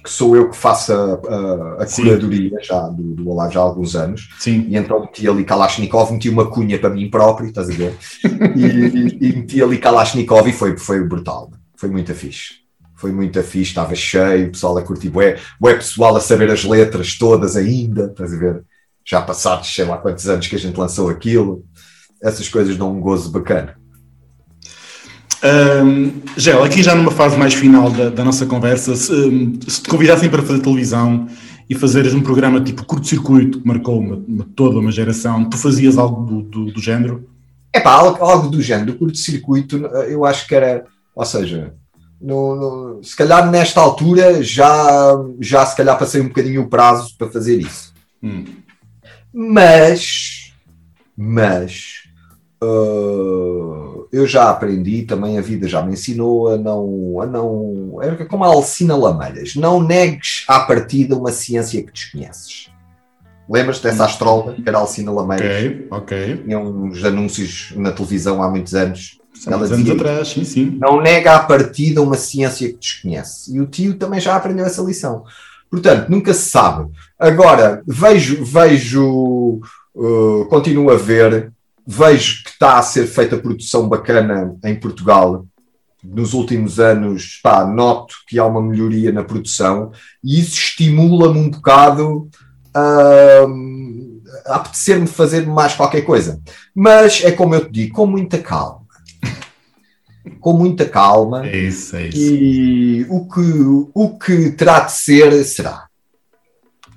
que 0.07 0.13
sou 0.13 0.37
eu 0.37 0.49
que 0.49 0.55
faço 0.55 0.93
a, 0.93 0.95
a, 0.95 1.83
a 1.83 1.85
curadoria 1.85 2.57
já 2.63 2.87
do, 2.87 3.13
do 3.13 3.29
Olavo 3.29 3.51
já 3.51 3.59
há 3.59 3.63
alguns 3.63 3.93
anos. 3.93 4.29
Sim. 4.39 4.65
E 4.69 4.77
então 4.77 5.01
meti 5.01 5.27
ali 5.27 5.43
Kalashnikov, 5.43 6.13
meti 6.13 6.29
uma 6.29 6.49
cunha 6.49 6.79
para 6.79 6.89
mim 6.89 7.09
próprio, 7.09 7.49
estás 7.49 7.69
a 7.69 7.73
ver? 7.73 7.93
e, 8.55 8.65
e, 8.65 9.29
e 9.29 9.35
meti 9.35 9.61
ali 9.61 9.77
Kalashnikov 9.77 10.47
e 10.47 10.53
foi, 10.53 10.77
foi 10.77 11.03
brutal. 11.03 11.51
Foi 11.75 11.89
muito 11.89 12.13
fixe 12.15 12.65
foi 12.95 13.11
muito 13.11 13.41
fixe, 13.43 13.69
estava 13.69 13.93
cheio, 13.93 14.47
o 14.47 14.51
pessoal 14.53 14.75
a 14.75 14.81
curtir, 14.81 15.09
bué, 15.09 15.37
bué 15.61 15.75
pessoal 15.75 16.15
a 16.15 16.19
saber 16.19 16.49
as 16.49 16.63
letras 16.63 17.15
todas 17.15 17.55
ainda, 17.55 18.07
estás 18.07 18.33
a 18.33 18.37
ver? 18.37 18.63
Já 19.05 19.21
passados 19.21 19.71
sei 19.71 19.85
lá 19.85 19.99
quantos 19.99 20.27
anos 20.27 20.47
que 20.47 20.55
a 20.55 20.59
gente 20.59 20.79
lançou 20.79 21.07
aquilo, 21.07 21.63
essas 22.23 22.49
coisas 22.49 22.75
dão 22.75 22.91
um 22.91 22.99
gozo 22.99 23.29
bacana. 23.29 23.77
Um, 25.43 26.21
Gel, 26.35 26.63
aqui 26.63 26.81
já 26.81 26.95
numa 26.95 27.11
fase 27.11 27.37
mais 27.37 27.53
final 27.53 27.91
da, 27.91 28.09
da 28.09 28.23
nossa 28.23 28.45
conversa, 28.45 28.95
se, 28.95 29.11
um, 29.11 29.59
se, 29.67 29.81
te 29.83 29.89
convidassem 29.89 30.29
para 30.29 30.41
fazer 30.41 30.61
televisão 30.61 31.27
e 31.69 31.75
fazeres 31.75 32.13
um 32.13 32.21
programa 32.21 32.59
tipo 32.59 32.83
curto-circuito 32.85 33.61
que 33.61 33.67
marcou 33.67 33.99
uma, 33.99 34.15
uma, 34.15 34.47
toda 34.55 34.79
uma 34.79 34.91
geração, 34.91 35.47
tu 35.47 35.57
fazias 35.57 35.97
algo 35.97 36.25
do, 36.25 36.41
do, 36.41 36.71
do 36.73 36.81
género? 36.81 37.29
É 37.71 37.79
pá, 37.79 37.91
algo, 37.91 38.23
algo 38.23 38.49
do 38.49 38.61
género, 38.61 38.97
curto-circuito, 38.97 39.77
eu 40.07 40.25
acho 40.25 40.47
que 40.47 40.55
era, 40.55 40.85
ou 41.15 41.25
seja, 41.25 41.73
no, 42.19 42.55
no, 42.55 43.03
se 43.03 43.15
calhar 43.15 43.51
nesta 43.51 43.79
altura 43.79 44.41
já, 44.41 45.13
já 45.39 45.65
se 45.65 45.77
calhar 45.77 45.99
passei 45.99 46.21
um 46.21 46.29
bocadinho 46.29 46.63
o 46.63 46.69
prazo 46.69 47.15
para 47.15 47.29
fazer 47.29 47.59
isso. 47.59 47.93
Hum. 48.23 48.45
Mas, 49.31 50.51
mas 51.15 51.83
uh, 52.63 53.96
eu 54.11 54.25
já 54.25 54.49
aprendi, 54.49 55.03
também 55.03 55.37
a 55.37 55.41
vida 55.41 55.67
já 55.67 55.81
me 55.81 55.93
ensinou 55.93 56.49
a 56.49 56.57
não, 56.57 57.21
a 57.21 57.25
não 57.25 57.99
é 58.01 58.25
como 58.25 58.43
a 58.43 58.47
Alcina 58.47 58.95
Lameiras, 58.95 59.55
não 59.55 59.81
negues 59.81 60.45
à 60.47 60.59
partida 60.61 61.15
uma 61.15 61.31
ciência 61.31 61.81
que 61.83 61.91
desconheces. 61.91 62.69
Lembras-te 63.49 63.83
dessa 63.83 64.05
astróloga 64.05 64.53
que 64.53 64.67
era 64.67 64.77
a 64.77 64.81
Alcina 64.81 65.11
Lameiras? 65.11 65.65
Ok, 65.65 65.87
ok. 65.91 66.37
Tinha 66.43 66.59
uns 66.59 67.03
anúncios 67.03 67.73
na 67.77 67.91
televisão 67.91 68.43
há 68.43 68.49
muitos 68.49 68.75
anos 68.75 69.17
ela 69.45 69.65
anos 69.65 69.77
dizia, 69.77 69.93
atrás, 69.93 70.29
sim, 70.29 70.43
sim. 70.43 70.77
Não 70.79 71.01
nega 71.01 71.35
à 71.35 71.39
partida 71.39 72.01
uma 72.01 72.15
ciência 72.15 72.67
que 72.69 72.79
desconhece. 72.79 73.55
E 73.55 73.59
o 73.59 73.67
tio 73.67 73.95
também 73.95 74.19
já 74.19 74.35
aprendeu 74.35 74.65
essa 74.65 74.81
lição. 74.81 75.23
Portanto, 75.69 76.09
nunca 76.09 76.33
se 76.33 76.49
sabe. 76.49 76.89
Agora, 77.19 77.83
vejo, 77.85 78.43
vejo, 78.43 79.61
uh, 79.93 80.45
continuo 80.49 80.89
a 80.89 80.95
ver, 80.95 81.51
vejo 81.87 82.43
que 82.43 82.49
está 82.49 82.77
a 82.77 82.83
ser 82.83 83.07
feita 83.07 83.37
produção 83.37 83.87
bacana 83.87 84.53
em 84.65 84.75
Portugal. 84.75 85.45
Nos 86.03 86.33
últimos 86.33 86.79
anos, 86.79 87.39
pá, 87.41 87.65
noto 87.65 88.15
que 88.27 88.37
há 88.37 88.45
uma 88.45 88.61
melhoria 88.61 89.11
na 89.11 89.23
produção 89.23 89.91
e 90.23 90.39
isso 90.39 90.55
estimula-me 90.55 91.39
um 91.39 91.49
bocado 91.49 92.29
uh, 92.75 94.21
a 94.45 94.55
apetecer-me 94.55 95.07
fazer 95.07 95.47
mais 95.47 95.73
qualquer 95.73 96.01
coisa. 96.01 96.41
Mas 96.75 97.23
é 97.23 97.31
como 97.31 97.55
eu 97.55 97.65
te 97.65 97.71
digo, 97.71 97.95
com 97.95 98.05
muita 98.05 98.37
calma 98.37 98.81
com 100.39 100.53
muita 100.53 100.85
calma. 100.85 101.47
É 101.47 101.57
isso, 101.57 101.95
é 101.95 102.07
isso. 102.07 102.17
E 102.17 103.05
o 103.09 103.27
que, 103.27 103.41
o 103.93 104.19
que 104.19 104.51
terá 104.51 104.81
de 104.81 104.91
ser, 104.91 105.43
será. 105.43 105.87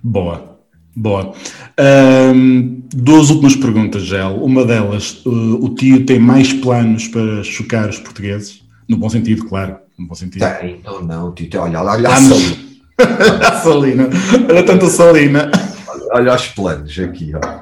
Boa, 0.03 0.50
boa. 0.95 1.33
Um, 1.79 2.83
duas 2.93 3.31
últimas 3.31 3.57
perguntas, 3.57 4.03
Gel. 4.03 4.37
Uma 4.43 4.65
delas, 4.65 5.23
uh, 5.25 5.65
o 5.65 5.75
tio 5.75 6.05
tem 6.05 6.19
mais 6.19 6.53
planos 6.53 7.09
para 7.09 7.43
chocar 7.43 7.89
os 7.89 7.99
portugueses? 7.99 8.63
No 8.89 8.97
bom 8.97 9.09
sentido, 9.09 9.47
claro. 9.47 9.77
No 9.99 10.07
bom 10.07 10.15
sentido. 10.15 10.45
Tem, 10.61 10.75
então 10.75 11.03
não, 11.03 11.33
tio. 11.33 11.49
Olha, 11.61 11.81
olha, 11.81 11.91
olha 11.91 12.09
a 12.09 12.17
Salina. 12.17 12.57
a 13.47 13.53
Salina. 13.61 14.09
Olha 14.49 14.63
tanta 14.65 14.87
Salina. 14.87 15.51
Olha, 15.87 16.05
olha 16.13 16.35
os 16.35 16.47
planos 16.49 16.99
aqui, 16.99 17.33
ó. 17.35 17.61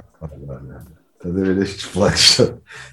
Estás 1.19 1.37
a 1.37 1.41
ver 1.41 1.59
estes 1.59 1.87
planos? 1.87 2.41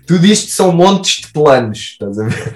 Tudo 0.07 0.25
isto 0.25 0.51
são 0.51 0.71
montes 0.71 1.21
de 1.21 1.27
planos, 1.27 1.77
estás 1.77 2.19
a 2.19 2.27
ver? 2.27 2.55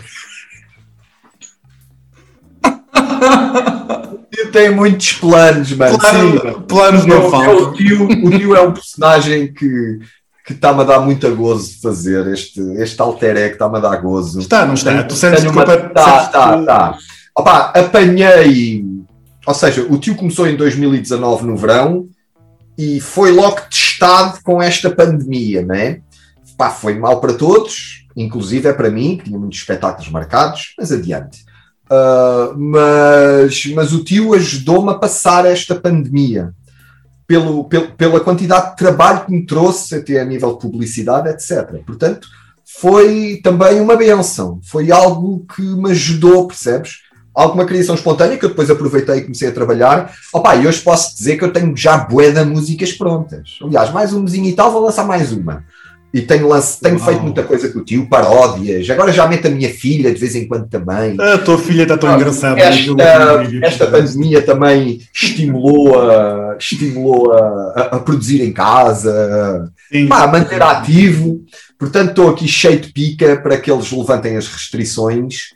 tio 4.43 4.51
tem 4.51 4.69
muitos 4.69 5.13
planos, 5.13 5.71
mano. 5.73 5.97
Plano, 5.97 6.61
planos 6.61 7.05
não 7.05 7.29
faltam. 7.29 7.69
O 7.69 7.73
tio, 7.73 8.03
o 8.05 8.29
tio 8.29 8.55
é 8.55 8.61
um 8.61 8.73
personagem 8.73 9.53
que 9.53 9.99
que 10.45 10.53
está-me 10.53 10.81
a 10.81 10.83
dar 10.83 10.99
muito 11.01 11.29
gozo 11.35 11.79
fazer 11.79 12.25
este, 12.25 12.59
este 12.77 12.99
alter 12.99 13.37
ego 13.37 13.53
está-me 13.53 13.77
a 13.77 13.81
dar 13.81 13.97
gozo. 13.97 14.39
Está, 14.39 14.65
não 14.65 14.73
está? 14.73 15.03
Tu 15.03 15.13
sentes 15.13 15.43
uma... 15.43 15.61
Está, 15.61 16.23
está, 16.23 16.59
está. 16.59 16.97
Opa, 17.35 17.71
apanhei. 17.75 18.83
Ou 19.45 19.53
seja, 19.53 19.85
o 19.87 19.99
tio 19.99 20.15
começou 20.15 20.47
em 20.47 20.55
2019 20.55 21.45
no 21.45 21.55
verão 21.55 22.09
e 22.75 22.99
foi 22.99 23.31
logo 23.31 23.61
testado 23.69 24.39
com 24.43 24.59
esta 24.59 24.89
pandemia, 24.89 25.61
né? 25.61 26.01
pá, 26.59 26.69
foi 26.69 26.99
mal 26.99 27.21
para 27.21 27.33
todos, 27.33 28.05
inclusive 28.17 28.67
é 28.67 28.73
para 28.73 28.91
mim, 28.91 29.15
que 29.15 29.23
tinha 29.23 29.39
muitos 29.39 29.59
espetáculos 29.59 30.09
marcados, 30.09 30.73
mas 30.77 30.91
adiante. 30.91 31.45
Uh, 31.91 32.55
mas, 32.55 33.65
mas 33.73 33.93
o 33.93 34.03
tio 34.03 34.35
ajudou-me 34.35 34.91
a 34.91 34.95
passar 34.95 35.45
esta 35.45 35.73
pandemia 35.73 36.53
pelo, 37.25 37.63
pelo, 37.63 37.91
pela 37.93 38.19
quantidade 38.19 38.71
de 38.71 38.77
trabalho 38.77 39.25
que 39.25 39.31
me 39.31 39.45
trouxe, 39.45 39.95
até 39.95 40.19
a 40.19 40.25
nível 40.25 40.53
de 40.53 40.59
publicidade, 40.59 41.29
etc. 41.29 41.83
Portanto, 41.85 42.27
foi 42.63 43.39
também 43.43 43.81
uma 43.81 43.95
benção, 43.95 44.59
foi 44.63 44.91
algo 44.91 45.45
que 45.55 45.61
me 45.61 45.91
ajudou, 45.91 46.47
percebes? 46.47 46.99
Alguma 47.33 47.65
criação 47.65 47.95
espontânea 47.95 48.37
que 48.37 48.45
eu 48.45 48.49
depois 48.49 48.69
aproveitei 48.69 49.17
e 49.17 49.21
comecei 49.21 49.47
a 49.47 49.51
trabalhar. 49.51 50.13
Opa, 50.33 50.55
e 50.55 50.67
hoje 50.67 50.81
posso 50.81 51.15
dizer 51.15 51.37
que 51.37 51.43
eu 51.43 51.53
tenho 51.53 51.75
já 51.75 51.97
bué 51.97 52.31
de 52.31 52.43
músicas 52.43 52.91
prontas. 52.91 53.57
Aliás, 53.63 53.91
mais 53.91 54.13
um 54.13 54.25
e 54.25 54.53
tal, 54.53 54.71
vou 54.71 54.83
lançar 54.83 55.05
mais 55.05 55.31
uma. 55.31 55.63
E 56.11 56.21
tenho, 56.21 56.47
lance, 56.47 56.79
tenho 56.81 56.97
feito 56.97 57.21
muita 57.21 57.43
coisa 57.43 57.69
com 57.69 57.79
o 57.79 57.83
tio, 57.83 58.07
paródias. 58.07 58.89
Agora 58.89 59.11
já 59.11 59.27
meto 59.27 59.47
a 59.47 59.51
minha 59.51 59.69
filha 59.69 60.11
de 60.11 60.19
vez 60.19 60.35
em 60.35 60.47
quando 60.47 60.67
também. 60.67 61.15
A 61.21 61.37
tua 61.37 61.59
filha 61.59 61.83
está 61.83 61.97
tão 61.97 62.09
ah, 62.09 62.15
engraçada. 62.15 62.59
Esta, 62.59 63.03
esta 63.61 63.87
pandemia 63.87 64.41
também 64.41 65.01
estimulou, 65.13 66.01
a, 66.01 66.55
estimulou 66.57 67.31
a, 67.31 67.81
a, 67.91 67.99
produzir 67.99 68.41
em 68.41 68.51
casa, 68.51 69.71
pá, 70.07 70.23
a 70.23 70.27
manter 70.27 70.61
ativo. 70.63 71.41
Portanto, 71.77 72.09
estou 72.09 72.29
aqui 72.29 72.47
cheio 72.47 72.79
de 72.79 72.91
pica 72.91 73.37
para 73.37 73.57
que 73.57 73.71
eles 73.71 73.91
levantem 73.91 74.35
as 74.35 74.47
restrições 74.47 75.53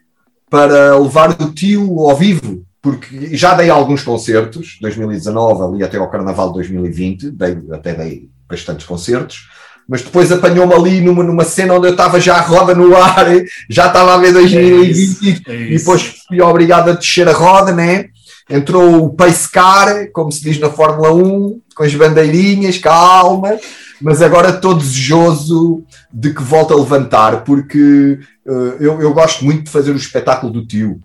para 0.51 0.95
levar 0.95 1.31
o 1.31 1.51
tio 1.51 1.99
ao 1.99 2.15
vivo. 2.15 2.63
Porque 2.79 3.35
já 3.35 3.55
dei 3.55 3.71
alguns 3.71 4.03
concertos, 4.03 4.77
2019 4.81 5.63
ali 5.63 5.83
até 5.83 5.97
ao 5.97 6.11
Carnaval 6.11 6.49
de 6.49 6.55
2020, 6.55 7.31
dei, 7.31 7.57
até 7.71 7.95
dei 7.95 8.29
bastantes 8.47 8.85
concertos 8.85 9.47
mas 9.87 10.01
depois 10.01 10.31
apanhou-me 10.31 10.73
ali 10.73 11.01
numa, 11.01 11.23
numa 11.23 11.43
cena 11.43 11.73
onde 11.73 11.87
eu 11.87 11.91
estava 11.91 12.19
já 12.19 12.35
a 12.35 12.41
roda 12.41 12.73
no 12.73 12.95
ar, 12.95 13.25
já 13.69 13.87
estava 13.87 14.13
a 14.13 14.17
ver 14.17 14.33
2020 14.33 14.69
é 14.69 14.91
isso, 14.91 15.41
é 15.47 15.55
e 15.55 15.77
depois 15.77 16.15
fui 16.27 16.41
obrigado 16.41 16.89
a 16.89 16.93
descer 16.93 17.27
a 17.27 17.33
roda, 17.33 17.71
né? 17.71 18.05
Entrou 18.49 19.05
o 19.05 19.13
pace 19.13 19.49
car, 19.49 20.09
como 20.11 20.31
se 20.31 20.43
diz 20.43 20.59
na 20.59 20.69
Fórmula 20.69 21.13
1, 21.13 21.61
com 21.75 21.83
as 21.83 21.95
bandeirinhas, 21.95 22.77
calma, 22.77 23.57
mas 24.01 24.21
agora 24.21 24.49
estou 24.49 24.73
desejoso 24.73 25.83
de 26.11 26.33
que 26.33 26.43
volte 26.43 26.73
a 26.73 26.75
levantar, 26.75 27.43
porque 27.43 28.19
uh, 28.45 28.75
eu, 28.79 29.01
eu 29.01 29.13
gosto 29.13 29.45
muito 29.45 29.63
de 29.63 29.69
fazer 29.69 29.91
o 29.91 29.97
espetáculo 29.97 30.51
do 30.51 30.65
tio 30.65 30.99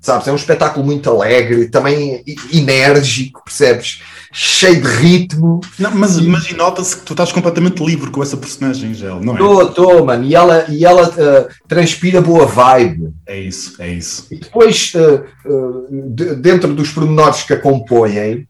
sabes? 0.00 0.26
É 0.28 0.32
um 0.32 0.36
espetáculo 0.36 0.84
muito 0.84 1.10
alegre, 1.10 1.68
também 1.68 2.22
enérgico, 2.52 3.42
percebes? 3.44 4.02
Cheio 4.32 4.82
de 4.82 4.88
ritmo. 4.88 5.60
Não, 5.78 5.90
mas, 5.92 6.18
e... 6.18 6.22
mas 6.22 6.50
nota-se 6.52 6.96
que 6.96 7.02
tu 7.02 7.12
estás 7.12 7.32
completamente 7.32 7.82
livre 7.82 8.10
com 8.10 8.22
essa 8.22 8.36
personagem, 8.36 8.94
Gel, 8.94 9.20
não 9.20 9.32
é? 9.32 9.36
Estou, 9.36 9.62
estou, 9.62 10.04
mano. 10.04 10.24
E 10.24 10.34
ela, 10.34 10.66
e 10.68 10.84
ela 10.84 11.08
uh, 11.08 11.48
transpira 11.66 12.20
boa 12.20 12.46
vibe. 12.46 13.12
É 13.26 13.38
isso, 13.40 13.80
é 13.80 13.88
isso. 13.88 14.26
E 14.30 14.36
depois, 14.36 14.92
uh, 14.94 15.24
uh, 15.50 16.10
de, 16.10 16.34
dentro 16.36 16.74
dos 16.74 16.90
pormenores 16.90 17.42
que 17.42 17.54
a 17.54 17.60
compõem, 17.60 18.46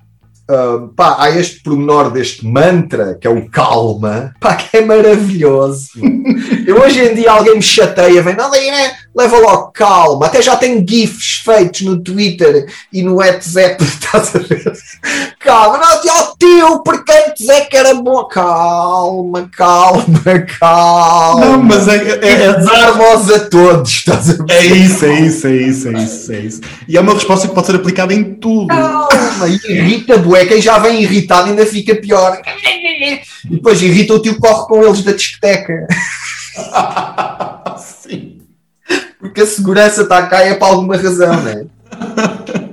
Pá, 0.96 1.16
há 1.18 1.30
este 1.38 1.62
pormenor 1.62 2.11
deste 2.11 2.46
mantra, 2.46 3.18
que 3.20 3.26
é 3.26 3.30
o 3.30 3.51
calma, 3.51 4.34
pá, 4.40 4.57
que 4.57 4.78
é 4.78 4.80
maravilhoso. 4.80 5.90
Eu 6.66 6.80
hoje 6.80 7.01
em 7.01 7.14
dia 7.14 7.32
alguém 7.32 7.57
me 7.57 7.62
chateia, 7.62 8.22
vem, 8.22 8.34
não, 8.34 8.55
é, 8.55 8.96
leva 9.14 9.38
logo 9.38 9.72
calma. 9.72 10.24
Até 10.24 10.40
já 10.40 10.57
tenho 10.57 10.82
GIFs 10.88 11.42
feitos 11.44 11.82
no 11.82 12.03
Twitter 12.03 12.66
e 12.90 13.03
no 13.03 13.16
WhatsApp, 13.16 13.82
estás 13.84 14.34
a 14.34 14.38
ver? 14.38 14.72
Calma, 15.40 15.78
não, 15.78 16.01
tio, 16.01 16.12
tio, 16.38 16.82
é 17.51 17.61
que 17.62 17.76
era 17.76 17.94
bom. 17.94 18.24
Calma, 18.24 19.49
calma, 19.57 20.07
calma. 20.59 21.46
Não, 21.46 21.62
mas 21.62 21.88
é. 21.88 21.96
é, 21.96 22.42
é 22.44 22.53
Desarma-os 22.55 23.30
a 23.30 23.40
todos, 23.49 23.90
estás 23.90 24.30
a 24.30 24.44
ver? 24.44 24.51
É 24.51 24.66
isso, 24.66 25.05
é 25.05 25.20
isso, 25.20 25.46
é 25.46 25.57
isso, 25.57 25.88
é 25.88 25.92
isso, 25.92 26.32
é 26.32 26.38
isso. 26.40 26.61
E 26.88 26.96
é 26.96 27.01
uma 27.01 27.14
resposta 27.14 27.46
que 27.46 27.55
pode 27.55 27.66
ser 27.66 27.76
aplicada 27.76 28.12
em 28.12 28.34
tudo. 28.34 28.68
Calma, 28.68 29.49
irrita, 29.49 30.18
bué 30.18 30.42
é 30.42 30.46
quem 30.46 30.61
já 30.61 30.78
vem 30.78 31.03
irritado 31.03 31.49
ainda 31.49 31.64
fica 31.64 31.94
pior. 31.94 32.40
E 33.44 33.51
depois 33.51 33.80
irrita 33.80 34.14
o 34.14 34.22
tio 34.22 34.38
corre 34.38 34.66
com 34.66 34.82
eles 34.84 35.03
da 35.03 35.12
discoteca. 35.12 35.86
Sim. 37.78 38.38
Porque 39.20 39.42
a 39.42 39.46
segurança 39.46 40.03
está 40.03 40.26
cá 40.26 40.40
é 40.40 40.55
para 40.55 40.68
alguma 40.68 40.96
razão, 40.96 41.32
não 41.42 41.49
é? 41.49 41.64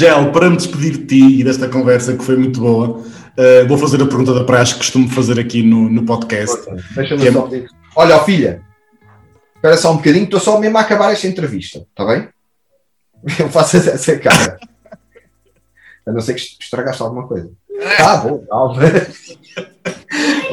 Gel, 0.00 0.32
para 0.32 0.48
me 0.48 0.56
despedir 0.56 0.92
de 0.92 1.04
ti 1.04 1.40
e 1.40 1.44
desta 1.44 1.68
conversa 1.68 2.16
que 2.16 2.24
foi 2.24 2.34
muito 2.34 2.58
boa, 2.58 2.88
uh, 2.88 3.68
vou 3.68 3.76
fazer 3.76 4.02
a 4.02 4.06
pergunta 4.06 4.32
da 4.32 4.44
praxe 4.44 4.72
que 4.72 4.78
costumo 4.78 5.06
fazer 5.10 5.38
aqui 5.38 5.62
no, 5.62 5.90
no 5.90 6.06
podcast. 6.06 6.56
Deixa-me 6.94 7.28
é... 7.28 7.30
só 7.30 7.50
Olha, 7.96 8.16
ó, 8.16 8.24
filha, 8.24 8.62
espera 9.56 9.76
só 9.76 9.92
um 9.92 9.98
bocadinho, 9.98 10.24
estou 10.24 10.40
só 10.40 10.58
mesmo 10.58 10.78
a 10.78 10.80
acabar 10.80 11.12
esta 11.12 11.26
entrevista, 11.26 11.80
está 11.80 12.06
bem? 12.06 12.30
Eu 13.38 13.50
faço 13.50 13.76
essa 13.76 14.18
cara. 14.18 14.58
A 16.06 16.12
não 16.12 16.20
ser 16.22 16.32
que 16.32 16.40
estragaste 16.40 17.02
alguma 17.02 17.28
coisa. 17.28 17.50
Tá 17.98 18.16
bom, 18.16 18.42
calma. 18.48 18.80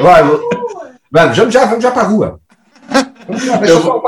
Vai, 0.01 0.23
vamos, 0.23 0.41
vamos 1.09 1.53
já, 1.53 1.65
vamos 1.65 1.83
já 1.83 1.91
para 1.91 2.01
a 2.01 2.07
rua. 2.07 2.39
eu, 3.65 4.03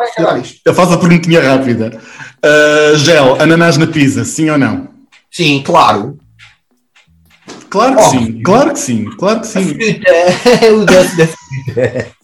eu 0.65 0.73
faço 0.73 0.93
a 0.95 0.97
perguntinha 0.97 1.41
rápida. 1.41 1.97
Uh, 2.43 2.97
gel, 2.97 3.41
ananás 3.41 3.77
na 3.77 3.87
pizza, 3.87 4.25
sim 4.25 4.49
ou 4.49 4.57
não? 4.57 4.98
Sim, 5.31 5.61
claro. 5.63 6.17
Claro 7.69 7.95
que 7.97 8.03
sim, 8.03 8.41
claro 8.41 8.73
que 8.73 8.79
sim, 8.79 9.05
claro 9.17 9.41
que 9.41 9.47
sim. 9.47 9.77
o 10.75 10.85
doce 10.85 11.17
da 11.17 11.27
fruta. 11.27 12.19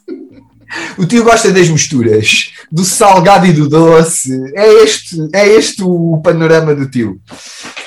O 0.97 1.05
tio 1.05 1.23
gosta 1.23 1.51
das 1.51 1.69
misturas, 1.69 2.51
do 2.71 2.83
salgado 2.83 3.45
e 3.45 3.53
do 3.53 3.69
doce. 3.69 4.31
É 4.55 4.83
este, 4.83 5.17
é 5.33 5.47
este 5.47 5.83
o 5.83 6.19
panorama 6.23 6.73
do 6.73 6.89
tio. 6.89 7.21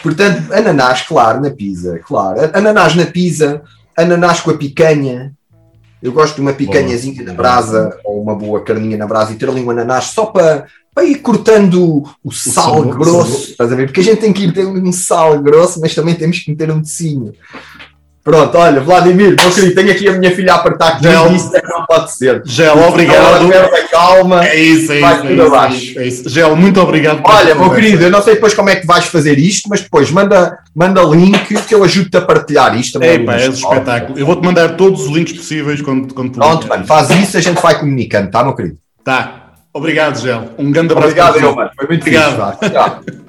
Portanto, 0.03 0.53
ananás, 0.53 1.03
claro, 1.03 1.41
na 1.41 1.51
pizza, 1.51 1.99
claro. 1.99 2.51
Ananás 2.55 2.95
na 2.95 3.07
pizza, 3.07 3.63
ananás 3.97 4.41
com 4.41 4.51
a 4.51 4.57
picanha. 4.57 5.33
Eu 6.03 6.13
gosto 6.13 6.37
de 6.37 6.41
uma 6.41 6.53
picanhazinha 6.53 7.23
na 7.25 7.35
brasa, 7.35 7.99
ou 8.05 8.23
uma 8.23 8.35
boa 8.35 8.63
carninha 8.63 8.97
na 8.97 9.07
brasa, 9.07 9.33
e 9.33 9.37
ter 9.37 9.49
ali 9.49 9.63
um 9.63 9.71
ananás 9.71 10.07
só 10.07 10.27
para, 10.27 10.67
para 10.95 11.05
ir 11.05 11.17
cortando 11.17 12.05
o, 12.23 12.33
sal, 12.33 12.83
grosso. 12.85 13.51
Estás 13.51 13.73
a 13.73 13.77
ver? 13.77 13.87
Porque 13.87 14.01
a 14.01 14.05
gente 14.05 14.21
tem 14.21 14.33
que 14.33 14.45
ir 14.45 14.53
ter 14.53 14.67
um 14.67 14.93
sal 14.93 15.41
grosso, 15.41 15.81
mas 15.81 15.95
também 15.95 16.15
temos 16.15 16.39
que 16.39 16.51
meter 16.51 16.71
um 16.71 16.81
tecinho. 16.81 17.33
Pronto, 18.29 18.59
olha, 18.59 18.79
Vladimir, 18.83 19.37
meu 19.41 19.51
querido, 19.51 19.75
tenho 19.75 19.91
aqui 19.91 20.07
a 20.07 20.13
minha 20.13 20.31
filha 20.37 20.53
a 20.53 20.57
apertar 20.57 20.99
que 20.99 21.05
Gel, 21.05 21.33
isso 21.33 21.57
é 21.57 21.63
que 21.63 21.69
não 21.69 21.87
pode 21.87 22.15
ser. 22.15 22.43
Gel, 22.45 22.77
obrigado. 22.87 23.51
Ela, 23.51 23.89
calma. 23.91 24.47
É 24.47 24.55
isso, 24.55 24.93
é 24.93 24.99
isso. 24.99 25.27
É 25.27 25.33
isso, 25.33 25.43
abaixo. 25.43 25.99
é 25.99 26.07
isso. 26.07 26.29
Gel, 26.29 26.55
muito 26.55 26.79
obrigado. 26.79 27.23
Olha, 27.25 27.55
meu 27.55 27.71
querido, 27.71 28.05
eu 28.05 28.11
não 28.11 28.21
sei 28.21 28.35
depois 28.35 28.53
como 28.53 28.69
é 28.69 28.77
que 28.77 28.87
vais 28.87 29.07
fazer 29.07 29.39
isto, 29.39 29.67
mas 29.71 29.81
depois 29.81 30.11
manda, 30.11 30.59
manda 30.75 31.01
link 31.05 31.55
que 31.63 31.75
eu 31.75 31.83
ajudo-te 31.83 32.19
a 32.19 32.21
partilhar 32.21 32.79
isto. 32.79 33.03
É, 33.03 33.19
pá, 33.19 33.37
é 33.37 33.49
um 33.49 33.53
espetáculo. 33.53 34.19
Eu 34.19 34.27
vou-te 34.27 34.45
mandar 34.45 34.77
todos 34.77 35.07
os 35.07 35.09
links 35.09 35.33
possíveis 35.33 35.81
quando, 35.81 36.13
quando 36.13 36.33
Pronto, 36.33 36.69
mano, 36.69 36.85
faz 36.85 37.09
isso, 37.09 37.39
a 37.39 37.41
gente 37.41 37.63
vai 37.63 37.81
comunicando, 37.81 38.31
tá, 38.31 38.45
meu 38.45 38.55
querido? 38.55 38.77
Tá. 39.03 39.55
Obrigado, 39.73 40.21
Gel. 40.21 40.51
Um 40.59 40.71
grande 40.71 40.93
abraço. 40.93 41.13
Obrigado, 41.13 41.39
eu, 41.39 41.57
mano. 41.57 41.71
Foi 41.75 41.87
muito 41.87 42.03
obrigado. 42.03 42.59
Fixe, 42.59 43.23